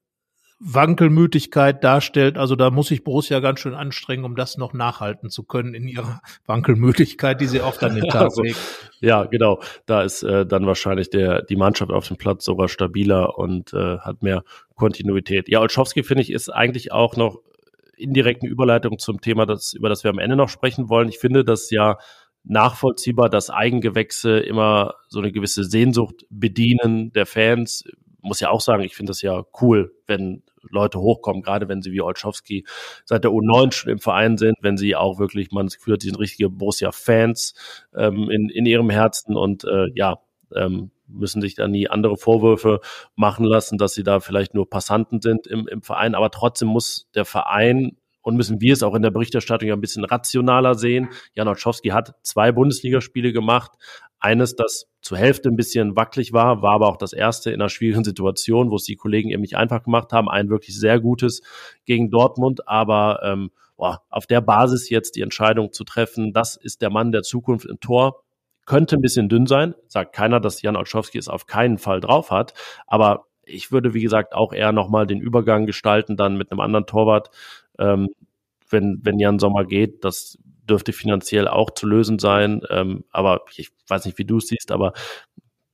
Wankelmütigkeit 0.62 1.82
darstellt. 1.82 2.36
Also 2.36 2.54
da 2.54 2.70
muss 2.70 2.88
sich 2.88 3.02
Borussia 3.02 3.40
ganz 3.40 3.60
schön 3.60 3.74
anstrengen, 3.74 4.24
um 4.24 4.36
das 4.36 4.58
noch 4.58 4.74
nachhalten 4.74 5.30
zu 5.30 5.42
können 5.42 5.72
in 5.72 5.88
ihrer 5.88 6.20
Wankelmütigkeit, 6.46 7.40
die 7.40 7.46
sie 7.46 7.62
oft 7.62 7.82
an 7.82 7.94
den 7.94 8.08
Tag 8.08 8.24
also, 8.24 8.42
legt. 8.42 8.58
Ja, 9.00 9.24
genau. 9.24 9.60
Da 9.86 10.02
ist 10.02 10.22
äh, 10.22 10.44
dann 10.44 10.66
wahrscheinlich 10.66 11.08
der 11.08 11.42
die 11.42 11.56
Mannschaft 11.56 11.90
auf 11.90 12.06
dem 12.06 12.18
Platz 12.18 12.44
sogar 12.44 12.68
stabiler 12.68 13.38
und 13.38 13.72
äh, 13.72 13.98
hat 13.98 14.22
mehr 14.22 14.44
Kontinuität. 14.74 15.48
Ja, 15.48 15.60
Olschowski 15.60 16.02
finde 16.02 16.22
ich 16.22 16.30
ist 16.30 16.50
eigentlich 16.50 16.92
auch 16.92 17.16
noch 17.16 17.40
indirekten 17.96 18.48
Überleitung 18.48 18.98
zum 18.98 19.22
Thema, 19.22 19.46
das, 19.46 19.72
über 19.72 19.88
das 19.88 20.04
wir 20.04 20.10
am 20.10 20.18
Ende 20.18 20.36
noch 20.36 20.50
sprechen 20.50 20.90
wollen. 20.90 21.08
Ich 21.08 21.18
finde 21.18 21.42
das 21.42 21.70
ja 21.70 21.96
nachvollziehbar, 22.44 23.30
dass 23.30 23.50
Eigengewächse 23.50 24.40
immer 24.40 24.94
so 25.08 25.20
eine 25.20 25.32
gewisse 25.32 25.64
Sehnsucht 25.64 26.26
bedienen 26.28 27.12
der 27.12 27.26
Fans. 27.26 27.84
Muss 28.22 28.40
ja 28.40 28.50
auch 28.50 28.60
sagen, 28.60 28.82
ich 28.82 28.94
finde 28.94 29.10
das 29.10 29.22
ja 29.22 29.44
cool, 29.60 29.94
wenn 30.06 30.42
Leute 30.68 31.00
hochkommen, 31.00 31.42
gerade 31.42 31.68
wenn 31.68 31.82
sie 31.82 31.92
wie 31.92 32.00
Olschowski 32.00 32.66
seit 33.04 33.24
der 33.24 33.30
U9 33.30 33.72
schon 33.72 33.92
im 33.92 33.98
Verein 33.98 34.36
sind, 34.36 34.56
wenn 34.60 34.76
sie 34.76 34.96
auch 34.96 35.18
wirklich, 35.18 35.50
man 35.50 35.66
das 35.66 35.76
Gefühl 35.76 35.94
hat, 35.94 36.02
sie 36.02 36.08
sind 36.08 36.18
richtige 36.18 36.50
Borussia-Fans 36.50 37.54
ähm, 37.94 38.30
in, 38.30 38.48
in 38.48 38.66
ihrem 38.66 38.90
Herzen 38.90 39.36
und 39.36 39.64
äh, 39.64 39.88
ja, 39.94 40.20
ähm, 40.54 40.90
müssen 41.12 41.42
sich 41.42 41.54
da 41.54 41.66
nie 41.66 41.88
andere 41.88 42.16
Vorwürfe 42.16 42.80
machen 43.16 43.44
lassen, 43.44 43.78
dass 43.78 43.94
sie 43.94 44.04
da 44.04 44.20
vielleicht 44.20 44.54
nur 44.54 44.68
Passanten 44.68 45.20
sind 45.20 45.46
im, 45.46 45.66
im 45.66 45.82
Verein. 45.82 46.14
Aber 46.14 46.30
trotzdem 46.30 46.68
muss 46.68 47.08
der 47.14 47.24
Verein 47.24 47.96
und 48.22 48.36
müssen 48.36 48.60
wir 48.60 48.72
es 48.72 48.82
auch 48.82 48.94
in 48.94 49.02
der 49.02 49.10
Berichterstattung 49.10 49.68
ja 49.68 49.74
ein 49.74 49.80
bisschen 49.80 50.04
rationaler 50.04 50.74
sehen. 50.74 51.08
Jan 51.34 51.48
Olschowski 51.48 51.88
hat 51.88 52.14
zwei 52.22 52.52
Bundesligaspiele 52.52 53.32
gemacht, 53.32 53.72
eines, 54.20 54.54
das 54.54 54.86
zur 55.00 55.16
Hälfte 55.16 55.48
ein 55.48 55.56
bisschen 55.56 55.96
wackelig 55.96 56.32
war, 56.32 56.62
war 56.62 56.74
aber 56.74 56.88
auch 56.88 56.98
das 56.98 57.14
erste 57.14 57.50
in 57.50 57.60
einer 57.60 57.70
schwierigen 57.70 58.04
Situation, 58.04 58.70
wo 58.70 58.76
es 58.76 58.84
die 58.84 58.96
Kollegen 58.96 59.30
eben 59.30 59.40
nicht 59.40 59.56
einfach 59.56 59.82
gemacht 59.82 60.12
haben. 60.12 60.28
Ein 60.28 60.50
wirklich 60.50 60.78
sehr 60.78 61.00
gutes 61.00 61.40
gegen 61.86 62.10
Dortmund, 62.10 62.68
aber 62.68 63.20
ähm, 63.24 63.50
boah, 63.76 64.02
auf 64.10 64.26
der 64.26 64.42
Basis 64.42 64.90
jetzt 64.90 65.16
die 65.16 65.22
Entscheidung 65.22 65.72
zu 65.72 65.84
treffen, 65.84 66.34
das 66.34 66.56
ist 66.56 66.82
der 66.82 66.90
Mann 66.90 67.12
der 67.12 67.22
Zukunft 67.22 67.64
im 67.64 67.80
Tor, 67.80 68.22
könnte 68.66 68.96
ein 68.96 69.00
bisschen 69.00 69.30
dünn 69.30 69.46
sein. 69.46 69.74
Sagt 69.88 70.14
keiner, 70.14 70.38
dass 70.38 70.60
Jan 70.60 70.76
Olschowski 70.76 71.18
es 71.18 71.28
auf 71.28 71.46
keinen 71.46 71.78
Fall 71.78 72.00
drauf 72.00 72.30
hat, 72.30 72.52
aber 72.86 73.26
ich 73.50 73.72
würde, 73.72 73.94
wie 73.94 74.02
gesagt, 74.02 74.34
auch 74.34 74.52
eher 74.52 74.72
nochmal 74.72 75.06
den 75.06 75.20
Übergang 75.20 75.66
gestalten, 75.66 76.16
dann 76.16 76.36
mit 76.36 76.50
einem 76.50 76.60
anderen 76.60 76.86
Torwart, 76.86 77.30
ähm, 77.78 78.08
wenn, 78.68 79.00
wenn 79.02 79.18
Jan 79.18 79.38
Sommer 79.38 79.64
geht. 79.64 80.04
Das 80.04 80.38
dürfte 80.68 80.92
finanziell 80.92 81.48
auch 81.48 81.70
zu 81.70 81.86
lösen 81.86 82.18
sein. 82.18 82.62
Ähm, 82.70 83.04
aber 83.10 83.42
ich 83.56 83.70
weiß 83.88 84.04
nicht, 84.06 84.18
wie 84.18 84.24
du 84.24 84.38
es 84.38 84.46
siehst, 84.46 84.70
aber 84.70 84.92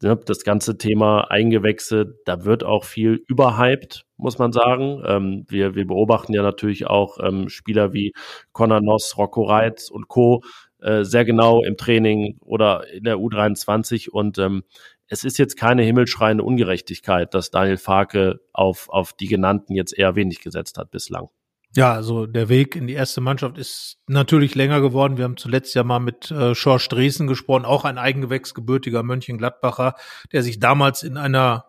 ne, 0.02 0.16
das 0.24 0.44
ganze 0.44 0.78
Thema 0.78 1.30
Eingewächse, 1.30 2.18
da 2.24 2.44
wird 2.44 2.64
auch 2.64 2.84
viel 2.84 3.22
überhyped, 3.28 4.04
muss 4.16 4.38
man 4.38 4.52
sagen. 4.52 5.02
Ähm, 5.06 5.44
wir, 5.48 5.74
wir 5.74 5.86
beobachten 5.86 6.32
ja 6.32 6.42
natürlich 6.42 6.86
auch 6.86 7.18
ähm, 7.22 7.48
Spieler 7.48 7.92
wie 7.92 8.12
Conor 8.52 8.80
Noss, 8.80 9.16
Rocco 9.18 9.44
Reitz 9.44 9.90
und 9.90 10.08
Co. 10.08 10.42
Äh, 10.80 11.04
sehr 11.04 11.24
genau 11.24 11.62
im 11.62 11.76
Training 11.76 12.38
oder 12.40 12.86
in 12.92 13.04
der 13.04 13.16
U23 13.16 14.10
und 14.10 14.38
ähm, 14.38 14.62
es 15.08 15.24
ist 15.24 15.38
jetzt 15.38 15.56
keine 15.56 15.82
himmelschreiende 15.82 16.42
Ungerechtigkeit, 16.42 17.34
dass 17.34 17.50
Daniel 17.50 17.76
Farke 17.76 18.40
auf, 18.52 18.88
auf 18.88 19.12
die 19.12 19.28
genannten 19.28 19.74
jetzt 19.74 19.96
eher 19.96 20.16
wenig 20.16 20.40
gesetzt 20.40 20.78
hat 20.78 20.90
bislang. 20.90 21.28
Ja, 21.74 21.92
also 21.92 22.26
der 22.26 22.48
Weg 22.48 22.74
in 22.74 22.86
die 22.86 22.94
erste 22.94 23.20
Mannschaft 23.20 23.58
ist 23.58 23.98
natürlich 24.06 24.54
länger 24.54 24.80
geworden. 24.80 25.18
Wir 25.18 25.24
haben 25.24 25.36
zuletzt 25.36 25.74
ja 25.74 25.84
mal 25.84 25.98
mit 25.98 26.30
äh, 26.30 26.54
Schorsch 26.54 26.88
Dresden 26.88 27.26
gesprochen, 27.26 27.66
auch 27.66 27.84
ein 27.84 27.98
Eigengewächs 27.98 28.54
gebürtiger 28.54 29.02
Mönchengladbacher, 29.02 29.94
der 30.32 30.42
sich 30.42 30.58
damals 30.58 31.02
in 31.02 31.18
einer 31.18 31.65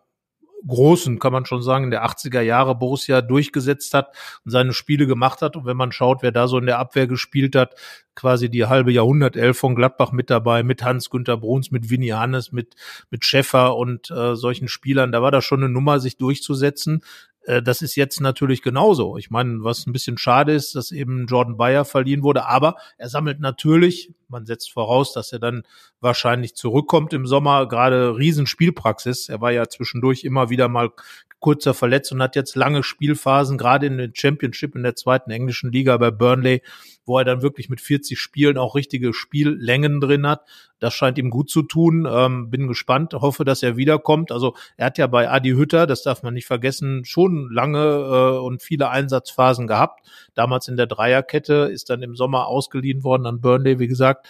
großen, 0.66 1.20
kann 1.20 1.34
man 1.34 1.46
schon 1.46 1.62
sagen, 1.62 1.86
in 1.86 1.92
der 1.92 2.06
80er 2.06 2.42
Jahre 2.42 2.76
Borussia 2.76 3.22
durchgesetzt 3.22 3.94
hat 3.94 4.16
und 4.44 4.52
seine 4.52 4.74
Spiele 4.74 5.08
gemacht 5.08 5.42
hat. 5.42 5.56
Und 5.56 5.66
wenn 5.66 5.78
man 5.78 5.92
schaut, 5.92 6.24
wer 6.24 6.32
da 6.32 6.48
so 6.48 6.58
in 6.58 6.66
der 6.66 6.80
Abwehr 6.80 7.08
gespielt 7.08 7.56
hat, 7.56 7.76
quasi 8.16 8.50
die 8.50 8.66
halbe 8.66 8.92
Jahrhundertelf 8.92 9.58
von 9.58 9.76
Gladbach 9.76 10.12
mit 10.12 10.30
dabei, 10.30 10.64
mit 10.64 10.84
Hans-Günter 10.84 11.38
Bruns, 11.38 11.70
mit 11.72 11.90
Winnie 11.90 12.14
Hannes, 12.14 12.52
mit, 12.52 12.76
mit 13.12 13.26
Schäffer 13.26 13.76
und 13.76 14.10
äh, 14.10 14.36
solchen 14.36 14.68
Spielern, 14.68 15.12
da 15.12 15.22
war 15.22 15.32
da 15.32 15.42
schon 15.42 15.64
eine 15.64 15.72
Nummer, 15.72 16.00
sich 16.00 16.18
durchzusetzen. 16.18 17.04
Äh, 17.48 17.64
das 17.64 17.82
ist 17.82 17.96
jetzt 17.96 18.22
natürlich 18.22 18.62
genauso. 18.62 19.18
Ich 19.18 19.32
meine, 19.32 19.64
was 19.64 19.88
ein 19.88 19.94
bisschen 19.94 20.18
schade 20.18 20.54
ist, 20.54 20.76
dass 20.76 20.92
eben 20.92 21.26
Jordan 21.26 21.58
Bayer 21.58 21.86
verliehen 21.86 22.22
wurde, 22.22 22.46
aber 22.46 22.76
er 22.98 23.10
sammelt 23.10 23.40
natürlich, 23.40 24.14
man 24.28 24.46
setzt 24.46 24.72
voraus, 24.72 25.14
dass 25.14 25.32
er 25.32 25.40
dann 25.40 25.64
wahrscheinlich 26.02 26.56
zurückkommt 26.56 27.14
im 27.14 27.26
Sommer, 27.26 27.68
gerade 27.68 28.18
Riesenspielpraxis. 28.18 29.30
Er 29.30 29.40
war 29.40 29.52
ja 29.52 29.68
zwischendurch 29.68 30.26
immer 30.26 30.50
wieder 30.50 30.68
mal 30.68 30.92
kurzer 31.40 31.74
verletzt 31.74 32.12
und 32.12 32.22
hat 32.22 32.36
jetzt 32.36 32.56
lange 32.56 32.84
Spielphasen, 32.84 33.58
gerade 33.58 33.86
in 33.86 33.98
der 33.98 34.10
Championship 34.14 34.76
in 34.76 34.84
der 34.84 34.96
zweiten 34.96 35.30
englischen 35.30 35.72
Liga 35.72 35.96
bei 35.98 36.10
Burnley, 36.10 36.62
wo 37.06 37.18
er 37.20 37.26
dann 37.26 37.42
wirklich 37.42 37.70
mit 37.70 37.80
40 37.80 38.20
Spielen 38.20 38.58
auch 38.58 38.76
richtige 38.76 39.14
Spiellängen 39.14 40.02
drin 40.02 40.28
hat. 40.28 40.42
Das 40.80 40.94
scheint 40.94 41.18
ihm 41.18 41.30
gut 41.30 41.50
zu 41.50 41.64
tun. 41.64 42.08
Ähm, 42.10 42.50
bin 42.50 42.68
gespannt, 42.68 43.14
hoffe, 43.14 43.46
dass 43.46 43.64
er 43.64 43.78
wiederkommt. 43.78 44.32
Also 44.32 44.56
er 44.78 44.88
hat 44.88 44.98
ja 44.98 45.08
bei 45.08 45.30
Adi 45.30 45.52
Hütter, 45.52 45.88
das 45.88 46.04
darf 46.04 46.24
man 46.24 46.34
nicht 46.34 46.48
vergessen, 46.48 47.06
schon 47.06 47.50
lange 47.52 47.80
äh, 47.80 48.40
und 48.40 48.62
viele 48.62 48.90
Einsatzphasen 48.90 49.68
gehabt. 49.68 50.08
Damals 50.34 50.68
in 50.68 50.78
der 50.78 50.88
Dreierkette 50.88 51.70
ist 51.72 51.90
dann 51.90 52.02
im 52.02 52.16
Sommer 52.16 52.48
ausgeliehen 52.48 53.04
worden 53.04 53.26
an 53.26 53.42
Burnley, 53.42 53.80
wie 53.80 53.88
gesagt. 53.88 54.28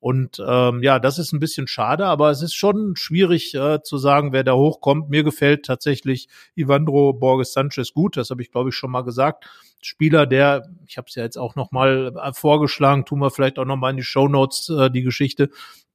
Und 0.00 0.40
ähm, 0.46 0.82
ja, 0.82 1.00
das 1.00 1.18
ist 1.18 1.32
ein 1.32 1.40
bisschen 1.40 1.66
schade, 1.66 2.06
aber 2.06 2.30
es 2.30 2.42
ist 2.42 2.54
schon 2.54 2.94
schwierig 2.94 3.54
äh, 3.54 3.82
zu 3.82 3.98
sagen, 3.98 4.32
wer 4.32 4.44
da 4.44 4.54
hochkommt. 4.54 5.10
Mir 5.10 5.24
gefällt 5.24 5.66
tatsächlich 5.66 6.28
Ivandro 6.54 7.12
Borges 7.12 7.52
Sanchez 7.52 7.92
gut, 7.92 8.16
das 8.16 8.30
habe 8.30 8.42
ich 8.42 8.52
glaube 8.52 8.70
ich 8.70 8.76
schon 8.76 8.92
mal 8.92 9.02
gesagt. 9.02 9.44
Spieler, 9.80 10.26
der, 10.26 10.68
ich 10.86 10.98
habe 10.98 11.06
es 11.08 11.14
ja 11.14 11.22
jetzt 11.22 11.38
auch 11.38 11.56
noch 11.56 11.72
mal 11.72 12.12
äh, 12.16 12.32
vorgeschlagen, 12.32 13.04
tun 13.04 13.20
wir 13.20 13.30
vielleicht 13.30 13.58
auch 13.58 13.64
noch 13.64 13.76
mal 13.76 13.90
in 13.90 13.96
die 13.96 14.02
Show 14.02 14.28
Notes 14.28 14.68
äh, 14.68 14.90
die 14.90 15.02
Geschichte, 15.02 15.50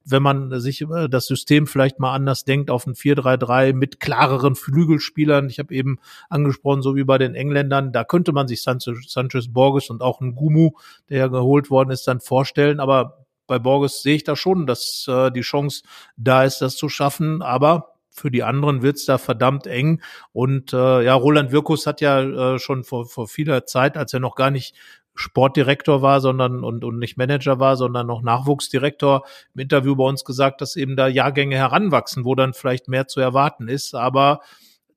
wenn 0.05 0.23
man 0.23 0.59
sich 0.59 0.81
äh, 0.81 1.07
das 1.09 1.27
System 1.27 1.67
vielleicht 1.67 1.99
mal 1.99 2.13
anders 2.13 2.43
denkt, 2.43 2.69
auf 2.69 2.85
ein 2.85 2.95
4-3-3 2.95 3.73
mit 3.73 3.99
klareren 3.99 4.55
Flügelspielern. 4.55 5.49
Ich 5.49 5.59
habe 5.59 5.73
eben 5.73 5.99
angesprochen, 6.29 6.81
so 6.81 6.95
wie 6.95 7.03
bei 7.03 7.17
den 7.17 7.35
Engländern, 7.35 7.91
da 7.91 8.03
könnte 8.03 8.31
man 8.31 8.47
sich 8.47 8.61
Sanchez, 8.61 9.11
Sanchez 9.11 9.47
Borges 9.51 9.89
und 9.89 10.01
auch 10.01 10.21
ein 10.21 10.35
Gumu, 10.35 10.71
der 11.09 11.19
ja 11.19 11.27
geholt 11.27 11.69
worden 11.69 11.91
ist, 11.91 12.07
dann 12.07 12.19
vorstellen. 12.19 12.79
Aber 12.79 13.22
bei 13.47 13.60
Borges 13.60 14.01
sehe 14.01 14.15
ich 14.15 14.23
da 14.23 14.36
schon, 14.36 14.65
dass 14.67 15.06
äh, 15.08 15.32
die 15.32 15.41
Chance 15.41 15.84
da 16.17 16.43
ist, 16.43 16.60
das 16.60 16.75
zu 16.75 16.89
schaffen, 16.89 17.41
aber 17.41 17.93
für 18.10 18.29
die 18.29 18.43
anderen 18.43 18.82
wird's 18.82 19.06
da 19.06 19.17
verdammt 19.17 19.65
eng. 19.67 20.01
Und 20.32 20.71
äh, 20.71 21.01
ja, 21.03 21.13
Roland 21.15 21.51
Wirkus 21.51 21.88
hat 21.88 21.99
ja 21.99 22.21
äh, 22.53 22.60
schon 22.60 22.84
vor, 22.84 23.06
vor 23.06 23.27
vieler 23.27 23.65
Zeit, 23.65 23.97
als 23.97 24.13
er 24.13 24.19
noch 24.19 24.36
gar 24.36 24.51
nicht 24.51 24.75
Sportdirektor 25.15 26.01
war, 26.01 26.21
sondern 26.21 26.63
und, 26.63 26.84
und 26.84 26.97
nicht 26.97 27.17
Manager 27.17 27.60
war, 27.60 27.75
sondern 27.75 28.08
noch 28.08 28.21
Nachwuchsdirektor 28.21 29.23
im 29.53 29.62
Interview 29.62 29.95
bei 29.95 30.06
uns 30.06 30.23
gesagt, 30.23 30.62
dass 30.62 30.75
eben 30.75 30.95
da 30.95 31.08
Jahrgänge 31.08 31.56
heranwachsen, 31.56 32.25
wo 32.25 32.36
dann 32.36 32.53
vielleicht 32.53 32.88
mehr 32.88 33.08
zu 33.08 33.19
erwarten 33.19 33.67
ist. 33.67 33.93
Aber 33.93 34.41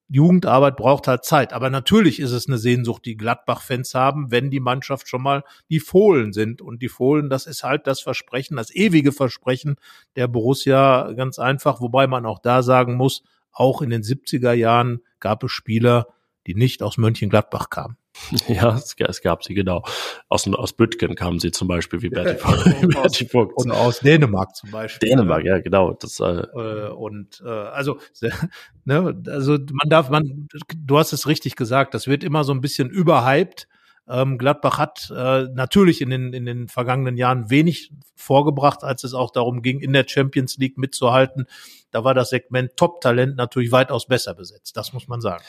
Jugendarbeit 0.08 0.76
braucht 0.76 1.08
halt 1.08 1.24
Zeit. 1.24 1.52
Aber 1.52 1.70
natürlich 1.70 2.20
ist 2.20 2.30
es 2.32 2.46
eine 2.46 2.58
Sehnsucht, 2.58 3.04
die 3.04 3.16
Gladbach-Fans 3.16 3.94
haben, 3.94 4.30
wenn 4.30 4.50
die 4.50 4.60
Mannschaft 4.60 5.08
schon 5.08 5.22
mal 5.22 5.42
die 5.68 5.80
Fohlen 5.80 6.32
sind. 6.32 6.62
Und 6.62 6.82
die 6.82 6.88
Fohlen, 6.88 7.28
das 7.28 7.46
ist 7.46 7.64
halt 7.64 7.86
das 7.86 8.00
Versprechen, 8.00 8.56
das 8.56 8.74
ewige 8.74 9.12
Versprechen 9.12 9.76
der 10.14 10.28
Borussia 10.28 11.12
ganz 11.12 11.38
einfach. 11.38 11.80
Wobei 11.80 12.06
man 12.06 12.24
auch 12.26 12.38
da 12.38 12.62
sagen 12.62 12.96
muss, 12.96 13.22
auch 13.52 13.82
in 13.82 13.90
den 13.90 14.02
70er 14.02 14.52
Jahren 14.52 15.00
gab 15.18 15.42
es 15.42 15.50
Spieler, 15.50 16.08
die 16.46 16.54
nicht 16.54 16.82
aus 16.82 16.96
Mönchengladbach 16.96 17.70
kamen. 17.70 17.96
Ja, 18.48 18.74
es, 18.74 18.94
es, 18.98 19.20
gab 19.20 19.44
sie, 19.44 19.54
genau. 19.54 19.82
Aus, 20.28 20.48
aus 20.48 20.72
Bütgen 20.72 21.14
kamen 21.14 21.38
sie 21.38 21.50
zum 21.50 21.68
Beispiel, 21.68 22.02
wie 22.02 22.08
Berti, 22.08 22.86
Berti 22.86 23.28
Vogt. 23.28 23.52
Und 23.56 23.70
aus 23.70 24.00
Dänemark 24.00 24.54
zum 24.56 24.70
Beispiel. 24.70 25.08
Dänemark, 25.08 25.44
ja, 25.44 25.58
genau. 25.58 25.92
Das, 25.92 26.20
äh, 26.20 26.24
äh 26.24 26.88
und 26.90 27.42
äh, 27.44 27.48
also, 27.48 27.98
ne, 28.84 29.22
also 29.26 29.52
man 29.52 29.88
darf, 29.88 30.10
man, 30.10 30.48
du 30.76 30.98
hast 30.98 31.12
es 31.12 31.26
richtig 31.26 31.56
gesagt, 31.56 31.94
das 31.94 32.06
wird 32.06 32.24
immer 32.24 32.44
so 32.44 32.52
ein 32.52 32.60
bisschen 32.60 32.90
überhyped. 32.90 33.68
Ähm, 34.08 34.38
Gladbach 34.38 34.78
hat 34.78 35.12
äh, 35.14 35.48
natürlich 35.52 36.00
in 36.00 36.10
den, 36.10 36.32
in 36.32 36.46
den 36.46 36.68
vergangenen 36.68 37.16
Jahren 37.16 37.50
wenig 37.50 37.90
vorgebracht, 38.14 38.84
als 38.84 39.02
es 39.02 39.14
auch 39.14 39.32
darum 39.32 39.62
ging, 39.62 39.80
in 39.80 39.92
der 39.92 40.06
Champions 40.06 40.58
League 40.58 40.78
mitzuhalten. 40.78 41.46
Da 41.90 42.04
war 42.04 42.14
das 42.14 42.30
Segment 42.30 42.76
Top-Talent 42.76 43.36
natürlich 43.36 43.72
weitaus 43.72 44.06
besser 44.06 44.34
besetzt, 44.34 44.76
das 44.76 44.92
muss 44.92 45.08
man 45.08 45.20
sagen. 45.20 45.44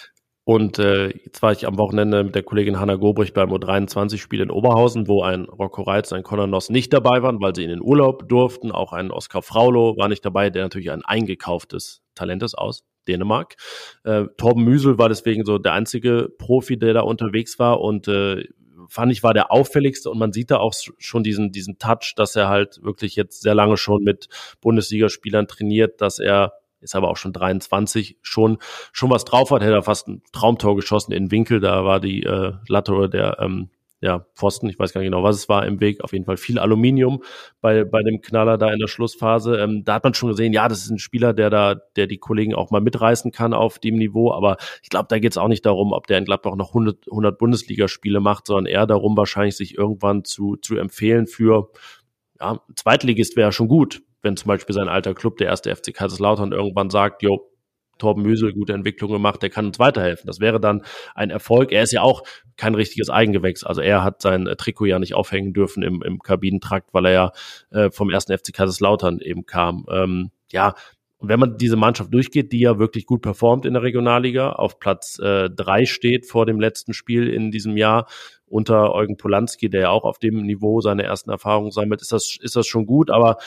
Und 0.48 0.80
äh, 0.80 1.10
jetzt 1.10 1.42
war 1.42 1.52
ich 1.52 1.68
am 1.68 1.78
Wochenende 1.78 2.24
mit 2.24 2.34
der 2.34 2.42
Kollegin 2.42 2.80
Hanna 2.80 2.96
Gobrich 2.96 3.34
beim 3.34 3.52
U23-Spiel 3.52 4.40
in 4.40 4.50
Oberhausen, 4.50 5.10
wo 5.10 5.22
ein 5.22 5.44
Rocco 5.44 5.82
Reitz, 5.82 6.14
ein 6.14 6.24
Conor 6.24 6.48
Noss 6.48 6.70
nicht 6.70 6.94
dabei 6.94 7.22
waren, 7.22 7.42
weil 7.42 7.54
sie 7.54 7.66
in 7.66 7.70
den 7.70 7.82
Urlaub 7.82 8.30
durften. 8.30 8.72
Auch 8.72 8.94
ein 8.94 9.12
Oskar 9.12 9.42
Fraulo 9.42 9.98
war 9.98 10.08
nicht 10.08 10.24
dabei, 10.24 10.50
der 10.50 10.64
natürlich 10.64 10.90
ein 10.90 11.04
eingekauftes 11.04 12.02
Talent 12.16 12.44
ist 12.44 12.58
aus 12.58 12.86
Dänemark. 13.10 13.58
Äh, 14.06 14.28
Torben 14.38 14.64
Müsel 14.64 14.98
war 14.98 15.10
deswegen 15.10 15.44
so 15.44 15.58
der 15.58 15.74
einzige 15.74 16.30
Profi, 16.38 16.80
der 16.80 16.94
da 16.94 17.02
unterwegs 17.02 17.60
war 17.60 17.82
und 17.82 18.08
äh, 18.08 18.46
fand 18.88 19.12
ich, 19.12 19.24
war 19.24 19.34
der 19.34 19.52
auffälligste 19.52 20.10
und 20.10 20.18
man 20.18 20.32
sieht 20.32 20.50
da 20.50 20.60
auch 20.60 20.74
schon 20.98 21.24
diesen, 21.24 21.52
diesen 21.52 21.78
Touch, 21.78 22.14
dass 22.16 22.38
er 22.38 22.48
halt 22.48 22.82
wirklich 22.82 23.18
jetzt 23.18 23.42
sehr 23.42 23.54
lange 23.54 23.76
schon 23.76 24.02
mit 24.02 24.30
Bundesligaspielern 24.62 25.50
trainiert, 25.50 26.00
dass 26.00 26.20
er 26.20 26.54
ist 26.80 26.96
aber 26.96 27.10
auch 27.10 27.18
schon 27.18 27.34
23, 27.34 28.18
schon, 28.22 28.58
schon 28.92 29.10
was 29.10 29.26
drauf 29.26 29.52
hat, 29.52 29.62
hätte 29.62 29.74
er 29.74 29.84
fast 29.84 30.08
ein 30.08 30.24
Traumtor 30.32 30.76
geschossen 30.76 31.12
in 31.12 31.32
Winkel, 31.32 31.60
da 31.60 31.86
war 31.86 32.00
die 32.00 32.24
äh, 32.24 32.54
Latte 32.68 32.94
oder 32.94 33.08
der 33.08 33.38
ähm, 33.40 33.70
ja, 34.00 34.28
Pfosten, 34.36 34.70
ich 34.70 34.78
weiß 34.78 34.94
gar 34.94 35.02
nicht 35.02 35.10
genau, 35.10 35.24
was 35.24 35.38
es 35.38 35.50
war 35.50 35.66
im 35.66 35.80
Weg, 35.80 36.04
auf 36.04 36.14
jeden 36.14 36.26
Fall 36.26 36.38
viel 36.38 36.60
Aluminium 36.60 37.24
bei, 37.62 37.84
bei 37.84 38.04
dem 38.04 38.22
Knaller 38.22 38.60
da 38.60 38.72
in 38.72 38.80
der 38.80 38.88
Schlussphase. 38.88 39.58
Ähm, 39.58 39.84
da 39.86 39.96
hat 39.96 40.04
man 40.04 40.14
schon 40.14 40.30
gesehen, 40.30 40.54
ja, 40.54 40.68
das 40.68 40.84
ist 40.84 40.92
ein 40.92 41.00
Spieler, 41.00 41.34
der 41.34 41.50
da, 41.50 41.76
der 41.96 42.06
die 42.06 42.20
Kollegen 42.20 42.54
auch 42.54 42.70
mal 42.70 42.82
mitreißen 42.82 43.32
kann 43.32 43.54
auf 43.54 43.80
dem 43.80 43.96
Niveau, 43.96 44.32
aber 44.32 44.58
ich 44.84 44.90
glaube, 44.90 45.08
da 45.10 45.18
geht 45.18 45.32
es 45.32 45.38
auch 45.38 45.48
nicht 45.48 45.66
darum, 45.66 45.94
ob 45.94 46.06
der 46.06 46.20
in 46.20 46.26
Gladbach 46.26 46.56
noch 46.56 46.70
100, 46.70 47.08
100 47.10 47.40
Bundesligaspiele 47.40 48.20
macht, 48.20 48.46
sondern 48.46 48.68
eher 48.68 48.86
darum, 48.86 49.18
wahrscheinlich 49.18 49.58
sich 49.58 49.76
irgendwann 49.76 50.24
zu, 50.24 50.58
zu 50.58 50.78
empfehlen 50.78 51.26
für, 51.26 51.72
ja, 52.40 52.62
Zweitligist 52.76 53.36
wäre 53.36 53.52
schon 53.52 53.68
gut, 53.68 54.04
wenn 54.22 54.38
zum 54.38 54.48
Beispiel 54.48 54.74
sein 54.74 54.90
alter 54.90 55.14
Club, 55.14 55.38
der 55.38 55.48
erste 55.48 55.76
FC 55.76 55.94
Kaiserslautern, 55.94 56.52
irgendwann 56.52 56.90
sagt, 56.90 57.24
jo, 57.24 57.52
Torben 57.98 58.24
Müsel 58.24 58.54
gute 58.54 58.74
Entwicklung 58.74 59.12
gemacht, 59.12 59.42
der 59.42 59.50
kann 59.50 59.66
uns 59.66 59.80
weiterhelfen. 59.80 60.28
Das 60.28 60.40
wäre 60.40 60.60
dann 60.60 60.84
ein 61.16 61.30
Erfolg. 61.30 61.72
Er 61.72 61.84
ist 61.84 61.92
ja 61.92 62.02
auch 62.02 62.24
kein 62.56 62.76
richtiges 62.76 63.10
Eigengewächs. 63.10 63.64
Also 63.64 63.82
er 63.82 64.04
hat 64.04 64.22
sein 64.22 64.48
äh, 64.48 64.56
Trikot 64.56 64.86
ja 64.86 65.00
nicht 65.00 65.16
aufhängen 65.16 65.54
dürfen 65.54 65.84
im, 65.84 66.02
im 66.04 66.20
Kabinentrakt, 66.20 66.94
weil 66.94 67.06
er 67.06 67.12
ja 67.12 67.32
äh, 67.72 67.92
vom 67.92 68.10
ersten 68.10 68.38
FC 68.38 68.54
Kaiserslautern 68.54 69.20
eben 69.20 69.46
kam. 69.46 69.86
Ähm, 69.90 70.32
ja, 70.52 70.76
und 71.20 71.30
wenn 71.30 71.40
man 71.40 71.58
diese 71.58 71.78
Mannschaft 71.78 72.14
durchgeht, 72.14 72.52
die 72.52 72.60
ja 72.60 72.78
wirklich 72.78 73.08
gut 73.08 73.24
performt 73.24 73.66
in 73.66 73.74
der 73.74 73.82
Regionalliga, 73.82 74.52
auf 74.52 74.80
Platz 74.80 75.18
äh, 75.18 75.50
drei 75.50 75.86
steht 75.86 76.28
vor 76.28 76.46
dem 76.46 76.60
letzten 76.60 76.94
Spiel 76.94 77.28
in 77.28 77.50
diesem 77.50 77.76
Jahr, 77.76 78.08
unter 78.46 78.94
Eugen 78.94 79.18
Polanski, 79.18 79.70
der 79.70 79.82
ja 79.82 79.90
auch 79.90 80.04
auf 80.04 80.20
dem 80.20 80.44
Niveau 80.44 80.80
seine 80.80 81.04
ersten 81.04 81.32
Erfahrungen 81.32 81.72
sammelt, 81.72 82.02
ist 82.02 82.12
das, 82.12 82.38
ist 82.40 82.56
das 82.56 82.68
schon 82.68 82.86
gut, 82.86 83.10
aber 83.10 83.38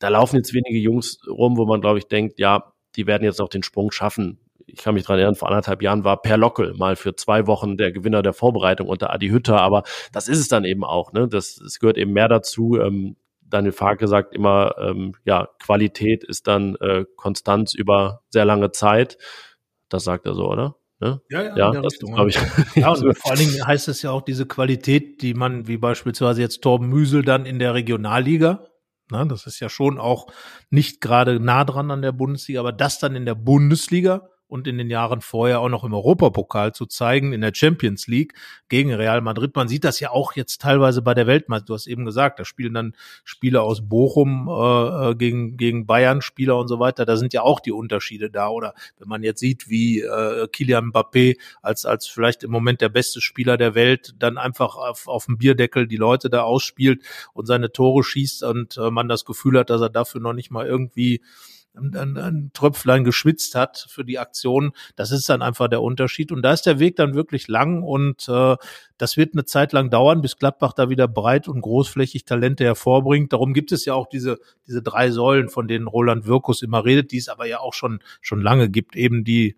da 0.00 0.08
laufen 0.08 0.36
jetzt 0.36 0.52
wenige 0.52 0.78
Jungs 0.78 1.20
rum, 1.28 1.56
wo 1.56 1.66
man, 1.66 1.80
glaube 1.80 1.98
ich, 1.98 2.08
denkt, 2.08 2.40
ja, 2.40 2.72
die 2.96 3.06
werden 3.06 3.22
jetzt 3.22 3.40
auch 3.40 3.48
den 3.48 3.62
Sprung 3.62 3.92
schaffen. 3.92 4.40
Ich 4.66 4.78
kann 4.78 4.94
mich 4.94 5.04
dran 5.04 5.18
erinnern, 5.18 5.34
vor 5.34 5.48
anderthalb 5.48 5.82
Jahren 5.82 6.04
war 6.04 6.22
Per 6.22 6.36
Lockel 6.36 6.74
mal 6.74 6.96
für 6.96 7.14
zwei 7.14 7.46
Wochen 7.46 7.76
der 7.76 7.92
Gewinner 7.92 8.22
der 8.22 8.32
Vorbereitung 8.32 8.88
unter 8.88 9.12
Adi 9.12 9.28
Hütter, 9.28 9.60
aber 9.60 9.84
das 10.12 10.26
ist 10.26 10.38
es 10.38 10.48
dann 10.48 10.64
eben 10.64 10.84
auch. 10.84 11.12
Ne? 11.12 11.28
Das, 11.28 11.56
das 11.56 11.78
gehört 11.78 11.98
eben 11.98 12.12
mehr 12.12 12.28
dazu. 12.28 12.78
Ähm, 12.80 13.16
Daniel 13.42 13.72
Farke 13.72 14.08
sagt 14.08 14.34
immer, 14.34 14.74
ähm, 14.78 15.14
ja, 15.24 15.48
Qualität 15.58 16.24
ist 16.24 16.46
dann 16.46 16.76
äh, 16.76 17.04
Konstanz 17.16 17.74
über 17.74 18.22
sehr 18.30 18.44
lange 18.44 18.70
Zeit. 18.70 19.18
Das 19.88 20.04
sagt 20.04 20.26
er 20.26 20.34
so, 20.34 20.48
oder? 20.48 20.76
Ne? 21.00 21.20
Ja, 21.30 21.42
ja, 21.42 21.72
ja 21.72 21.80
das 21.80 21.98
glaube 21.98 22.30
ich. 22.30 22.38
Ja, 22.76 22.90
und 22.92 23.18
vor 23.18 23.32
allen 23.32 23.40
Dingen 23.40 23.66
heißt 23.66 23.88
es 23.88 24.02
ja 24.02 24.12
auch 24.12 24.22
diese 24.22 24.46
Qualität, 24.46 25.20
die 25.20 25.34
man, 25.34 25.66
wie 25.66 25.78
beispielsweise 25.78 26.40
jetzt 26.40 26.60
Torben 26.60 26.88
Müsel 26.88 27.22
dann 27.22 27.44
in 27.44 27.58
der 27.58 27.74
Regionalliga 27.74 28.69
Ne? 29.10 29.26
Das 29.26 29.46
ist 29.46 29.60
ja 29.60 29.68
schon 29.68 29.98
auch 29.98 30.26
nicht 30.70 31.00
gerade 31.00 31.40
nah 31.40 31.64
dran 31.64 31.90
an 31.90 32.02
der 32.02 32.12
Bundesliga, 32.12 32.60
aber 32.60 32.72
das 32.72 32.98
dann 32.98 33.16
in 33.16 33.26
der 33.26 33.34
Bundesliga 33.34 34.28
und 34.50 34.66
in 34.66 34.78
den 34.78 34.90
Jahren 34.90 35.20
vorher 35.20 35.60
auch 35.60 35.68
noch 35.68 35.84
im 35.84 35.94
Europapokal 35.94 36.74
zu 36.74 36.86
zeigen, 36.86 37.32
in 37.32 37.40
der 37.40 37.52
Champions 37.54 38.08
League 38.08 38.34
gegen 38.68 38.92
Real 38.92 39.20
Madrid. 39.20 39.54
Man 39.54 39.68
sieht 39.68 39.84
das 39.84 40.00
ja 40.00 40.10
auch 40.10 40.34
jetzt 40.34 40.60
teilweise 40.60 41.02
bei 41.02 41.14
der 41.14 41.26
Weltmeisterschaft. 41.26 41.68
Du 41.68 41.74
hast 41.74 41.86
eben 41.86 42.04
gesagt, 42.04 42.40
da 42.40 42.44
spielen 42.44 42.74
dann 42.74 42.94
Spieler 43.22 43.62
aus 43.62 43.88
Bochum 43.88 44.48
äh, 44.48 45.10
äh, 45.10 45.14
gegen, 45.14 45.56
gegen 45.56 45.86
Bayern, 45.86 46.20
Spieler 46.20 46.58
und 46.58 46.68
so 46.68 46.80
weiter. 46.80 47.04
Da 47.04 47.16
sind 47.16 47.32
ja 47.32 47.42
auch 47.42 47.60
die 47.60 47.70
Unterschiede 47.70 48.28
da. 48.28 48.48
Oder 48.48 48.74
wenn 48.98 49.08
man 49.08 49.22
jetzt 49.22 49.40
sieht, 49.40 49.68
wie 49.68 50.00
äh, 50.00 50.48
Kilian 50.48 50.90
Mbappé 50.90 51.38
als, 51.62 51.86
als 51.86 52.06
vielleicht 52.06 52.42
im 52.42 52.50
Moment 52.50 52.80
der 52.80 52.88
beste 52.88 53.20
Spieler 53.20 53.56
der 53.56 53.74
Welt 53.74 54.14
dann 54.18 54.36
einfach 54.36 54.76
auf, 54.76 55.06
auf 55.06 55.26
dem 55.26 55.38
Bierdeckel 55.38 55.86
die 55.86 55.96
Leute 55.96 56.28
da 56.28 56.42
ausspielt 56.42 57.02
und 57.34 57.46
seine 57.46 57.70
Tore 57.70 58.02
schießt 58.02 58.42
und 58.42 58.76
äh, 58.78 58.90
man 58.90 59.08
das 59.08 59.24
Gefühl 59.24 59.58
hat, 59.58 59.70
dass 59.70 59.80
er 59.80 59.90
dafür 59.90 60.20
noch 60.20 60.32
nicht 60.32 60.50
mal 60.50 60.66
irgendwie 60.66 61.22
ein, 61.74 62.16
ein 62.16 62.50
Tröpflein 62.52 63.04
geschwitzt 63.04 63.54
hat 63.54 63.86
für 63.88 64.04
die 64.04 64.18
Aktion. 64.18 64.72
Das 64.96 65.10
ist 65.10 65.28
dann 65.28 65.42
einfach 65.42 65.68
der 65.68 65.82
Unterschied. 65.82 66.32
Und 66.32 66.42
da 66.42 66.52
ist 66.52 66.66
der 66.66 66.78
Weg 66.78 66.96
dann 66.96 67.14
wirklich 67.14 67.48
lang 67.48 67.82
und 67.82 68.28
äh, 68.28 68.56
das 68.98 69.16
wird 69.16 69.34
eine 69.34 69.44
Zeit 69.44 69.72
lang 69.72 69.90
dauern, 69.90 70.20
bis 70.20 70.36
Gladbach 70.36 70.72
da 70.72 70.90
wieder 70.90 71.08
breit 71.08 71.48
und 71.48 71.60
großflächig 71.60 72.24
Talente 72.24 72.64
hervorbringt. 72.64 73.32
Darum 73.32 73.54
gibt 73.54 73.72
es 73.72 73.84
ja 73.84 73.94
auch 73.94 74.08
diese, 74.08 74.38
diese 74.66 74.82
drei 74.82 75.10
Säulen, 75.10 75.48
von 75.48 75.68
denen 75.68 75.86
Roland 75.86 76.26
Wirkus 76.26 76.62
immer 76.62 76.84
redet, 76.84 77.12
die 77.12 77.18
es 77.18 77.28
aber 77.28 77.46
ja 77.46 77.60
auch 77.60 77.74
schon, 77.74 78.00
schon 78.20 78.40
lange 78.40 78.68
gibt, 78.68 78.96
eben 78.96 79.24
die 79.24 79.56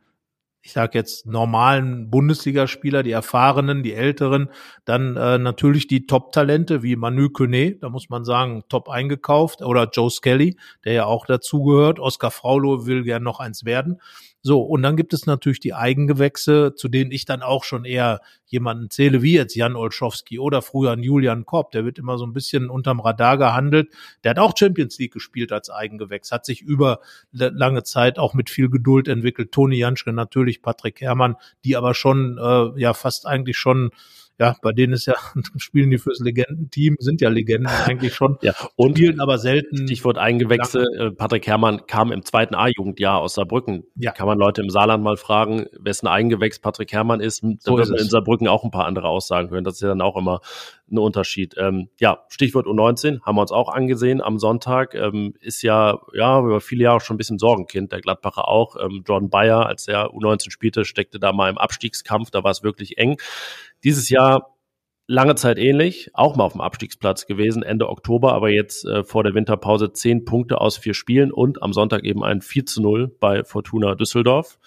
ich 0.62 0.72
sage 0.72 0.96
jetzt 0.96 1.26
normalen 1.26 2.08
Bundesligaspieler, 2.08 3.02
die 3.02 3.10
erfahrenen, 3.10 3.82
die 3.82 3.94
älteren, 3.94 4.48
dann 4.84 5.16
äh, 5.16 5.36
natürlich 5.38 5.88
die 5.88 6.06
Top-Talente 6.06 6.84
wie 6.84 6.94
Manu 6.94 7.30
Kone, 7.30 7.72
da 7.80 7.88
muss 7.88 8.08
man 8.10 8.24
sagen, 8.24 8.62
top 8.68 8.88
eingekauft, 8.88 9.60
oder 9.62 9.88
Joe 9.92 10.10
Skelly, 10.10 10.56
der 10.84 10.92
ja 10.92 11.04
auch 11.06 11.26
dazugehört. 11.26 11.98
Oskar 11.98 12.30
Fraulo 12.30 12.86
will 12.86 13.02
gern 13.02 13.24
noch 13.24 13.40
eins 13.40 13.64
werden. 13.64 14.00
So, 14.44 14.60
und 14.60 14.82
dann 14.82 14.96
gibt 14.96 15.14
es 15.14 15.24
natürlich 15.24 15.60
die 15.60 15.72
Eigengewächse, 15.72 16.74
zu 16.74 16.88
denen 16.88 17.12
ich 17.12 17.24
dann 17.24 17.42
auch 17.42 17.62
schon 17.62 17.84
eher 17.84 18.20
jemanden 18.44 18.90
zähle, 18.90 19.22
wie 19.22 19.34
jetzt 19.34 19.54
Jan 19.54 19.76
Olschowski 19.76 20.40
oder 20.40 20.62
früher 20.62 20.98
Julian 20.98 21.46
Kopp, 21.46 21.70
der 21.70 21.84
wird 21.84 21.98
immer 21.98 22.18
so 22.18 22.26
ein 22.26 22.32
bisschen 22.32 22.68
unterm 22.68 22.98
Radar 22.98 23.38
gehandelt. 23.38 23.90
Der 24.24 24.30
hat 24.30 24.40
auch 24.40 24.56
Champions 24.56 24.98
League 24.98 25.12
gespielt 25.12 25.52
als 25.52 25.70
Eigengewächs, 25.70 26.32
hat 26.32 26.44
sich 26.44 26.60
über 26.60 26.98
lange 27.30 27.84
Zeit 27.84 28.18
auch 28.18 28.34
mit 28.34 28.50
viel 28.50 28.68
Geduld 28.68 29.06
entwickelt. 29.06 29.52
Toni 29.52 29.76
Janschke 29.76 30.12
natürlich, 30.12 30.60
Patrick 30.60 31.00
Herrmann, 31.00 31.36
die 31.64 31.76
aber 31.76 31.94
schon, 31.94 32.36
äh, 32.38 32.80
ja, 32.80 32.94
fast 32.94 33.26
eigentlich 33.26 33.56
schon 33.56 33.90
ja, 34.38 34.56
bei 34.62 34.72
denen 34.72 34.92
ist 34.92 35.06
ja, 35.06 35.14
spielen 35.56 35.90
die 35.90 35.98
fürs 35.98 36.20
Legendenteam, 36.20 36.96
sind 36.98 37.20
ja 37.20 37.28
Legenden 37.28 37.66
eigentlich 37.86 38.14
schon, 38.14 38.38
ja, 38.42 38.54
und 38.76 38.98
spielen 38.98 39.20
aber 39.20 39.38
selten. 39.38 39.86
Stichwort 39.86 40.18
Eingewechsel, 40.18 40.86
äh, 40.98 41.10
Patrick 41.10 41.46
Herrmann 41.46 41.86
kam 41.86 42.12
im 42.12 42.24
zweiten 42.24 42.54
A-Jugendjahr 42.54 43.18
aus 43.18 43.34
Saarbrücken. 43.34 43.84
Ja. 43.96 44.12
Kann 44.12 44.26
man 44.26 44.38
Leute 44.38 44.62
im 44.62 44.70
Saarland 44.70 45.02
mal 45.02 45.16
fragen, 45.16 45.66
wessen 45.78 46.06
Eingewächs 46.06 46.58
Patrick 46.58 46.92
Herrmann 46.92 47.20
ist, 47.20 47.42
dann 47.42 47.58
so 47.60 47.76
wird 47.76 47.88
man 47.88 47.98
in 47.98 48.08
Saarbrücken 48.08 48.48
auch 48.48 48.64
ein 48.64 48.70
paar 48.70 48.86
andere 48.86 49.08
Aussagen 49.08 49.50
hören. 49.50 49.64
Das 49.64 49.74
ist 49.74 49.82
ja 49.82 49.88
dann 49.88 50.00
auch 50.00 50.16
immer 50.16 50.40
ein 50.92 50.98
Unterschied. 50.98 51.54
Ähm, 51.58 51.88
ja, 51.98 52.24
Stichwort 52.28 52.66
U19 52.66 53.22
haben 53.22 53.36
wir 53.36 53.42
uns 53.42 53.52
auch 53.52 53.68
angesehen 53.68 54.20
am 54.20 54.38
Sonntag. 54.38 54.94
Ähm, 54.94 55.34
ist 55.40 55.62
ja, 55.62 55.98
ja, 56.12 56.38
über 56.40 56.60
viele 56.60 56.84
Jahre 56.84 57.00
schon 57.00 57.14
ein 57.14 57.18
bisschen 57.18 57.38
Sorgenkind, 57.38 57.92
der 57.92 58.00
Gladbacher 58.00 58.48
auch. 58.48 58.76
Ähm, 58.76 59.02
Jordan 59.06 59.30
Bayer, 59.30 59.66
als 59.66 59.88
er 59.88 60.10
U19 60.10 60.50
spielte, 60.50 60.84
steckte 60.84 61.18
da 61.18 61.32
mal 61.32 61.50
im 61.50 61.58
Abstiegskampf, 61.58 62.30
da 62.30 62.44
war 62.44 62.50
es 62.50 62.62
wirklich 62.62 62.98
eng. 62.98 63.16
Dieses 63.84 64.08
Jahr 64.08 64.52
lange 65.06 65.34
Zeit 65.34 65.58
ähnlich, 65.58 66.10
auch 66.14 66.36
mal 66.36 66.44
auf 66.44 66.52
dem 66.52 66.60
Abstiegsplatz 66.60 67.26
gewesen, 67.26 67.62
Ende 67.62 67.88
Oktober, 67.88 68.32
aber 68.32 68.50
jetzt 68.50 68.84
äh, 68.84 69.04
vor 69.04 69.24
der 69.24 69.34
Winterpause 69.34 69.92
zehn 69.92 70.24
Punkte 70.24 70.60
aus 70.60 70.76
vier 70.76 70.94
Spielen 70.94 71.32
und 71.32 71.62
am 71.62 71.72
Sonntag 71.72 72.04
eben 72.04 72.24
ein 72.24 72.40
4 72.40 72.66
zu 72.66 72.82
0 72.82 73.14
bei 73.20 73.44
Fortuna 73.44 73.94
Düsseldorf. 73.94 74.58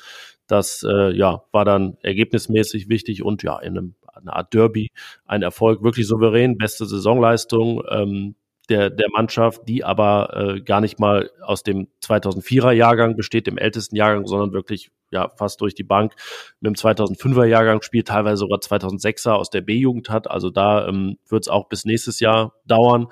Das 0.47 0.85
äh, 0.87 1.11
ja, 1.15 1.43
war 1.51 1.65
dann 1.65 1.97
ergebnismäßig 2.01 2.89
wichtig 2.89 3.23
und 3.23 3.41
ja, 3.43 3.57
in 3.59 3.77
einem, 3.77 3.95
einer 4.13 4.35
Art 4.35 4.53
Derby 4.53 4.91
ein 5.25 5.41
Erfolg, 5.41 5.81
wirklich 5.81 6.07
souverän, 6.07 6.57
beste 6.57 6.85
Saisonleistung. 6.85 7.81
Ähm, 7.89 8.35
der, 8.67 8.89
der 8.89 9.07
Mannschaft, 9.11 9.61
die 9.67 9.83
aber 9.83 10.55
äh, 10.55 10.61
gar 10.61 10.81
nicht 10.81 10.99
mal 10.99 11.29
aus 11.41 11.63
dem 11.63 11.87
2004er 12.03 12.71
Jahrgang 12.71 13.15
besteht, 13.15 13.47
dem 13.47 13.57
ältesten 13.57 13.95
Jahrgang, 13.95 14.25
sondern 14.25 14.53
wirklich 14.53 14.91
ja 15.11 15.29
fast 15.37 15.61
durch 15.61 15.75
die 15.75 15.83
Bank 15.83 16.13
mit 16.59 16.69
dem 16.69 16.75
2005er 16.75 17.45
Jahrgang 17.45 17.81
spielt, 17.81 18.07
teilweise 18.07 18.37
sogar 18.37 18.59
2006er 18.59 19.31
aus 19.31 19.49
der 19.49 19.61
B-Jugend 19.61 20.09
hat. 20.09 20.29
Also 20.29 20.49
da 20.49 20.87
ähm, 20.87 21.17
wird 21.27 21.43
es 21.43 21.47
auch 21.47 21.69
bis 21.69 21.85
nächstes 21.85 22.19
Jahr 22.19 22.53
dauern, 22.65 23.07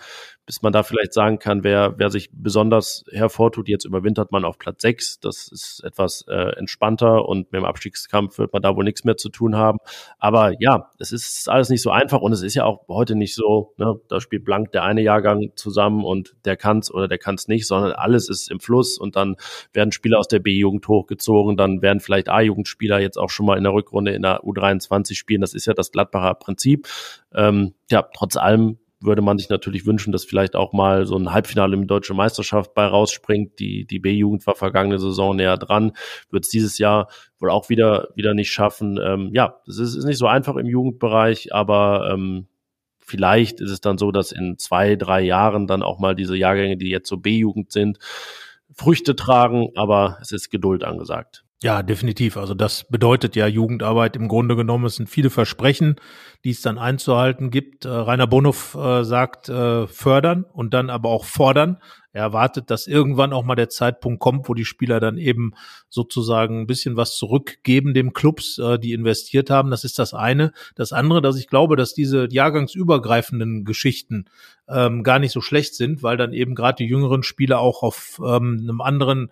bis 0.45 0.61
man 0.61 0.73
da 0.73 0.83
vielleicht 0.83 1.13
sagen 1.13 1.39
kann, 1.39 1.63
wer, 1.63 1.93
wer 1.97 2.09
sich 2.09 2.29
besonders 2.33 3.05
hervortut. 3.11 3.69
Jetzt 3.69 3.85
überwintert 3.85 4.31
man 4.31 4.43
auf 4.43 4.57
Platz 4.57 4.81
6. 4.81 5.19
Das 5.21 5.47
ist 5.47 5.81
etwas 5.85 6.25
äh, 6.27 6.57
entspannter 6.57 7.27
und 7.27 7.51
mit 7.51 7.61
dem 7.61 7.65
Abstiegskampf 7.65 8.37
wird 8.37 8.51
man 8.51 8.61
da 8.61 8.75
wohl 8.75 8.83
nichts 8.83 9.05
mehr 9.05 9.15
zu 9.15 9.29
tun 9.29 9.55
haben. 9.55 9.79
Aber 10.19 10.51
ja, 10.59 10.89
es 10.99 11.13
ist 11.13 11.49
alles 11.49 11.69
nicht 11.69 11.81
so 11.81 11.91
einfach 11.91 12.21
und 12.21 12.33
es 12.33 12.41
ist 12.41 12.55
ja 12.55 12.65
auch 12.65 12.87
heute 12.89 13.15
nicht 13.15 13.35
so, 13.35 13.73
ne, 13.77 13.95
da 14.09 14.19
spielt 14.19 14.43
blank 14.43 14.71
der 14.73 14.83
eine 14.83 15.01
Jahrgang 15.01 15.51
zusammen 15.55 16.03
und 16.03 16.35
der 16.43 16.57
kann's 16.57 16.91
oder 16.91 17.07
der 17.07 17.17
kann's 17.17 17.47
nicht, 17.47 17.65
sondern 17.65 17.93
alles 17.93 18.27
ist 18.27 18.51
im 18.51 18.59
Fluss 18.59 18.97
und 18.97 19.15
dann 19.15 19.37
werden 19.71 19.93
Spieler 19.93 20.19
aus 20.19 20.27
der 20.27 20.39
B-Jugend 20.39 20.87
hochgezogen, 20.87 21.55
dann 21.55 21.81
werden 21.81 22.01
vielleicht 22.01 22.27
A-Jugendspieler 22.27 22.99
jetzt 22.99 23.17
auch 23.17 23.29
schon 23.29 23.45
mal 23.45 23.57
in 23.57 23.63
der 23.63 23.73
Rückrunde 23.73 24.11
in 24.11 24.23
der 24.23 24.41
U23 24.41 25.15
spielen. 25.15 25.41
Das 25.41 25.53
ist 25.53 25.65
ja 25.65 25.73
das 25.73 25.91
Gladbacher 25.91 26.33
Prinzip. 26.35 26.87
Ähm, 27.33 27.73
ja, 27.89 28.07
trotz 28.13 28.35
allem 28.35 28.77
würde 29.03 29.21
man 29.21 29.37
sich 29.37 29.49
natürlich 29.49 29.85
wünschen, 29.85 30.11
dass 30.11 30.25
vielleicht 30.25 30.55
auch 30.55 30.73
mal 30.73 31.05
so 31.05 31.17
ein 31.17 31.33
Halbfinale 31.33 31.75
im 31.75 31.87
Deutsche 31.87 32.13
Meisterschaft 32.13 32.73
bei 32.73 32.85
rausspringt. 32.85 33.59
Die, 33.59 33.85
die 33.85 33.99
B-Jugend 33.99 34.45
war 34.47 34.55
vergangene 34.55 34.99
Saison 34.99 35.35
näher 35.35 35.57
dran, 35.57 35.93
wird 36.29 36.45
es 36.45 36.49
dieses 36.49 36.77
Jahr 36.77 37.09
wohl 37.39 37.49
auch 37.49 37.69
wieder, 37.69 38.09
wieder 38.15 38.33
nicht 38.33 38.51
schaffen. 38.51 38.99
Ähm, 39.03 39.29
ja, 39.33 39.59
es 39.67 39.77
ist, 39.77 39.95
ist 39.95 40.05
nicht 40.05 40.17
so 40.17 40.27
einfach 40.27 40.55
im 40.55 40.67
Jugendbereich, 40.67 41.53
aber 41.53 42.09
ähm, 42.13 42.47
vielleicht 42.99 43.59
ist 43.59 43.71
es 43.71 43.81
dann 43.81 43.97
so, 43.97 44.11
dass 44.11 44.31
in 44.31 44.57
zwei, 44.57 44.95
drei 44.95 45.21
Jahren 45.21 45.67
dann 45.67 45.83
auch 45.83 45.99
mal 45.99 46.15
diese 46.15 46.35
Jahrgänge, 46.35 46.77
die 46.77 46.89
jetzt 46.89 47.09
so 47.09 47.17
B-Jugend 47.17 47.71
sind, 47.71 47.99
Früchte 48.75 49.15
tragen, 49.15 49.69
aber 49.75 50.17
es 50.21 50.31
ist 50.31 50.49
Geduld 50.49 50.83
angesagt. 50.83 51.43
Ja, 51.63 51.81
definitiv. 51.81 52.35
Also 52.35 52.53
das 52.53 52.83
bedeutet 52.89 53.37
ja 53.37 53.47
Jugendarbeit 53.47 54.17
im 54.17 54.27
Grunde 54.27 54.57
genommen. 54.57 54.83
Es 54.83 54.97
sind 54.97 55.09
viele 55.09 55.29
Versprechen, 55.29 55.95
die 56.43 56.49
es 56.49 56.61
dann 56.61 56.77
einzuhalten 56.77 57.51
gibt. 57.51 57.85
Äh, 57.85 57.89
Rainer 57.89 58.27
Bonhoff 58.27 58.75
äh, 58.75 59.05
sagt 59.05 59.47
äh, 59.47 59.87
fördern 59.87 60.43
und 60.43 60.73
dann 60.73 60.89
aber 60.89 61.09
auch 61.09 61.23
fordern. 61.23 61.77
Er 62.13 62.21
erwartet, 62.21 62.69
dass 62.69 62.85
irgendwann 62.85 63.33
auch 63.33 63.43
mal 63.43 63.55
der 63.55 63.69
Zeitpunkt 63.69 64.19
kommt, 64.19 64.47
wo 64.47 64.53
die 64.53 64.65
Spieler 64.65 64.99
dann 64.99 65.17
eben 65.17 65.53
sozusagen 65.89 66.61
ein 66.61 66.67
bisschen 66.67 66.95
was 66.95 67.17
zurückgeben 67.17 67.95
dem 67.95 68.13
Clubs, 68.13 68.59
äh, 68.59 68.77
die 68.77 68.93
investiert 68.93 69.49
haben. 69.49 69.71
Das 69.71 69.83
ist 69.83 69.97
das 69.97 70.13
eine. 70.13 70.53
Das 70.75 70.93
andere, 70.93 71.21
dass 71.21 71.37
ich 71.37 71.47
glaube, 71.47 71.75
dass 71.75 71.95
diese 71.95 72.27
jahrgangsübergreifenden 72.31 73.65
Geschichten 73.65 74.25
ähm, 74.69 75.01
gar 75.01 75.17
nicht 75.17 75.31
so 75.31 75.41
schlecht 75.41 75.73
sind, 75.75 76.03
weil 76.03 76.15
dann 76.15 76.33
eben 76.33 76.53
gerade 76.53 76.83
die 76.83 76.89
jüngeren 76.89 77.23
Spieler 77.23 77.59
auch 77.59 77.81
auf 77.81 78.21
ähm, 78.23 78.59
einem 78.61 78.79
anderen 78.79 79.31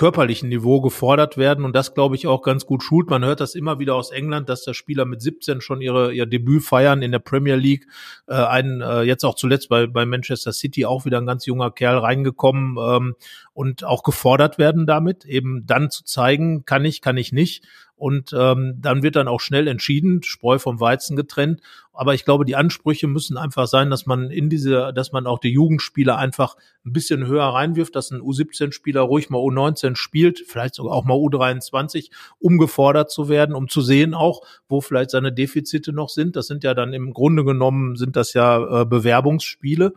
körperlichen 0.00 0.48
Niveau 0.48 0.80
gefordert 0.80 1.36
werden 1.36 1.62
und 1.62 1.76
das 1.76 1.92
glaube 1.92 2.16
ich 2.16 2.26
auch 2.26 2.40
ganz 2.40 2.64
gut 2.64 2.82
schult. 2.82 3.10
Man 3.10 3.22
hört 3.22 3.38
das 3.38 3.54
immer 3.54 3.78
wieder 3.80 3.96
aus 3.96 4.10
England, 4.10 4.48
dass 4.48 4.64
da 4.64 4.72
Spieler 4.72 5.04
mit 5.04 5.20
17 5.20 5.60
schon 5.60 5.82
ihre 5.82 6.14
ihr 6.14 6.24
Debüt 6.24 6.64
feiern 6.64 7.02
in 7.02 7.12
der 7.12 7.18
Premier 7.18 7.56
League. 7.56 7.86
Äh, 8.26 8.32
ein 8.36 8.80
äh, 8.80 9.02
jetzt 9.02 9.24
auch 9.24 9.34
zuletzt 9.34 9.68
bei 9.68 9.86
bei 9.86 10.06
Manchester 10.06 10.54
City 10.54 10.86
auch 10.86 11.04
wieder 11.04 11.18
ein 11.18 11.26
ganz 11.26 11.44
junger 11.44 11.70
Kerl 11.70 11.98
reingekommen 11.98 12.78
ähm, 12.80 13.14
und 13.52 13.84
auch 13.84 14.02
gefordert 14.02 14.56
werden 14.56 14.86
damit 14.86 15.26
eben 15.26 15.66
dann 15.66 15.90
zu 15.90 16.02
zeigen, 16.02 16.64
kann 16.64 16.86
ich, 16.86 17.02
kann 17.02 17.18
ich 17.18 17.30
nicht 17.32 17.62
und 18.00 18.32
ähm, 18.32 18.78
dann 18.80 19.02
wird 19.02 19.16
dann 19.16 19.28
auch 19.28 19.42
schnell 19.42 19.68
entschieden, 19.68 20.22
Spreu 20.22 20.58
vom 20.58 20.80
Weizen 20.80 21.16
getrennt. 21.16 21.60
Aber 21.92 22.14
ich 22.14 22.24
glaube, 22.24 22.46
die 22.46 22.56
Ansprüche 22.56 23.08
müssen 23.08 23.36
einfach 23.36 23.66
sein, 23.66 23.90
dass 23.90 24.06
man 24.06 24.30
in 24.30 24.48
diese, 24.48 24.92
dass 24.94 25.12
man 25.12 25.26
auch 25.26 25.38
die 25.38 25.50
Jugendspieler 25.50 26.16
einfach 26.16 26.56
ein 26.86 26.94
bisschen 26.94 27.26
höher 27.26 27.44
reinwirft, 27.44 27.94
dass 27.94 28.10
ein 28.10 28.22
U17-Spieler 28.22 29.02
ruhig 29.02 29.28
mal 29.28 29.36
U19 29.36 29.96
spielt, 29.96 30.42
vielleicht 30.46 30.76
sogar 30.76 30.94
auch 30.94 31.04
mal 31.04 31.12
U23, 31.12 32.10
um 32.38 32.56
gefordert 32.56 33.10
zu 33.10 33.28
werden, 33.28 33.54
um 33.54 33.68
zu 33.68 33.82
sehen 33.82 34.14
auch, 34.14 34.46
wo 34.66 34.80
vielleicht 34.80 35.10
seine 35.10 35.30
Defizite 35.30 35.92
noch 35.92 36.08
sind. 36.08 36.36
Das 36.36 36.46
sind 36.46 36.64
ja 36.64 36.72
dann 36.72 36.94
im 36.94 37.12
Grunde 37.12 37.44
genommen 37.44 37.96
sind 37.96 38.16
das 38.16 38.32
ja 38.32 38.80
äh, 38.80 38.86
Bewerbungsspiele 38.86 39.92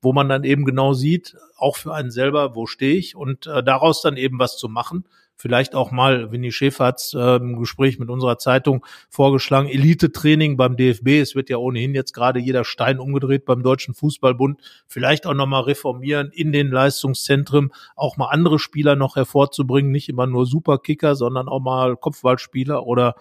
wo 0.00 0.12
man 0.12 0.28
dann 0.28 0.44
eben 0.44 0.64
genau 0.64 0.92
sieht, 0.92 1.36
auch 1.56 1.76
für 1.76 1.92
einen 1.92 2.12
selber, 2.12 2.54
wo 2.54 2.66
stehe 2.66 2.94
ich 2.94 3.16
und 3.16 3.48
äh, 3.48 3.64
daraus 3.64 4.00
dann 4.00 4.16
eben 4.16 4.38
was 4.38 4.56
zu 4.56 4.68
machen 4.68 5.04
vielleicht 5.38 5.74
auch 5.74 5.92
mal, 5.92 6.30
Winnie 6.32 6.52
Schäfer 6.52 6.86
hat 6.86 7.10
äh, 7.14 7.36
im 7.36 7.58
Gespräch 7.58 7.98
mit 7.98 8.10
unserer 8.10 8.38
Zeitung 8.38 8.84
vorgeschlagen, 9.08 9.68
Elite-Training 9.68 10.56
beim 10.56 10.76
DFB. 10.76 11.20
Es 11.20 11.34
wird 11.34 11.48
ja 11.48 11.56
ohnehin 11.56 11.94
jetzt 11.94 12.12
gerade 12.12 12.40
jeder 12.40 12.64
Stein 12.64 12.98
umgedreht 12.98 13.44
beim 13.44 13.62
Deutschen 13.62 13.94
Fußballbund. 13.94 14.60
Vielleicht 14.86 15.26
auch 15.26 15.34
nochmal 15.34 15.62
reformieren 15.62 16.30
in 16.32 16.52
den 16.52 16.68
Leistungszentren, 16.68 17.72
auch 17.94 18.16
mal 18.16 18.28
andere 18.28 18.58
Spieler 18.58 18.96
noch 18.96 19.16
hervorzubringen, 19.16 19.92
nicht 19.92 20.08
immer 20.08 20.26
nur 20.26 20.44
Superkicker, 20.44 21.14
sondern 21.14 21.48
auch 21.48 21.60
mal 21.60 21.96
Kopfballspieler 21.96 22.84
oder 22.84 23.14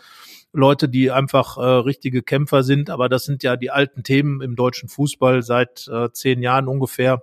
Leute, 0.54 0.90
die 0.90 1.12
einfach 1.12 1.58
äh, 1.58 1.62
richtige 1.62 2.24
Kämpfer 2.24 2.64
sind. 2.64 2.90
Aber 2.90 3.10
das 3.10 3.26
sind 3.26 3.44
ja 3.44 3.56
die 3.56 3.70
alten 3.70 4.04
Themen 4.04 4.42
im 4.42 4.56
deutschen 4.56 4.90
Fußball 4.90 5.44
seit 5.44 5.88
äh, 5.88 6.12
zehn 6.12 6.42
Jahren 6.42 6.68
ungefähr. 6.68 7.22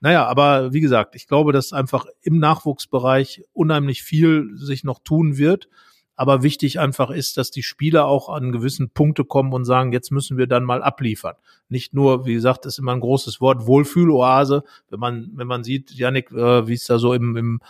Naja, 0.00 0.26
aber 0.26 0.72
wie 0.72 0.80
gesagt, 0.80 1.16
ich 1.16 1.26
glaube, 1.26 1.52
dass 1.52 1.72
einfach 1.72 2.06
im 2.22 2.38
Nachwuchsbereich 2.38 3.42
unheimlich 3.52 4.02
viel 4.02 4.50
sich 4.54 4.84
noch 4.84 5.00
tun 5.00 5.38
wird. 5.38 5.68
Aber 6.14 6.42
wichtig 6.42 6.80
einfach 6.80 7.10
ist, 7.10 7.36
dass 7.36 7.52
die 7.52 7.62
Spieler 7.62 8.06
auch 8.06 8.28
an 8.28 8.50
gewissen 8.50 8.90
Punkte 8.90 9.24
kommen 9.24 9.52
und 9.52 9.64
sagen, 9.64 9.92
jetzt 9.92 10.10
müssen 10.10 10.36
wir 10.36 10.48
dann 10.48 10.64
mal 10.64 10.82
abliefern. 10.82 11.36
Nicht 11.68 11.94
nur, 11.94 12.26
wie 12.26 12.34
gesagt, 12.34 12.66
ist 12.66 12.78
immer 12.78 12.92
ein 12.92 13.00
großes 13.00 13.40
Wort, 13.40 13.68
Wohlfühloase. 13.68 14.64
Wenn 14.90 14.98
man, 14.98 15.30
wenn 15.34 15.46
man 15.46 15.62
sieht, 15.62 15.92
Janik, 15.92 16.32
äh, 16.32 16.66
wie 16.66 16.74
es 16.74 16.86
da 16.86 16.98
so 16.98 17.14
im, 17.14 17.36
im 17.36 17.60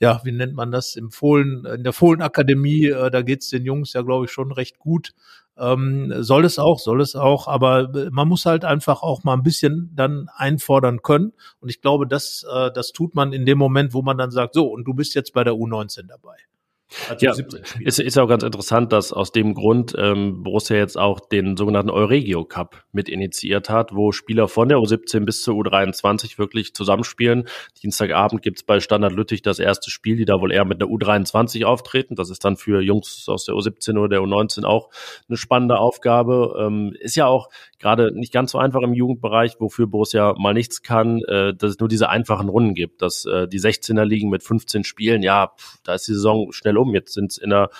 ja, 0.00 0.20
wie 0.24 0.32
nennt 0.32 0.54
man 0.54 0.72
das, 0.72 0.96
im 0.96 1.12
Fohlen, 1.12 1.64
in 1.64 1.84
der 1.84 1.92
Fohlenakademie, 1.92 2.86
äh, 2.86 3.08
da 3.08 3.22
geht's 3.22 3.50
den 3.50 3.64
Jungs 3.64 3.92
ja, 3.92 4.02
glaube 4.02 4.24
ich, 4.24 4.32
schon 4.32 4.50
recht 4.50 4.80
gut. 4.80 5.12
Ähm, 5.58 6.12
soll 6.22 6.44
es 6.44 6.58
auch, 6.58 6.78
soll 6.78 7.00
es 7.00 7.14
auch, 7.14 7.46
aber 7.46 7.94
äh, 7.94 8.10
man 8.10 8.26
muss 8.28 8.46
halt 8.46 8.64
einfach 8.64 9.02
auch 9.02 9.22
mal 9.22 9.34
ein 9.34 9.42
bisschen 9.42 9.90
dann 9.94 10.28
einfordern 10.34 11.02
können. 11.02 11.32
Und 11.60 11.68
ich 11.68 11.80
glaube, 11.80 12.06
das, 12.06 12.44
äh, 12.50 12.70
das 12.72 12.92
tut 12.92 13.14
man 13.14 13.32
in 13.32 13.44
dem 13.44 13.58
Moment, 13.58 13.92
wo 13.92 14.02
man 14.02 14.16
dann 14.16 14.30
sagt, 14.30 14.54
so, 14.54 14.66
und 14.66 14.84
du 14.84 14.94
bist 14.94 15.14
jetzt 15.14 15.32
bei 15.32 15.44
der 15.44 15.54
U19 15.54 16.06
dabei. 16.08 16.36
Also 17.08 17.26
ja, 17.26 17.34
ist, 17.80 17.98
ist 17.98 18.18
auch 18.18 18.28
ganz 18.28 18.42
interessant, 18.42 18.92
dass 18.92 19.12
aus 19.12 19.32
dem 19.32 19.54
Grund 19.54 19.94
ähm, 19.96 20.42
Borussia 20.42 20.76
jetzt 20.76 20.98
auch 20.98 21.20
den 21.20 21.56
sogenannten 21.56 21.90
Euregio 21.90 22.44
Cup 22.44 22.84
mit 22.92 23.08
initiiert 23.08 23.70
hat, 23.70 23.94
wo 23.94 24.12
Spieler 24.12 24.48
von 24.48 24.68
der 24.68 24.78
U17 24.78 25.24
bis 25.24 25.42
zur 25.42 25.54
U23 25.54 26.38
wirklich 26.38 26.74
zusammenspielen. 26.74 27.48
Dienstagabend 27.82 28.42
gibt's 28.42 28.62
bei 28.62 28.80
Standard 28.80 29.12
Lüttich 29.12 29.42
das 29.42 29.58
erste 29.58 29.90
Spiel, 29.90 30.16
die 30.16 30.24
da 30.24 30.40
wohl 30.40 30.52
eher 30.52 30.64
mit 30.64 30.80
der 30.80 30.88
U23 30.88 31.64
auftreten. 31.64 32.14
Das 32.14 32.30
ist 32.30 32.44
dann 32.44 32.56
für 32.56 32.80
Jungs 32.80 33.28
aus 33.28 33.44
der 33.44 33.54
U17 33.54 33.98
oder 33.98 34.08
der 34.08 34.20
U19 34.20 34.64
auch 34.64 34.90
eine 35.28 35.36
spannende 35.36 35.78
Aufgabe. 35.78 36.54
Ähm, 36.58 36.94
ist 37.00 37.16
ja 37.16 37.26
auch 37.26 37.48
gerade 37.78 38.12
nicht 38.18 38.32
ganz 38.32 38.52
so 38.52 38.58
einfach 38.58 38.82
im 38.82 38.94
Jugendbereich, 38.94 39.56
wofür 39.58 39.86
Borussia 39.86 40.34
mal 40.38 40.54
nichts 40.54 40.82
kann, 40.82 41.20
äh, 41.24 41.54
dass 41.54 41.72
es 41.72 41.78
nur 41.80 41.88
diese 41.88 42.08
einfachen 42.08 42.48
Runden 42.48 42.74
gibt, 42.74 43.02
dass 43.02 43.24
äh, 43.24 43.48
die 43.48 43.60
16er 43.60 44.04
liegen 44.04 44.30
mit 44.30 44.42
15 44.42 44.84
Spielen, 44.84 45.22
ja, 45.22 45.52
pff, 45.58 45.78
da 45.82 45.94
ist 45.94 46.06
die 46.08 46.14
Saison 46.14 46.52
schnell 46.52 46.78
um. 46.82 46.94
Jetzt 46.94 47.14
sind 47.14 47.32
es 47.32 47.38
in 47.38 47.50
der 47.50 47.70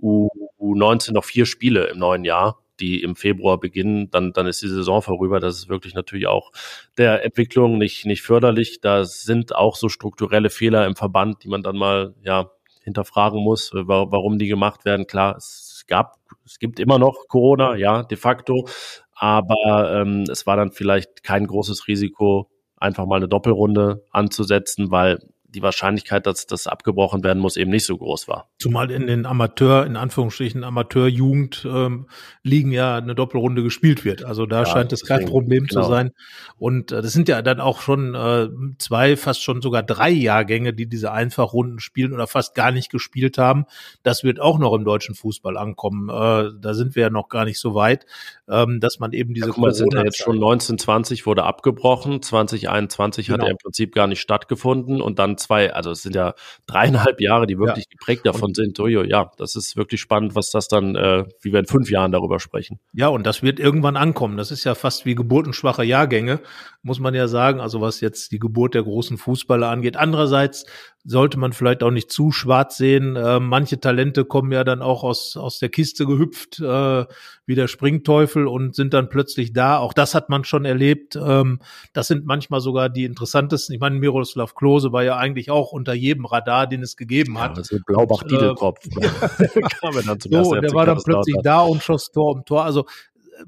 U 0.00 0.28
U19 0.58 1.12
noch 1.12 1.24
vier 1.24 1.46
Spiele 1.46 1.86
im 1.86 1.98
neuen 1.98 2.24
Jahr 2.24 2.62
die 2.80 3.02
im 3.02 3.14
Februar 3.16 3.60
beginnen, 3.60 4.10
dann, 4.10 4.32
dann 4.32 4.46
ist 4.46 4.60
die 4.60 4.68
Saison 4.68 5.02
vorüber. 5.02 5.40
Das 5.40 5.56
ist 5.56 5.68
wirklich 5.68 5.94
natürlich 5.94 6.26
auch 6.26 6.50
der 6.98 7.24
Entwicklung 7.24 7.78
nicht, 7.78 8.04
nicht 8.06 8.22
förderlich. 8.22 8.80
Da 8.80 9.04
sind 9.04 9.54
auch 9.54 9.76
so 9.76 9.88
strukturelle 9.88 10.50
Fehler 10.50 10.86
im 10.86 10.96
Verband, 10.96 11.44
die 11.44 11.48
man 11.48 11.62
dann 11.62 11.76
mal, 11.76 12.14
ja, 12.22 12.50
hinterfragen 12.82 13.40
muss, 13.40 13.70
warum 13.72 14.38
die 14.38 14.48
gemacht 14.48 14.84
werden. 14.84 15.06
Klar, 15.06 15.36
es 15.36 15.84
gab, 15.86 16.16
es 16.44 16.58
gibt 16.58 16.80
immer 16.80 16.98
noch 16.98 17.28
Corona, 17.28 17.76
ja, 17.76 18.02
de 18.02 18.18
facto, 18.18 18.66
aber 19.14 20.00
ähm, 20.00 20.24
es 20.28 20.48
war 20.48 20.56
dann 20.56 20.72
vielleicht 20.72 21.22
kein 21.22 21.46
großes 21.46 21.86
Risiko, 21.86 22.50
einfach 22.76 23.06
mal 23.06 23.16
eine 23.16 23.28
Doppelrunde 23.28 24.04
anzusetzen, 24.10 24.90
weil 24.90 25.20
die 25.54 25.62
Wahrscheinlichkeit, 25.62 26.26
dass 26.26 26.46
das 26.46 26.66
abgebrochen 26.66 27.22
werden 27.22 27.38
muss, 27.38 27.56
eben 27.56 27.70
nicht 27.70 27.84
so 27.84 27.96
groß 27.96 28.28
war. 28.28 28.48
Zumal 28.58 28.90
in 28.90 29.06
den 29.06 29.26
Amateur, 29.26 29.84
in 29.86 29.96
Anführungsstrichen 29.96 30.64
Amateurjugend 30.64 31.66
ähm, 31.70 32.06
liegen 32.42 32.72
ja 32.72 32.96
eine 32.96 33.14
Doppelrunde 33.14 33.62
gespielt 33.62 34.04
wird. 34.04 34.24
Also 34.24 34.46
da 34.46 34.60
ja, 34.60 34.66
scheint 34.66 34.92
es 34.92 35.04
kein 35.04 35.26
Problem 35.26 35.66
genau. 35.66 35.82
zu 35.82 35.88
sein. 35.88 36.12
Und 36.58 36.92
äh, 36.92 37.02
das 37.02 37.12
sind 37.12 37.28
ja 37.28 37.42
dann 37.42 37.60
auch 37.60 37.80
schon 37.80 38.14
äh, 38.14 38.48
zwei, 38.78 39.16
fast 39.16 39.42
schon 39.42 39.60
sogar 39.60 39.82
drei 39.82 40.10
Jahrgänge, 40.10 40.72
die 40.72 40.86
diese 40.86 41.12
Einfachrunden 41.12 41.80
spielen 41.80 42.12
oder 42.12 42.26
fast 42.26 42.54
gar 42.54 42.72
nicht 42.72 42.90
gespielt 42.90 43.38
haben. 43.38 43.66
Das 44.02 44.24
wird 44.24 44.40
auch 44.40 44.58
noch 44.58 44.72
im 44.72 44.84
deutschen 44.84 45.14
Fußball 45.14 45.56
ankommen. 45.56 46.08
Äh, 46.08 46.50
da 46.60 46.74
sind 46.74 46.96
wir 46.96 47.02
ja 47.02 47.10
noch 47.10 47.28
gar 47.28 47.44
nicht 47.44 47.58
so 47.58 47.74
weit, 47.74 48.06
ähm, 48.48 48.80
dass 48.80 48.98
man 48.98 49.12
eben 49.12 49.34
diese 49.34 49.48
ja, 49.48 49.52
guck 49.52 49.62
mal, 49.62 49.74
sind 49.74 49.92
ja 49.94 50.02
jetzt 50.02 50.18
schon 50.18 50.36
1920 50.36 51.26
wurde 51.26 51.44
abgebrochen, 51.44 52.22
2021 52.22 53.26
genau. 53.26 53.38
hat 53.38 53.44
er 53.46 53.50
im 53.50 53.58
Prinzip 53.58 53.94
gar 53.94 54.06
nicht 54.06 54.20
stattgefunden 54.20 55.00
und 55.00 55.18
dann 55.18 55.36
zwei, 55.42 55.72
also 55.72 55.90
es 55.90 56.02
sind 56.02 56.14
ja 56.14 56.34
dreieinhalb 56.66 57.20
Jahre, 57.20 57.46
die 57.46 57.58
wirklich 57.58 57.84
ja. 57.84 57.96
geprägt 57.98 58.26
davon 58.26 58.54
sind. 58.54 58.78
Ojo, 58.80 59.02
ja, 59.02 59.30
das 59.36 59.56
ist 59.56 59.76
wirklich 59.76 60.00
spannend, 60.00 60.34
was 60.34 60.50
das 60.50 60.68
dann, 60.68 60.96
äh, 60.96 61.24
wie 61.40 61.52
wir 61.52 61.60
in 61.60 61.66
fünf 61.66 61.90
Jahren 61.90 62.12
darüber 62.12 62.40
sprechen. 62.40 62.80
Ja, 62.92 63.08
und 63.08 63.26
das 63.26 63.42
wird 63.42 63.60
irgendwann 63.60 63.96
ankommen. 63.96 64.36
Das 64.36 64.50
ist 64.50 64.64
ja 64.64 64.74
fast 64.74 65.04
wie 65.04 65.14
geburtenschwache 65.14 65.84
Jahrgänge, 65.84 66.40
muss 66.82 66.98
man 66.98 67.14
ja 67.14 67.28
sagen. 67.28 67.60
Also 67.60 67.80
was 67.80 68.00
jetzt 68.00 68.32
die 68.32 68.38
Geburt 68.38 68.74
der 68.74 68.82
großen 68.82 69.16
Fußballer 69.16 69.68
angeht. 69.68 69.96
Andererseits 69.96 70.64
sollte 71.04 71.38
man 71.38 71.52
vielleicht 71.52 71.82
auch 71.82 71.90
nicht 71.90 72.12
zu 72.12 72.30
schwarz 72.30 72.76
sehen. 72.76 73.16
Äh, 73.16 73.40
manche 73.40 73.80
Talente 73.80 74.24
kommen 74.24 74.52
ja 74.52 74.62
dann 74.62 74.82
auch 74.82 75.02
aus, 75.02 75.36
aus 75.36 75.58
der 75.58 75.68
Kiste 75.68 76.06
gehüpft, 76.06 76.60
äh, 76.60 77.04
wie 77.44 77.54
der 77.54 77.66
Springteufel 77.66 78.46
und 78.46 78.76
sind 78.76 78.94
dann 78.94 79.08
plötzlich 79.08 79.52
da. 79.52 79.78
Auch 79.78 79.94
das 79.94 80.14
hat 80.14 80.28
man 80.28 80.44
schon 80.44 80.64
erlebt. 80.64 81.16
Ähm, 81.16 81.60
das 81.92 82.06
sind 82.06 82.24
manchmal 82.24 82.60
sogar 82.60 82.88
die 82.88 83.04
interessantesten. 83.04 83.74
Ich 83.74 83.80
meine, 83.80 83.98
Miroslav 83.98 84.54
Klose 84.54 84.92
war 84.92 85.02
ja 85.02 85.16
eigentlich 85.16 85.50
auch 85.50 85.72
unter 85.72 85.92
jedem 85.92 86.24
Radar, 86.24 86.68
den 86.68 86.82
es 86.82 86.96
gegeben 86.96 87.38
hat. 87.40 87.52
Ja, 87.52 87.56
also 87.58 87.76
Blaubach-Diedelkopf. 87.84 88.86
Äh, 88.86 89.08
so, 90.44 90.54
der 90.54 90.72
war 90.72 90.86
dann 90.86 91.00
plötzlich 91.02 91.36
da 91.42 91.62
und 91.62 91.82
schoss 91.82 92.12
Tor 92.12 92.32
um 92.32 92.44
Tor. 92.44 92.64
Also 92.64 92.86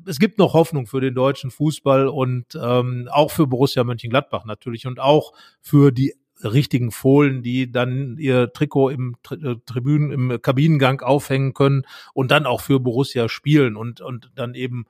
es 0.06 0.18
gibt 0.18 0.38
noch 0.38 0.54
Hoffnung 0.54 0.86
für 0.86 1.00
den 1.00 1.14
deutschen 1.14 1.50
Fußball 1.50 2.08
und 2.08 2.58
ähm, 2.60 3.08
auch 3.10 3.30
für 3.30 3.46
Borussia 3.46 3.84
Mönchengladbach 3.84 4.44
natürlich 4.44 4.86
und 4.86 5.00
auch 5.00 5.32
für 5.60 5.90
die 5.90 6.14
richtigen 6.42 6.90
Fohlen, 6.90 7.42
die 7.42 7.70
dann 7.70 8.16
ihr 8.18 8.52
Trikot 8.52 8.90
im 8.90 9.16
äh, 9.30 9.56
Tribünen, 9.66 10.10
im 10.10 10.42
Kabinengang 10.42 11.00
aufhängen 11.00 11.54
können 11.54 11.82
und 12.12 12.30
dann 12.30 12.46
auch 12.46 12.60
für 12.60 12.80
Borussia 12.80 13.28
spielen 13.28 13.76
und, 13.76 14.00
und 14.00 14.30
dann 14.34 14.54
eben 14.54 14.86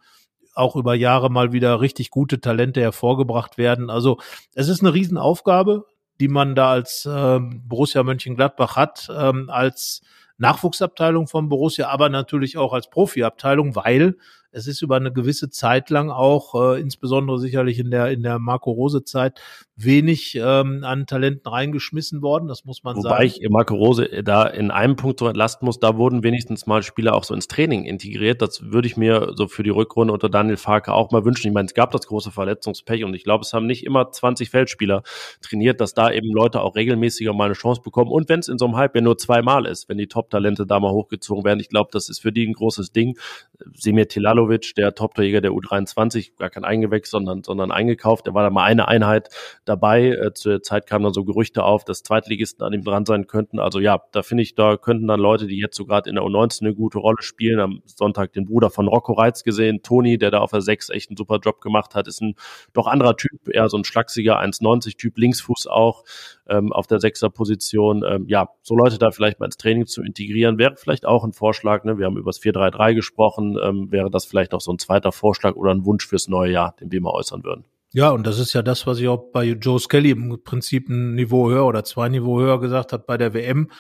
auch 0.54 0.76
über 0.76 0.94
Jahre 0.94 1.30
mal 1.30 1.52
wieder 1.52 1.80
richtig 1.80 2.10
gute 2.10 2.40
Talente 2.40 2.80
hervorgebracht 2.80 3.58
werden. 3.58 3.90
Also 3.90 4.18
es 4.54 4.68
ist 4.68 4.80
eine 4.80 4.94
Riesenaufgabe, 4.94 5.84
die 6.20 6.28
man 6.28 6.54
da 6.54 6.70
als 6.70 7.06
äh, 7.06 7.40
Borussia 7.40 8.02
Mönchengladbach 8.02 8.76
hat, 8.76 9.08
ähm, 9.14 9.50
als 9.50 10.02
Nachwuchsabteilung 10.36 11.28
von 11.28 11.48
Borussia, 11.48 11.88
aber 11.88 12.08
natürlich 12.08 12.56
auch 12.56 12.72
als 12.72 12.90
Profiabteilung, 12.90 13.76
weil 13.76 14.16
es 14.54 14.66
ist 14.66 14.82
über 14.82 14.96
eine 14.96 15.12
gewisse 15.12 15.50
Zeit 15.50 15.90
lang 15.90 16.10
auch, 16.10 16.54
äh, 16.54 16.80
insbesondere 16.80 17.38
sicherlich 17.38 17.78
in 17.78 17.90
der 17.90 18.10
in 18.10 18.22
der 18.22 18.38
Marco 18.38 18.70
Rose 18.70 19.04
Zeit, 19.04 19.40
wenig 19.76 20.36
ähm, 20.36 20.84
an 20.84 21.06
Talenten 21.06 21.48
reingeschmissen 21.48 22.22
worden. 22.22 22.46
Das 22.46 22.64
muss 22.64 22.84
man 22.84 22.96
Wobei 22.96 23.08
sagen. 23.08 23.42
ich 23.42 23.50
Marco 23.50 23.74
Rose 23.74 24.22
da 24.22 24.46
in 24.46 24.70
einem 24.70 24.96
Punkt 24.96 25.18
so 25.18 25.26
entlasten 25.26 25.66
muss, 25.66 25.80
da 25.80 25.96
wurden 25.96 26.22
wenigstens 26.22 26.66
mal 26.66 26.82
Spieler 26.82 27.14
auch 27.14 27.24
so 27.24 27.34
ins 27.34 27.48
Training 27.48 27.84
integriert. 27.84 28.40
Das 28.40 28.70
würde 28.70 28.86
ich 28.86 28.96
mir 28.96 29.32
so 29.34 29.48
für 29.48 29.64
die 29.64 29.70
Rückrunde 29.70 30.12
unter 30.12 30.28
Daniel 30.28 30.56
Farke 30.56 30.92
auch 30.92 31.10
mal 31.10 31.24
wünschen. 31.24 31.48
Ich 31.48 31.54
meine, 31.54 31.66
es 31.66 31.74
gab 31.74 31.90
das 31.90 32.06
große 32.06 32.30
Verletzungspech 32.30 33.04
und 33.04 33.14
ich 33.14 33.24
glaube, 33.24 33.42
es 33.42 33.52
haben 33.52 33.66
nicht 33.66 33.84
immer 33.84 34.10
20 34.10 34.50
Feldspieler 34.50 35.02
trainiert, 35.40 35.80
dass 35.80 35.94
da 35.94 36.10
eben 36.10 36.32
Leute 36.32 36.60
auch 36.60 36.76
regelmäßiger 36.76 37.32
mal 37.32 37.46
eine 37.46 37.54
Chance 37.54 37.82
bekommen. 37.82 38.12
Und 38.12 38.28
wenn 38.28 38.40
es 38.40 38.48
in 38.48 38.58
so 38.58 38.66
einem 38.66 38.76
Hype 38.76 38.94
ja 38.94 39.00
nur 39.00 39.18
zweimal 39.18 39.66
ist, 39.66 39.88
wenn 39.88 39.98
die 39.98 40.06
Top-Talente 40.06 40.66
da 40.66 40.78
mal 40.78 40.92
hochgezogen 40.92 41.44
werden, 41.44 41.58
ich 41.58 41.68
glaube, 41.68 41.90
das 41.92 42.08
ist 42.08 42.20
für 42.20 42.32
die 42.32 42.46
ein 42.46 42.52
großes 42.52 42.92
Ding. 42.92 43.18
Semir 43.74 44.08
Tilalovic, 44.44 44.74
der 44.76 44.94
Top-Torjäger 44.94 45.40
der 45.40 45.52
U23, 45.52 46.36
gar 46.38 46.50
kein 46.50 46.64
Eingewächs, 46.64 47.10
sondern, 47.10 47.42
sondern 47.42 47.70
eingekauft. 47.70 48.26
Der 48.26 48.34
war 48.34 48.42
da 48.42 48.50
mal 48.50 48.64
eine 48.64 48.88
Einheit 48.88 49.28
dabei. 49.64 50.08
Äh, 50.08 50.34
zu 50.34 50.50
der 50.50 50.62
Zeit 50.62 50.86
kamen 50.86 51.04
dann 51.04 51.14
so 51.14 51.24
Gerüchte 51.24 51.64
auf, 51.64 51.84
dass 51.84 52.02
Zweitligisten 52.02 52.64
an 52.64 52.72
ihm 52.72 52.84
dran 52.84 53.06
sein 53.06 53.26
könnten. 53.26 53.58
Also 53.58 53.80
ja, 53.80 54.02
da 54.12 54.22
finde 54.22 54.42
ich, 54.42 54.54
da 54.54 54.76
könnten 54.76 55.06
dann 55.06 55.20
Leute, 55.20 55.46
die 55.46 55.58
jetzt 55.58 55.76
so 55.76 55.86
gerade 55.86 56.08
in 56.08 56.16
der 56.16 56.24
U19 56.24 56.62
eine 56.62 56.74
gute 56.74 56.98
Rolle 56.98 57.22
spielen, 57.22 57.60
am 57.60 57.82
Sonntag 57.86 58.32
den 58.32 58.46
Bruder 58.46 58.70
von 58.70 58.88
Rocco 58.88 59.12
Reitz 59.12 59.42
gesehen, 59.44 59.82
Toni, 59.82 60.18
der 60.18 60.30
da 60.30 60.38
auf 60.38 60.50
der 60.50 60.60
6 60.60 60.90
echt 60.90 61.10
einen 61.10 61.16
super 61.16 61.38
Job 61.38 61.60
gemacht 61.60 61.94
hat, 61.94 62.06
ist 62.08 62.20
ein 62.20 62.34
doch 62.72 62.86
anderer 62.86 63.16
Typ, 63.16 63.48
eher 63.48 63.68
so 63.68 63.76
ein 63.76 63.84
schlachsiger 63.84 64.40
1,90 64.40 64.96
Typ, 64.96 65.18
Linksfuß 65.18 65.66
auch 65.66 66.04
ähm, 66.48 66.72
auf 66.72 66.86
der 66.86 66.98
6er 66.98 67.30
Position. 67.30 68.04
Ähm, 68.06 68.26
ja, 68.28 68.48
so 68.62 68.74
Leute 68.76 68.98
da 68.98 69.10
vielleicht 69.10 69.40
mal 69.40 69.46
ins 69.46 69.56
Training 69.56 69.86
zu 69.86 70.02
integrieren, 70.02 70.58
wäre 70.58 70.76
vielleicht 70.76 71.06
auch 71.06 71.24
ein 71.24 71.32
Vorschlag. 71.32 71.84
Ne? 71.84 71.98
Wir 71.98 72.06
haben 72.06 72.16
über 72.16 72.30
das 72.30 72.40
4-3-3 72.40 72.94
gesprochen, 72.94 73.58
ähm, 73.62 73.90
wäre 73.90 74.10
das 74.10 74.24
vielleicht 74.24 74.52
noch 74.52 74.60
so 74.60 74.72
ein 74.72 74.78
zweiter 74.78 75.12
Vorschlag 75.12 75.54
oder 75.56 75.72
ein 75.72 75.84
Wunsch 75.84 76.06
fürs 76.06 76.28
neue 76.28 76.52
Jahr, 76.52 76.74
den 76.80 76.92
wir 76.92 77.00
mal 77.00 77.12
äußern 77.12 77.44
würden. 77.44 77.64
Ja, 77.96 78.10
und 78.10 78.26
das 78.26 78.40
ist 78.40 78.52
ja 78.54 78.62
das, 78.62 78.88
was 78.88 78.98
ich 78.98 79.06
auch 79.06 79.30
bei 79.32 79.44
Joe 79.44 79.78
Skelly 79.78 80.10
im 80.10 80.40
Prinzip 80.42 80.88
ein 80.88 81.14
Niveau 81.14 81.48
höher 81.48 81.64
oder 81.64 81.84
zwei 81.84 82.08
Niveau 82.08 82.40
höher 82.40 82.58
gesagt 82.58 82.92
hat 82.92 83.06
bei 83.06 83.16
der 83.16 83.34
WM 83.34 83.70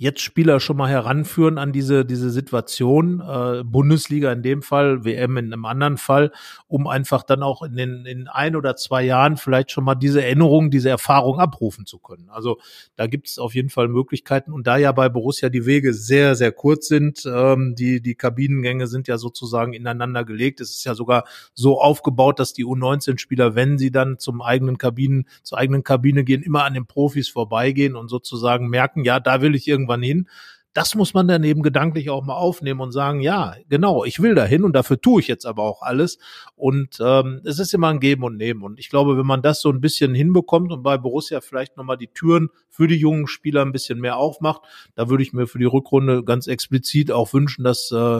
jetzt 0.00 0.20
Spieler 0.20 0.60
schon 0.60 0.76
mal 0.76 0.88
heranführen 0.88 1.58
an 1.58 1.72
diese, 1.72 2.04
diese 2.04 2.30
Situation, 2.30 3.20
äh, 3.20 3.64
Bundesliga 3.64 4.30
in 4.30 4.42
dem 4.42 4.62
Fall, 4.62 5.04
WM 5.04 5.36
in 5.36 5.52
einem 5.52 5.64
anderen 5.64 5.96
Fall, 5.96 6.30
um 6.68 6.86
einfach 6.86 7.24
dann 7.24 7.42
auch 7.42 7.62
in 7.64 7.74
den 7.74 8.06
in 8.06 8.28
ein 8.28 8.54
oder 8.54 8.76
zwei 8.76 9.02
Jahren 9.02 9.36
vielleicht 9.36 9.72
schon 9.72 9.82
mal 9.82 9.96
diese 9.96 10.22
Erinnerung, 10.22 10.70
diese 10.70 10.88
Erfahrung 10.88 11.40
abrufen 11.40 11.84
zu 11.84 11.98
können. 11.98 12.30
Also 12.30 12.58
da 12.94 13.08
gibt 13.08 13.28
es 13.28 13.40
auf 13.40 13.56
jeden 13.56 13.70
Fall 13.70 13.88
Möglichkeiten. 13.88 14.52
Und 14.52 14.68
da 14.68 14.76
ja 14.76 14.92
bei 14.92 15.08
Borussia 15.08 15.48
die 15.48 15.66
Wege 15.66 15.92
sehr, 15.92 16.36
sehr 16.36 16.52
kurz 16.52 16.86
sind, 16.86 17.24
ähm, 17.26 17.74
die, 17.76 18.00
die 18.00 18.14
Kabinengänge 18.14 18.86
sind 18.86 19.08
ja 19.08 19.18
sozusagen 19.18 19.72
ineinander 19.72 20.24
gelegt. 20.24 20.60
Es 20.60 20.70
ist 20.70 20.84
ja 20.84 20.94
sogar 20.94 21.24
so 21.54 21.80
aufgebaut, 21.80 22.38
dass 22.38 22.52
die 22.52 22.64
U19-Spieler, 22.64 23.56
wenn 23.56 23.78
sie 23.78 23.90
dann 23.90 24.20
zum 24.20 24.42
eigenen 24.42 24.78
Kabinen, 24.78 25.26
zur 25.42 25.58
eigenen 25.58 25.82
Kabine 25.82 26.22
gehen, 26.22 26.44
immer 26.44 26.62
an 26.62 26.74
den 26.74 26.86
Profis 26.86 27.28
vorbeigehen 27.28 27.96
und 27.96 28.06
sozusagen 28.06 28.68
merken, 28.68 29.02
ja, 29.02 29.18
da 29.18 29.42
will 29.42 29.56
ich 29.56 29.66
irgendwie 29.66 29.87
irgendwann 29.88 30.02
hin. 30.02 30.28
Das 30.74 30.94
muss 30.94 31.12
man 31.12 31.26
dann 31.26 31.42
eben 31.42 31.62
gedanklich 31.62 32.08
auch 32.10 32.24
mal 32.24 32.36
aufnehmen 32.36 32.80
und 32.80 32.92
sagen, 32.92 33.20
ja, 33.20 33.56
genau, 33.68 34.04
ich 34.04 34.20
will 34.20 34.36
dahin 34.36 34.62
und 34.62 34.74
dafür 34.74 35.00
tue 35.00 35.20
ich 35.20 35.26
jetzt 35.26 35.46
aber 35.46 35.64
auch 35.64 35.82
alles. 35.82 36.18
Und 36.54 36.98
ähm, 37.00 37.40
es 37.44 37.58
ist 37.58 37.74
immer 37.74 37.88
ein 37.88 37.98
Geben 37.98 38.22
und 38.22 38.36
Nehmen. 38.36 38.62
Und 38.62 38.78
ich 38.78 38.88
glaube, 38.88 39.18
wenn 39.18 39.26
man 39.26 39.42
das 39.42 39.60
so 39.60 39.70
ein 39.70 39.80
bisschen 39.80 40.14
hinbekommt 40.14 40.70
und 40.70 40.82
bei 40.82 40.96
Borussia 40.96 41.40
vielleicht 41.40 41.76
nochmal 41.76 41.96
die 41.96 42.12
Türen 42.12 42.50
für 42.68 42.86
die 42.86 42.96
jungen 42.96 43.26
Spieler 43.26 43.62
ein 43.62 43.72
bisschen 43.72 43.98
mehr 43.98 44.18
aufmacht, 44.18 44.60
da 44.94 45.08
würde 45.08 45.22
ich 45.24 45.32
mir 45.32 45.48
für 45.48 45.58
die 45.58 45.64
Rückrunde 45.64 46.22
ganz 46.22 46.46
explizit 46.46 47.10
auch 47.10 47.32
wünschen, 47.32 47.64
dass 47.64 47.90
äh, 47.90 48.18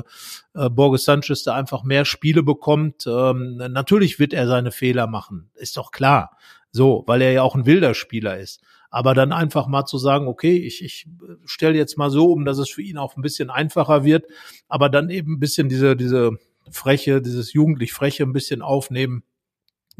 äh, 0.54 0.70
Borges 0.70 1.04
Sanchez 1.04 1.44
da 1.44 1.54
einfach 1.54 1.84
mehr 1.84 2.06
Spiele 2.06 2.42
bekommt. 2.42 3.06
Ähm, 3.06 3.56
natürlich 3.56 4.18
wird 4.18 4.32
er 4.32 4.48
seine 4.48 4.72
Fehler 4.72 5.06
machen, 5.06 5.50
ist 5.54 5.76
doch 5.76 5.92
klar. 5.92 6.36
So, 6.70 7.04
weil 7.06 7.22
er 7.22 7.32
ja 7.32 7.42
auch 7.42 7.54
ein 7.54 7.66
wilder 7.66 7.94
Spieler 7.94 8.38
ist. 8.38 8.62
Aber 8.90 9.14
dann 9.14 9.32
einfach 9.32 9.66
mal 9.66 9.84
zu 9.84 9.98
sagen, 9.98 10.28
okay, 10.28 10.56
ich, 10.56 10.82
ich 10.82 11.06
stelle 11.44 11.76
jetzt 11.76 11.98
mal 11.98 12.10
so 12.10 12.32
um, 12.32 12.44
dass 12.44 12.58
es 12.58 12.70
für 12.70 12.82
ihn 12.82 12.98
auch 12.98 13.16
ein 13.16 13.22
bisschen 13.22 13.50
einfacher 13.50 14.04
wird, 14.04 14.26
aber 14.68 14.88
dann 14.88 15.10
eben 15.10 15.34
ein 15.34 15.40
bisschen 15.40 15.68
diese, 15.68 15.96
diese 15.96 16.38
Freche, 16.70 17.20
dieses 17.20 17.52
jugendlich 17.52 17.92
Freche 17.92 18.24
ein 18.24 18.32
bisschen 18.32 18.62
aufnehmen. 18.62 19.22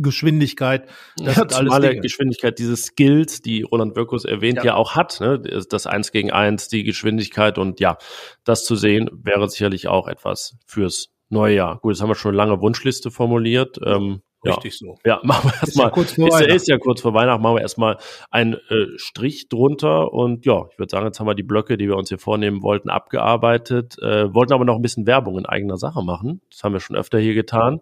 Geschwindigkeit, 0.01 0.89
das 1.17 1.37
ja, 1.37 1.43
alles 1.43 1.73
alle 1.73 1.99
Geschwindigkeit, 1.99 2.59
diese 2.61 2.77
Skills, 2.77 3.43
die 3.43 3.63
Roland 3.63 3.97
Wirkus 3.97 4.25
erwähnt, 4.25 4.59
ja. 4.59 4.67
ja, 4.67 4.75
auch 4.77 4.95
hat, 4.95 5.21
ne? 5.21 5.41
das 5.41 5.87
Eins 5.89 6.13
gegen 6.13 6.31
Eins, 6.31 6.69
die 6.69 6.85
Geschwindigkeit 6.85 7.59
und 7.59 7.81
ja, 7.81 7.99
das 8.45 8.65
zu 8.65 8.77
sehen, 8.77 9.11
wäre 9.13 9.49
sicherlich 9.51 9.89
auch 9.89 10.07
etwas 10.07 10.57
fürs 10.67 11.11
neue 11.31 11.57
Jahr. 11.57 11.81
Gut, 11.81 11.95
jetzt 11.95 12.01
haben 12.01 12.11
wir 12.11 12.15
schon 12.15 12.31
eine 12.31 12.37
lange 12.37 12.61
Wunschliste 12.61 13.11
formuliert. 13.11 13.79
Ähm, 13.85 14.23
Richtig 14.45 14.81
ja. 14.81 14.87
so. 14.87 14.99
Ja, 15.05 15.21
machen 15.25 15.51
wir 15.51 15.55
erstmal. 15.61 15.91
Ist, 15.99 16.17
ja 16.17 16.39
ist, 16.39 16.63
ist, 16.63 16.69
ja 16.69 16.79
kurz 16.79 17.01
vor 17.01 17.15
Weihnachten, 17.15 17.43
machen 17.43 17.57
wir 17.57 17.63
erstmal 17.63 17.99
einen 18.31 18.55
äh, 18.55 18.87
Strich 18.97 19.49
drunter 19.49 20.13
und 20.13 20.47
ja, 20.47 20.67
ich 20.71 20.79
würde 20.79 20.91
sagen, 20.91 21.07
jetzt 21.07 21.19
haben 21.19 21.27
wir 21.27 21.35
die 21.35 21.43
Blöcke, 21.43 21.77
die 21.77 21.89
wir 21.89 21.97
uns 21.97 22.09
hier 22.09 22.19
vornehmen 22.19 22.63
wollten, 22.63 22.91
abgearbeitet, 22.91 23.97
äh, 24.01 24.33
wollten 24.33 24.53
aber 24.53 24.65
noch 24.65 24.77
ein 24.77 24.83
bisschen 24.83 25.07
Werbung 25.07 25.39
in 25.39 25.47
eigener 25.47 25.77
Sache 25.77 26.03
machen. 26.03 26.41
Das 26.51 26.63
haben 26.63 26.73
wir 26.73 26.81
schon 26.81 26.97
öfter 26.97 27.19
hier 27.19 27.35
getan. 27.35 27.81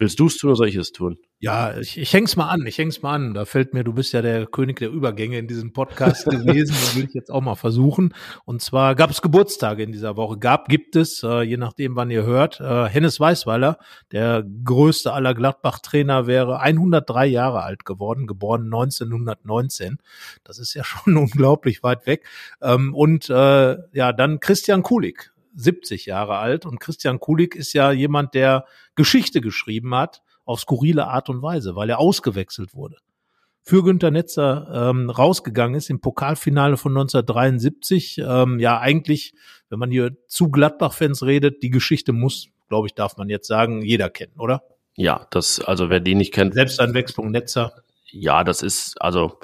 Willst 0.00 0.20
du 0.20 0.26
es 0.26 0.36
tun 0.36 0.50
oder 0.50 0.56
soll 0.56 0.68
ich 0.68 0.76
es 0.76 0.92
tun? 0.92 1.18
Ja, 1.40 1.76
ich, 1.76 1.98
ich 1.98 2.12
häng's 2.12 2.36
mal 2.36 2.48
an, 2.48 2.66
ich 2.66 2.78
häng's 2.78 3.02
mal 3.02 3.14
an. 3.14 3.34
Da 3.34 3.44
fällt 3.44 3.74
mir, 3.74 3.82
du 3.82 3.92
bist 3.92 4.12
ja 4.12 4.22
der 4.22 4.46
König 4.46 4.78
der 4.78 4.90
Übergänge 4.90 5.38
in 5.38 5.48
diesem 5.48 5.72
Podcast 5.72 6.24
gewesen, 6.30 6.68
das 6.68 6.94
will 6.94 7.04
ich 7.04 7.14
jetzt 7.14 7.32
auch 7.32 7.40
mal 7.40 7.56
versuchen. 7.56 8.14
Und 8.44 8.62
zwar 8.62 8.94
gab 8.94 9.10
es 9.10 9.22
Geburtstage 9.22 9.82
in 9.82 9.90
dieser 9.90 10.16
Woche. 10.16 10.38
Gab, 10.38 10.68
gibt 10.68 10.94
es, 10.94 11.24
äh, 11.24 11.42
je 11.42 11.56
nachdem, 11.56 11.96
wann 11.96 12.12
ihr 12.12 12.22
hört. 12.22 12.60
Äh, 12.60 12.88
Hennes 12.88 13.18
Weißweiler, 13.18 13.78
der 14.12 14.44
größte 14.64 15.12
aller 15.12 15.34
Gladbach-Trainer, 15.34 16.28
wäre 16.28 16.60
103 16.60 17.26
Jahre 17.26 17.62
alt 17.64 17.84
geworden, 17.84 18.28
geboren 18.28 18.66
1919. 18.66 19.98
Das 20.44 20.60
ist 20.60 20.74
ja 20.74 20.84
schon 20.84 21.16
unglaublich 21.16 21.82
weit 21.82 22.06
weg. 22.06 22.24
Ähm, 22.62 22.94
und 22.94 23.30
äh, 23.30 23.76
ja, 23.92 24.12
dann 24.12 24.38
Christian 24.38 24.84
Kulik, 24.84 25.32
70 25.58 26.06
Jahre 26.06 26.38
alt 26.38 26.64
und 26.66 26.78
Christian 26.78 27.20
Kulik 27.20 27.54
ist 27.54 27.72
ja 27.72 27.90
jemand, 27.90 28.34
der 28.34 28.64
Geschichte 28.94 29.40
geschrieben 29.40 29.94
hat 29.94 30.22
auf 30.44 30.60
skurrile 30.60 31.08
Art 31.08 31.28
und 31.28 31.42
Weise, 31.42 31.76
weil 31.76 31.90
er 31.90 31.98
ausgewechselt 31.98 32.74
wurde. 32.74 32.96
Für 33.60 33.82
Günter 33.82 34.10
Netzer 34.10 34.90
ähm, 34.90 35.10
rausgegangen 35.10 35.76
ist 35.76 35.90
im 35.90 36.00
Pokalfinale 36.00 36.78
von 36.78 36.92
1973. 36.92 38.16
Ähm, 38.18 38.58
ja, 38.60 38.80
eigentlich, 38.80 39.34
wenn 39.68 39.78
man 39.78 39.90
hier 39.90 40.16
zu 40.26 40.48
Gladbach-Fans 40.48 41.22
redet, 41.24 41.62
die 41.62 41.68
Geschichte 41.68 42.12
muss, 42.12 42.48
glaube 42.68 42.86
ich, 42.86 42.94
darf 42.94 43.18
man 43.18 43.28
jetzt 43.28 43.46
sagen, 43.46 43.82
jeder 43.82 44.08
kennen, 44.08 44.32
oder? 44.38 44.62
Ja, 44.96 45.26
das, 45.30 45.60
also 45.60 45.90
wer 45.90 46.00
die 46.00 46.14
nicht 46.14 46.32
kennt. 46.32 46.54
Selbsteinwechslung 46.54 47.30
Netzer. 47.30 47.82
Ja, 48.06 48.42
das 48.42 48.62
ist, 48.62 49.00
also 49.02 49.38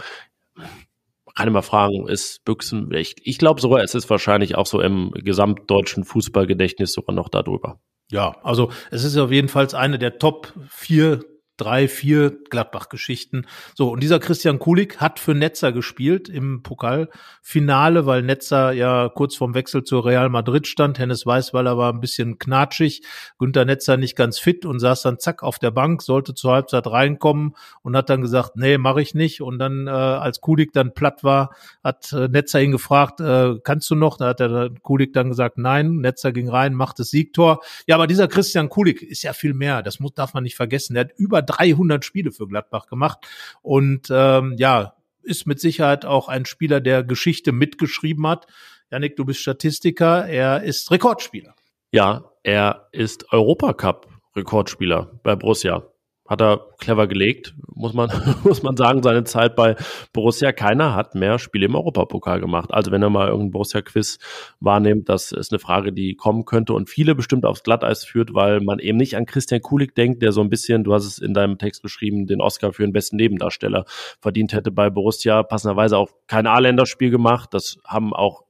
kann 1.35 1.49
immer 1.49 1.63
fragen, 1.63 2.09
ist 2.09 2.45
Büchsen, 2.45 2.93
ich, 2.93 3.17
ich 3.23 3.39
glaube 3.39 3.61
sogar, 3.61 3.83
es 3.83 3.95
ist 3.95 4.09
wahrscheinlich 4.09 4.57
auch 4.57 4.67
so 4.67 4.81
im 4.81 5.11
gesamtdeutschen 5.13 6.05
Fußballgedächtnis 6.05 6.93
sogar 6.93 7.15
noch 7.15 7.29
darüber. 7.29 7.81
Ja, 8.11 8.37
also 8.43 8.71
es 8.91 9.05
ist 9.05 9.17
auf 9.17 9.33
jeden 9.33 9.49
Fall 9.49 9.67
eine 9.75 9.99
der 9.99 10.19
Top 10.19 10.53
vier 10.69 11.21
drei, 11.57 11.89
vier 11.89 12.37
Gladbach-Geschichten. 12.51 13.47
So, 13.75 13.91
und 13.91 14.03
dieser 14.03 14.19
Christian 14.19 14.59
Kulik 14.59 15.01
hat 15.01 15.21
für 15.21 15.35
Netzer 15.35 15.73
gespielt 15.73 16.29
im 16.29 16.63
Pokalfinale, 16.63 18.07
weil 18.07 18.23
Netzer 18.23 18.73
ja 18.73 19.09
kurz 19.09 19.37
vorm 19.37 19.55
Wechsel 19.55 19.85
zu 19.85 20.01
Real 20.01 20.29
Madrid 20.29 20.67
stand. 20.67 20.99
Hennes 20.99 21.27
Weißweiler 21.27 21.79
war 21.79 21.93
ein 21.93 22.01
bisschen 22.01 22.39
knatschig, 22.39 23.03
Günter 23.39 23.65
Netzer 23.65 23.97
nicht 23.97 24.17
ganz 24.17 24.39
fit 24.39 24.67
und 24.67 24.81
saß 24.81 25.03
dann 25.03 25.19
zack 25.19 25.43
auf 25.43 25.59
der 25.59 25.71
Bank, 25.71 26.03
sollte 26.03 26.35
zur 26.35 26.53
Halbzeit 26.53 26.87
reinkommen 26.87 27.55
und 27.83 27.97
hat 27.97 28.11
dann 28.11 28.23
gesagt, 28.23 28.57
nee, 28.57 28.79
mache 28.79 29.01
ich 29.03 29.15
nicht. 29.15 29.41
Und 29.41 29.59
dann, 29.59 29.87
äh, 29.87 29.91
als 29.91 30.41
Kulik 30.41 30.73
dann 30.73 30.93
platt 30.95 31.23
war, 31.23 31.55
hat 31.83 32.13
äh, 32.13 32.29
Netzer 32.29 32.63
ihn 32.63 32.73
gefragt, 32.73 33.21
äh, 33.21 33.55
kannst 33.63 33.89
du 33.91 33.95
noch? 33.95 34.17
Da 34.17 34.29
hat 34.29 34.41
der 34.41 34.71
Kulik 34.83 35.13
dann 35.13 35.29
gesagt, 35.29 35.59
nein. 35.59 35.99
Netzer 35.99 36.33
ging 36.33 36.49
rein, 36.49 36.75
macht 36.75 36.99
das 36.99 37.11
Siegtor. 37.11 37.61
Ja, 37.87 37.95
aber 37.95 38.07
dieser 38.07 38.27
Christian 38.27 38.69
Kulik 38.69 39.03
ist 39.03 39.23
ja 39.23 39.33
viel 39.33 39.55
mehr. 39.55 39.83
Das 39.83 40.01
muss, 40.01 40.15
darf 40.15 40.35
man 40.35 40.43
nicht 40.43 40.57
vergessen. 40.57 40.95
Der 40.95 41.05
hat 41.05 41.13
über 41.17 41.44
300 41.47 42.05
Spiele 42.05 42.33
für 42.33 42.47
Gladbach 42.47 42.87
gemacht 42.87 43.27
und 43.63 44.09
ähm, 44.11 44.55
ja, 44.59 44.95
ist 45.23 45.47
mit 45.47 45.61
Sicherheit 45.61 46.05
auch 46.05 46.29
ein 46.29 46.45
Spieler, 46.45 46.81
der 46.81 47.03
Geschichte 47.03 47.53
mitgeschrieben 47.53 48.27
hat. 48.27 48.47
Janik, 48.91 49.17
du 49.17 49.25
bist 49.25 49.41
Statistiker, 49.41 50.27
er 50.27 50.63
ist 50.63 50.91
Rekordspieler. 50.91 51.55
Ja, 51.93 52.31
er 52.43 52.89
ist 52.93 53.33
Europacup-Rekordspieler 53.33 55.21
bei 55.23 55.37
Borussia 55.37 55.94
hat 56.27 56.41
er 56.41 56.69
clever 56.79 57.07
gelegt, 57.07 57.55
muss 57.75 57.93
man, 57.93 58.11
muss 58.45 58.63
man 58.63 58.77
sagen, 58.77 59.03
seine 59.03 59.25
Zeit 59.25 59.57
bei 59.57 59.77
Borussia. 60.13 60.53
Keiner 60.53 60.95
hat 60.95 61.15
mehr 61.15 61.39
Spiele 61.39 61.67
im 61.67 61.75
Europapokal 61.75 62.41
gemacht. 62.41 62.73
Also 62.73 62.91
wenn 62.91 63.03
er 63.03 63.11
mal 63.11 63.29
irgendein 63.29 63.51
Borussia-Quiz 63.51 64.19
wahrnimmt, 64.61 65.09
das 65.09 65.33
ist 65.33 65.53
eine 65.53 65.59
Frage, 65.59 65.93
die 65.93 66.15
kommen 66.15 66.45
könnte 66.45 66.73
und 66.73 66.89
viele 66.89 67.15
bestimmt 67.15 67.45
aufs 67.45 67.63
Glatteis 67.63 68.05
führt, 68.05 68.35
weil 68.35 68.61
man 68.61 68.79
eben 68.79 68.97
nicht 68.97 69.17
an 69.17 69.27
Christian 69.27 69.61
Kulik 69.61 69.95
denkt, 69.95 70.23
der 70.23 70.33
so 70.33 70.41
ein 70.41 70.49
bisschen, 70.49 70.85
du 70.85 70.95
hast 70.95 71.05
es 71.05 71.19
in 71.19 71.35
deinem 71.35 71.59
Text 71.59 71.83
geschrieben, 71.83 72.27
den 72.27 72.41
Oscar 72.41 72.73
für 72.73 72.85
den 72.85 72.93
besten 72.93 73.17
Nebendarsteller 73.17 73.85
verdient 74.21 74.55
hätte 74.55 74.71
bei 74.71 74.89
Borussia. 74.89 75.43
Passenderweise 75.43 75.99
auch 75.99 76.11
kein 76.27 76.47
A-Länderspiel 76.47 77.11
gemacht. 77.11 77.53
Das 77.53 77.79
haben 77.85 78.15
auch 78.15 78.45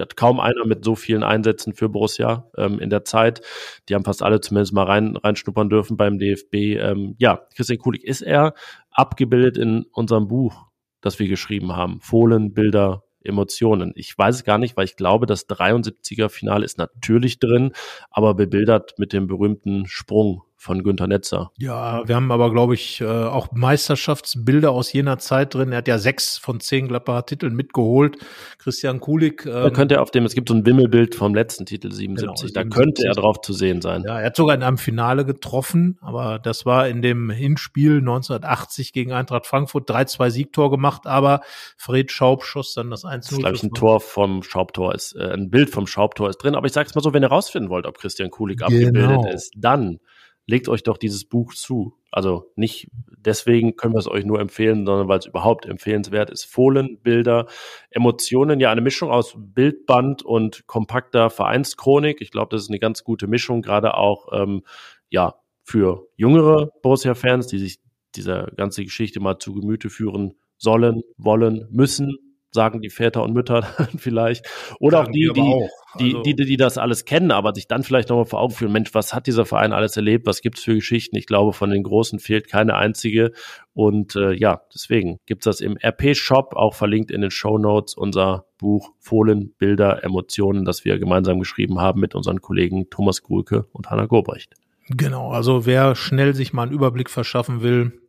hat 0.00 0.16
kaum 0.16 0.40
einer 0.40 0.66
mit 0.66 0.84
so 0.84 0.94
vielen 0.94 1.22
Einsätzen 1.22 1.74
für 1.74 1.88
Borussia 1.88 2.50
ähm, 2.56 2.78
in 2.78 2.90
der 2.90 3.04
Zeit. 3.04 3.40
Die 3.88 3.94
haben 3.94 4.04
fast 4.04 4.22
alle 4.22 4.40
zumindest 4.40 4.72
mal 4.72 4.84
rein 4.84 5.16
reinschnuppern 5.16 5.68
dürfen 5.68 5.96
beim 5.96 6.18
DFB. 6.18 6.54
Ähm, 6.54 7.14
ja, 7.18 7.46
Christian 7.54 7.78
Kulik 7.78 8.04
ist 8.04 8.22
er 8.22 8.54
abgebildet 8.90 9.58
in 9.58 9.84
unserem 9.92 10.28
Buch, 10.28 10.66
das 11.00 11.18
wir 11.18 11.28
geschrieben 11.28 11.76
haben. 11.76 12.00
Fohlen, 12.00 12.54
Bilder, 12.54 13.04
Emotionen. 13.22 13.92
Ich 13.94 14.16
weiß 14.16 14.36
es 14.36 14.44
gar 14.44 14.58
nicht, 14.58 14.76
weil 14.76 14.84
ich 14.84 14.96
glaube, 14.96 15.26
das 15.26 15.48
73er 15.48 16.28
Finale 16.28 16.64
ist 16.64 16.78
natürlich 16.78 17.38
drin, 17.38 17.72
aber 18.10 18.34
bebildert 18.34 18.98
mit 18.98 19.12
dem 19.12 19.26
berühmten 19.26 19.86
Sprung 19.86 20.42
von 20.60 20.82
Günter 20.82 21.06
Netzer. 21.06 21.52
Ja, 21.56 22.06
wir 22.06 22.16
haben 22.16 22.32
aber, 22.32 22.50
glaube 22.50 22.74
ich, 22.74 23.00
äh, 23.00 23.06
auch 23.06 23.52
Meisterschaftsbilder 23.52 24.72
aus 24.72 24.92
jener 24.92 25.18
Zeit 25.18 25.54
drin. 25.54 25.70
Er 25.70 25.78
hat 25.78 25.88
ja 25.88 25.98
sechs 25.98 26.36
von 26.36 26.58
zehn 26.58 26.88
Gladbacher 26.88 27.26
Titeln 27.26 27.54
mitgeholt. 27.54 28.18
Christian 28.58 28.98
Kulik. 28.98 29.46
Ähm, 29.46 29.52
da 29.52 29.70
könnte 29.70 29.94
er 29.94 30.02
auf 30.02 30.10
dem, 30.10 30.24
es 30.24 30.34
gibt 30.34 30.48
so 30.48 30.56
ein 30.56 30.66
Wimmelbild 30.66 31.14
vom 31.14 31.32
letzten 31.32 31.64
Titel 31.64 31.92
77, 31.92 32.52
genau, 32.52 32.64
da 32.64 32.68
könnte 32.68 33.06
er 33.06 33.14
drauf 33.14 33.40
zu 33.40 33.52
sehen 33.52 33.80
sein. 33.80 34.02
Ja, 34.04 34.18
er 34.18 34.26
hat 34.26 34.36
sogar 34.36 34.56
in 34.56 34.64
einem 34.64 34.78
Finale 34.78 35.24
getroffen, 35.24 35.96
aber 36.00 36.40
das 36.40 36.66
war 36.66 36.88
in 36.88 37.02
dem 37.02 37.30
Hinspiel 37.30 37.98
1980 37.98 38.92
gegen 38.92 39.12
Eintracht 39.12 39.46
Frankfurt 39.46 39.88
3-2 39.88 40.30
Siegtor 40.30 40.72
gemacht, 40.72 41.06
aber 41.06 41.40
Fred 41.76 42.10
Schaub 42.10 42.42
schoss 42.42 42.74
dann 42.74 42.90
das 42.90 43.04
1-0. 43.04 43.12
Das 43.12 43.38
glaube 43.38 43.54
ich, 43.54 43.62
ein 43.62 43.70
Tor 43.74 44.00
vom 44.00 44.42
Schaubtor 44.42 44.92
ist, 44.92 45.14
äh, 45.14 45.32
ein 45.32 45.50
Bild 45.50 45.70
vom 45.70 45.86
Schaubtor 45.86 46.28
ist 46.28 46.38
drin, 46.38 46.56
aber 46.56 46.66
ich 46.66 46.72
sag's 46.72 46.96
mal 46.96 47.00
so, 47.00 47.14
wenn 47.14 47.22
ihr 47.22 47.28
rausfinden 47.28 47.70
wollt, 47.70 47.86
ob 47.86 47.96
Christian 47.98 48.30
Kulik 48.30 48.58
genau. 48.58 48.66
abgebildet 48.70 49.34
ist, 49.34 49.52
dann 49.56 50.00
legt 50.48 50.68
euch 50.68 50.82
doch 50.82 50.96
dieses 50.96 51.26
Buch 51.26 51.54
zu. 51.54 51.94
Also 52.10 52.50
nicht 52.56 52.88
deswegen 53.18 53.76
können 53.76 53.94
wir 53.94 53.98
es 53.98 54.08
euch 54.08 54.24
nur 54.24 54.40
empfehlen, 54.40 54.86
sondern 54.86 55.06
weil 55.06 55.18
es 55.18 55.26
überhaupt 55.26 55.66
empfehlenswert 55.66 56.30
ist. 56.30 56.44
Fohlen, 56.44 56.98
Bilder, 57.02 57.46
Emotionen, 57.90 58.58
ja, 58.58 58.72
eine 58.72 58.80
Mischung 58.80 59.10
aus 59.10 59.34
Bildband 59.36 60.22
und 60.22 60.66
kompakter 60.66 61.28
Vereinschronik. 61.28 62.22
Ich 62.22 62.30
glaube, 62.30 62.48
das 62.50 62.62
ist 62.62 62.70
eine 62.70 62.78
ganz 62.78 63.04
gute 63.04 63.26
Mischung, 63.26 63.60
gerade 63.60 63.94
auch 63.94 64.28
ähm, 64.32 64.62
ja 65.10 65.34
für 65.62 66.08
jüngere 66.16 66.70
Borussia-Fans, 66.82 67.46
die 67.46 67.58
sich 67.58 67.78
dieser 68.16 68.46
ganze 68.56 68.84
Geschichte 68.84 69.20
mal 69.20 69.38
zu 69.38 69.52
Gemüte 69.52 69.90
führen 69.90 70.32
sollen, 70.56 71.02
wollen, 71.18 71.68
müssen 71.70 72.16
sagen 72.50 72.80
die 72.80 72.90
Väter 72.90 73.22
und 73.22 73.32
Mütter 73.32 73.62
vielleicht. 73.98 74.46
Oder 74.80 74.98
sagen 74.98 75.08
auch 75.08 75.12
die, 75.12 75.30
die, 75.34 75.40
auch. 75.40 75.68
Also 75.92 76.22
die, 76.22 76.34
die, 76.34 76.44
die, 76.44 76.56
das 76.56 76.78
alles 76.78 77.04
kennen, 77.04 77.30
aber 77.30 77.54
sich 77.54 77.66
dann 77.66 77.82
vielleicht 77.82 78.08
nochmal 78.08 78.26
vor 78.26 78.40
Augen 78.40 78.52
führen, 78.52 78.72
Mensch, 78.72 78.94
was 78.94 79.14
hat 79.14 79.26
dieser 79.26 79.44
Verein 79.44 79.72
alles 79.72 79.96
erlebt? 79.96 80.26
Was 80.26 80.42
gibt's 80.42 80.62
für 80.62 80.74
Geschichten? 80.74 81.16
Ich 81.16 81.26
glaube, 81.26 81.52
von 81.52 81.70
den 81.70 81.82
Großen 81.82 82.18
fehlt 82.18 82.48
keine 82.48 82.74
einzige. 82.74 83.32
Und 83.74 84.16
äh, 84.16 84.32
ja, 84.32 84.62
deswegen 84.74 85.18
gibt's 85.26 85.44
das 85.44 85.60
im 85.60 85.76
RP-Shop, 85.76 86.54
auch 86.54 86.74
verlinkt 86.74 87.10
in 87.10 87.20
den 87.20 87.30
Show 87.30 87.58
Notes, 87.58 87.94
unser 87.94 88.46
Buch 88.58 88.90
Fohlen, 88.98 89.54
Bilder, 89.58 90.04
Emotionen, 90.04 90.64
das 90.64 90.84
wir 90.84 90.98
gemeinsam 90.98 91.38
geschrieben 91.38 91.80
haben 91.80 92.00
mit 92.00 92.14
unseren 92.14 92.40
Kollegen 92.40 92.90
Thomas 92.90 93.22
Gulke 93.22 93.66
und 93.72 93.90
Hanna 93.90 94.06
Gobrecht. 94.06 94.54
Genau, 94.90 95.30
also 95.30 95.66
wer 95.66 95.94
schnell 95.94 96.34
sich 96.34 96.52
mal 96.52 96.62
einen 96.62 96.72
Überblick 96.72 97.10
verschaffen 97.10 97.62
will, 97.62 98.00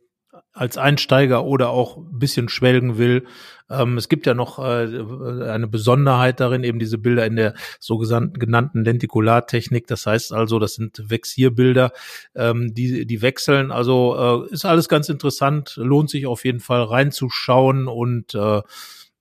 als 0.52 0.76
Einsteiger 0.76 1.44
oder 1.44 1.70
auch 1.70 1.96
ein 1.96 2.18
bisschen 2.18 2.48
schwelgen 2.48 2.98
will. 2.98 3.24
Ähm, 3.68 3.96
es 3.96 4.08
gibt 4.08 4.26
ja 4.26 4.34
noch 4.34 4.58
äh, 4.58 4.62
eine 4.62 5.68
Besonderheit 5.68 6.40
darin, 6.40 6.64
eben 6.64 6.80
diese 6.80 6.98
Bilder 6.98 7.24
in 7.24 7.36
der 7.36 7.54
so 7.78 7.98
genannten 7.98 8.84
Lentikulartechnik. 8.84 9.86
Das 9.86 10.06
heißt 10.06 10.32
also, 10.32 10.58
das 10.58 10.74
sind 10.74 11.08
Vexierbilder, 11.08 11.92
ähm, 12.34 12.74
die, 12.74 13.06
die 13.06 13.22
wechseln. 13.22 13.70
Also 13.70 14.46
äh, 14.48 14.52
ist 14.52 14.64
alles 14.64 14.88
ganz 14.88 15.08
interessant, 15.08 15.76
lohnt 15.76 16.10
sich 16.10 16.26
auf 16.26 16.44
jeden 16.44 16.60
Fall 16.60 16.82
reinzuschauen 16.82 17.86
und 17.86 18.34
äh, 18.34 18.62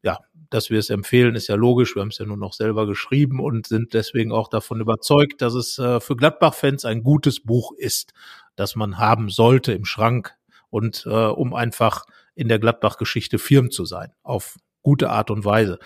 ja, 0.01 0.19
dass 0.49 0.71
wir 0.71 0.79
es 0.79 0.89
empfehlen, 0.89 1.35
ist 1.35 1.47
ja 1.47 1.55
logisch. 1.55 1.95
Wir 1.95 2.01
haben 2.01 2.09
es 2.09 2.17
ja 2.17 2.25
nur 2.25 2.37
noch 2.37 2.53
selber 2.53 2.87
geschrieben 2.87 3.39
und 3.39 3.67
sind 3.67 3.93
deswegen 3.93 4.31
auch 4.31 4.47
davon 4.47 4.81
überzeugt, 4.81 5.43
dass 5.43 5.53
es 5.53 5.77
äh, 5.77 5.99
für 5.99 6.15
Gladbach-Fans 6.15 6.85
ein 6.85 7.03
gutes 7.03 7.41
Buch 7.41 7.73
ist, 7.77 8.13
das 8.55 8.75
man 8.75 8.97
haben 8.97 9.29
sollte 9.29 9.73
im 9.73 9.85
Schrank, 9.85 10.38
und 10.69 11.05
äh, 11.05 11.09
um 11.09 11.53
einfach 11.53 12.05
in 12.35 12.47
der 12.47 12.59
Gladbach-Geschichte 12.59 13.39
firm 13.39 13.71
zu 13.71 13.85
sein, 13.85 14.11
auf 14.23 14.57
gute 14.81 15.09
Art 15.09 15.29
und 15.31 15.45
Weise. 15.45 15.79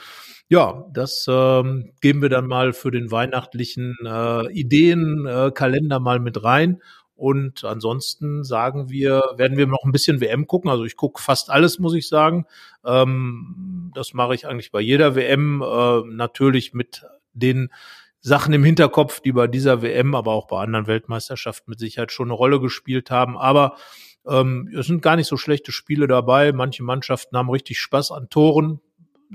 Ja, 0.50 0.86
das 0.94 1.26
ähm, 1.28 1.94
geben 2.02 2.22
wir 2.22 2.30
dann 2.30 2.48
mal 2.48 2.74
für 2.74 2.92
den 2.92 3.12
weihnachtlichen 3.12 3.96
äh, 4.06 4.52
Ideenkalender 4.52 5.96
äh, 5.96 6.00
mal 6.00 6.20
mit 6.20 6.44
rein. 6.44 6.82
Und 7.16 7.64
ansonsten 7.64 8.44
sagen 8.44 8.90
wir, 8.90 9.24
werden 9.38 9.58
wir 9.58 9.68
noch 9.68 9.84
ein 9.84 9.92
bisschen 9.92 10.20
WM 10.20 10.48
gucken. 10.48 10.70
Also 10.70 10.84
ich 10.84 10.96
gucke 10.96 11.22
fast 11.22 11.50
alles, 11.50 11.80
muss 11.80 11.94
ich 11.94 12.08
sagen. 12.08 12.46
Ähm, 12.84 13.92
das 13.96 14.14
mache 14.14 14.36
ich 14.36 14.48
eigentlich 14.48 14.72
bei 14.72 14.82
jeder 14.82 15.16
WM. 15.16 15.62
Äh, 15.62 16.02
natürlich 16.14 16.74
mit 16.74 17.04
den 17.34 17.70
Sachen 18.20 18.54
im 18.54 18.64
Hinterkopf, 18.64 19.20
die 19.22 19.32
bei 19.32 19.48
dieser 19.48 19.82
WM, 19.82 20.16
aber 20.16 20.32
auch 20.32 20.48
bei 20.48 20.62
anderen 20.62 20.88
Weltmeisterschaften 20.88 21.70
mit 21.70 21.80
Sicherheit 21.80 22.12
schon 22.12 22.28
eine 22.28 22.36
Rolle 22.36 22.60
gespielt 22.60 23.12
haben. 23.12 23.38
Aber 23.38 23.76
ähm, 24.28 24.74
es 24.78 24.88
sind 24.88 25.02
gar 25.02 25.16
nicht 25.16 25.28
so 25.28 25.38
schlechte 25.38 25.72
Spiele 25.72 26.08
dabei. 26.08 26.52
Manche 26.52 26.84
Mannschaften 26.84 27.38
haben 27.38 27.50
richtig 27.50 27.80
Spaß 27.80 28.12
an 28.12 28.30
Toren 28.30 28.80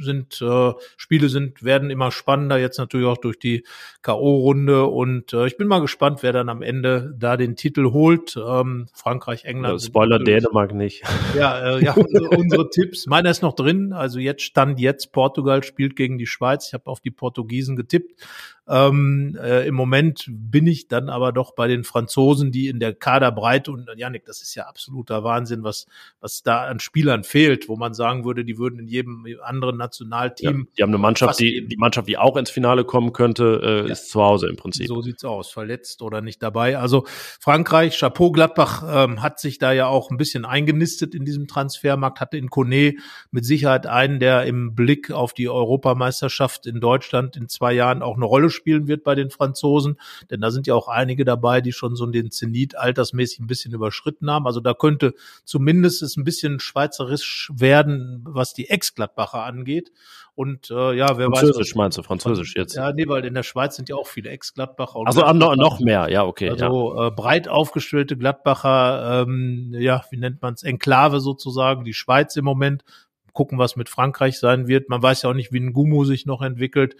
sind 0.01 0.41
äh, 0.41 0.73
Spiele 0.97 1.29
sind 1.29 1.63
werden 1.63 1.91
immer 1.91 2.11
spannender 2.11 2.59
jetzt 2.59 2.79
natürlich 2.79 3.07
auch 3.07 3.19
durch 3.19 3.39
die 3.39 3.65
KO-Runde 4.03 4.87
und 4.87 5.33
äh, 5.33 5.47
ich 5.47 5.57
bin 5.57 5.69
mal 5.69 5.81
gespannt, 5.81 6.23
wer 6.23 6.33
dann 6.33 6.49
am 6.49 6.63
Ende 6.63 7.15
da 7.19 7.37
den 7.37 7.57
Titel 7.57 7.91
holt. 7.93 8.37
Ähm, 8.37 8.89
Frankreich, 8.93 9.45
England. 9.45 9.81
Ja, 9.81 9.87
Spoiler 9.87 10.19
Dänemark 10.19 10.75
nicht. 10.75 11.03
Ja, 11.37 11.77
äh, 11.77 11.85
ja 11.85 11.95
unsere, 11.95 12.29
unsere 12.37 12.71
Tipps. 12.71 13.07
Meiner 13.07 13.31
ist 13.31 13.43
noch 13.43 13.55
drin. 13.55 13.93
Also 13.93 14.19
jetzt 14.19 14.43
stand 14.43 14.79
jetzt 14.81 15.13
Portugal 15.13 15.63
spielt 15.63 15.97
gegen 15.97 16.19
die 16.19 16.27
Schweiz. 16.27 16.69
Ich 16.69 16.75
habe 16.75 16.87
auf 16.87 17.01
die 17.01 17.11
Portugiesen 17.11 17.77
getippt. 17.77 18.21
Ähm, 18.69 19.39
äh, 19.41 19.67
Im 19.67 19.75
Moment 19.75 20.27
bin 20.29 20.67
ich 20.67 20.89
dann 20.89 21.09
aber 21.09 21.33
doch 21.33 21.55
bei 21.55 21.69
den 21.69 21.85
Franzosen, 21.85 22.53
die 22.53 22.69
in 22.69 22.81
der 22.81 22.95
Kaderbreite 22.95 23.73
und 23.73 23.89
Janik, 23.97 24.25
das 24.27 24.43
ist 24.43 24.55
ja 24.55 24.65
absoluter 24.65 25.25
Wahnsinn, 25.25 25.63
was 25.63 25.87
was 26.21 26.43
da 26.43 26.65
an 26.65 26.79
Spielern 26.79 27.25
fehlt, 27.25 27.69
wo 27.69 27.77
man 27.77 27.95
sagen 27.95 28.25
würde, 28.25 28.45
die 28.45 28.59
würden 28.59 28.79
in 28.81 28.87
jedem 28.87 29.27
anderen 29.43 29.79
Nationalteam. 29.79 30.59
Ja, 30.59 30.73
die 30.77 30.83
haben 30.83 30.91
eine 30.91 30.99
Mannschaft, 30.99 31.41
die 31.41 31.67
die 31.67 31.77
Mannschaft, 31.77 32.09
die 32.09 32.19
auch 32.19 32.37
ins 32.37 32.51
Finale 32.51 32.85
kommen 32.85 33.13
könnte, 33.13 33.61
äh, 33.63 33.87
ja. 33.87 33.93
ist 33.93 34.11
zu 34.11 34.23
Hause 34.23 34.49
im 34.49 34.57
Prinzip. 34.57 34.87
So 34.87 35.01
sieht's 35.01 35.25
aus, 35.25 35.51
verletzt 35.51 36.03
oder 36.03 36.21
nicht 36.21 36.43
dabei. 36.43 36.79
Also 36.79 37.05
Frankreich, 37.41 37.99
Chapeau 37.99 38.31
Gladbach 38.33 38.85
ähm, 38.87 39.23
hat 39.23 39.41
sich 39.41 39.59
da 39.59 39.73
ja 39.73 39.87
auch 39.87 40.11
ein 40.11 40.19
bisschen 40.19 40.45
eingenistet 40.45 41.15
in 41.15 41.25
diesem 41.25 41.47
Transfermarkt, 41.49 42.21
hatte 42.21 42.37
in 42.37 42.51
Kone 42.51 42.97
mit 43.31 43.45
Sicherheit 43.45 43.87
einen, 43.87 44.21
der 44.21 44.45
im 44.45 44.75
Blick 44.75 45.11
auf 45.11 45.33
die 45.33 45.49
Europameisterschaft 45.49 46.67
in 46.67 46.81
Deutschland 46.81 47.37
in 47.37 47.49
zwei 47.49 47.73
Jahren 47.73 48.03
auch 48.03 48.17
eine 48.17 48.27
Rolle 48.27 48.51
spielen 48.59 48.89
wird 48.89 49.05
bei 49.05 49.15
den 49.15 49.31
Franzosen, 49.31 49.99
denn 50.31 50.41
da 50.41 50.51
sind 50.51 50.67
ja 50.67 50.75
auch 50.75 50.89
einige 50.89 51.25
dabei, 51.25 51.61
die 51.61 51.73
schon 51.73 51.97
so 51.97 52.07
den 52.07 52.31
Zenit 52.31 52.77
altersmäßig 52.77 53.41
ein 53.41 53.47
bisschen 53.47 53.73
überschritten 53.73 54.31
haben. 54.31 54.47
Also 54.47 54.61
da 54.61 54.75
könnte 54.75 55.15
zumindest 55.45 56.03
es 56.03 56.17
ein 56.17 56.25
bisschen 56.25 56.61
schweizerisch 56.61 57.51
werden, 57.55 58.25
was 58.25 58.53
die 58.55 58.69
Ex-Gladbacher 58.69 59.45
angeht. 59.45 59.93
Und 60.35 60.71
äh, 60.71 60.93
ja, 60.95 61.19
wer 61.19 61.27
Französisch 61.27 61.27
weiß. 61.27 61.41
Französisch 61.41 61.75
meinst 61.75 61.99
du, 61.99 62.03
Französisch 62.05 62.55
jetzt? 62.55 62.77
Ja, 62.77 62.93
nee, 62.93 63.09
weil 63.09 63.25
in 63.25 63.35
der 63.35 63.43
Schweiz 63.43 63.75
sind 63.75 63.89
ja 63.89 63.97
auch 63.97 64.07
viele 64.07 64.31
Ex-Gladbacher. 64.31 65.01
Also 65.05 65.21
noch, 65.33 65.57
noch 65.57 65.81
mehr, 65.81 66.09
ja, 66.11 66.25
okay. 66.25 66.51
Also 66.51 66.95
ja. 66.97 67.09
Äh, 67.09 67.11
breit 67.11 67.49
aufgestellte 67.49 68.17
Gladbacher, 68.17 69.25
ähm, 69.27 69.75
ja, 69.77 70.05
wie 70.11 70.17
nennt 70.17 70.41
man 70.41 70.55
es, 70.55 70.63
Enklave 70.63 71.19
sozusagen, 71.21 71.85
die 71.85 71.95
Schweiz 71.95 72.37
im 72.37 72.45
Moment 72.45 72.85
gucken, 73.33 73.59
was 73.59 73.77
mit 73.77 73.89
Frankreich 73.89 74.39
sein 74.39 74.69
wird. 74.69 74.89
Man 74.89 75.03
weiß 75.03 75.23
ja 75.23 75.31
auch 75.31 75.35
nicht, 75.35 75.53
wie 75.53 75.61
ein 75.61 75.73
Gumu 75.73 76.05
sich 76.05 76.27
noch 76.27 76.43
entwickelt. 76.43 76.97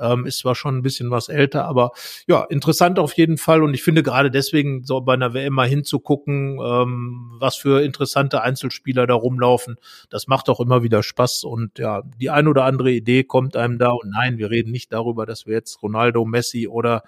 Ähm, 0.00 0.26
ist 0.26 0.38
zwar 0.38 0.54
schon 0.54 0.76
ein 0.76 0.82
bisschen 0.82 1.10
was 1.10 1.28
älter, 1.28 1.64
aber 1.66 1.92
ja, 2.26 2.44
interessant 2.44 2.98
auf 2.98 3.12
jeden 3.14 3.38
Fall. 3.38 3.62
Und 3.62 3.74
ich 3.74 3.82
finde 3.82 4.02
gerade 4.02 4.30
deswegen 4.30 4.84
so 4.84 5.00
bei 5.00 5.14
einer 5.14 5.34
WM 5.34 5.54
mal 5.54 5.68
hinzugucken, 5.68 6.58
ähm, 6.64 7.32
was 7.38 7.56
für 7.56 7.82
interessante 7.82 8.42
Einzelspieler 8.42 9.06
da 9.06 9.14
rumlaufen. 9.14 9.76
Das 10.08 10.26
macht 10.26 10.48
auch 10.48 10.60
immer 10.60 10.82
wieder 10.82 11.02
Spaß. 11.02 11.44
Und 11.44 11.78
ja, 11.78 12.02
die 12.20 12.30
ein 12.30 12.48
oder 12.48 12.64
andere 12.64 12.90
Idee 12.90 13.24
kommt 13.24 13.56
einem 13.56 13.78
da. 13.78 13.90
Und 13.90 14.10
nein, 14.10 14.38
wir 14.38 14.50
reden 14.50 14.70
nicht 14.70 14.92
darüber, 14.92 15.26
dass 15.26 15.46
wir 15.46 15.54
jetzt 15.54 15.82
Ronaldo, 15.82 16.24
Messi 16.24 16.68
oder 16.68 17.02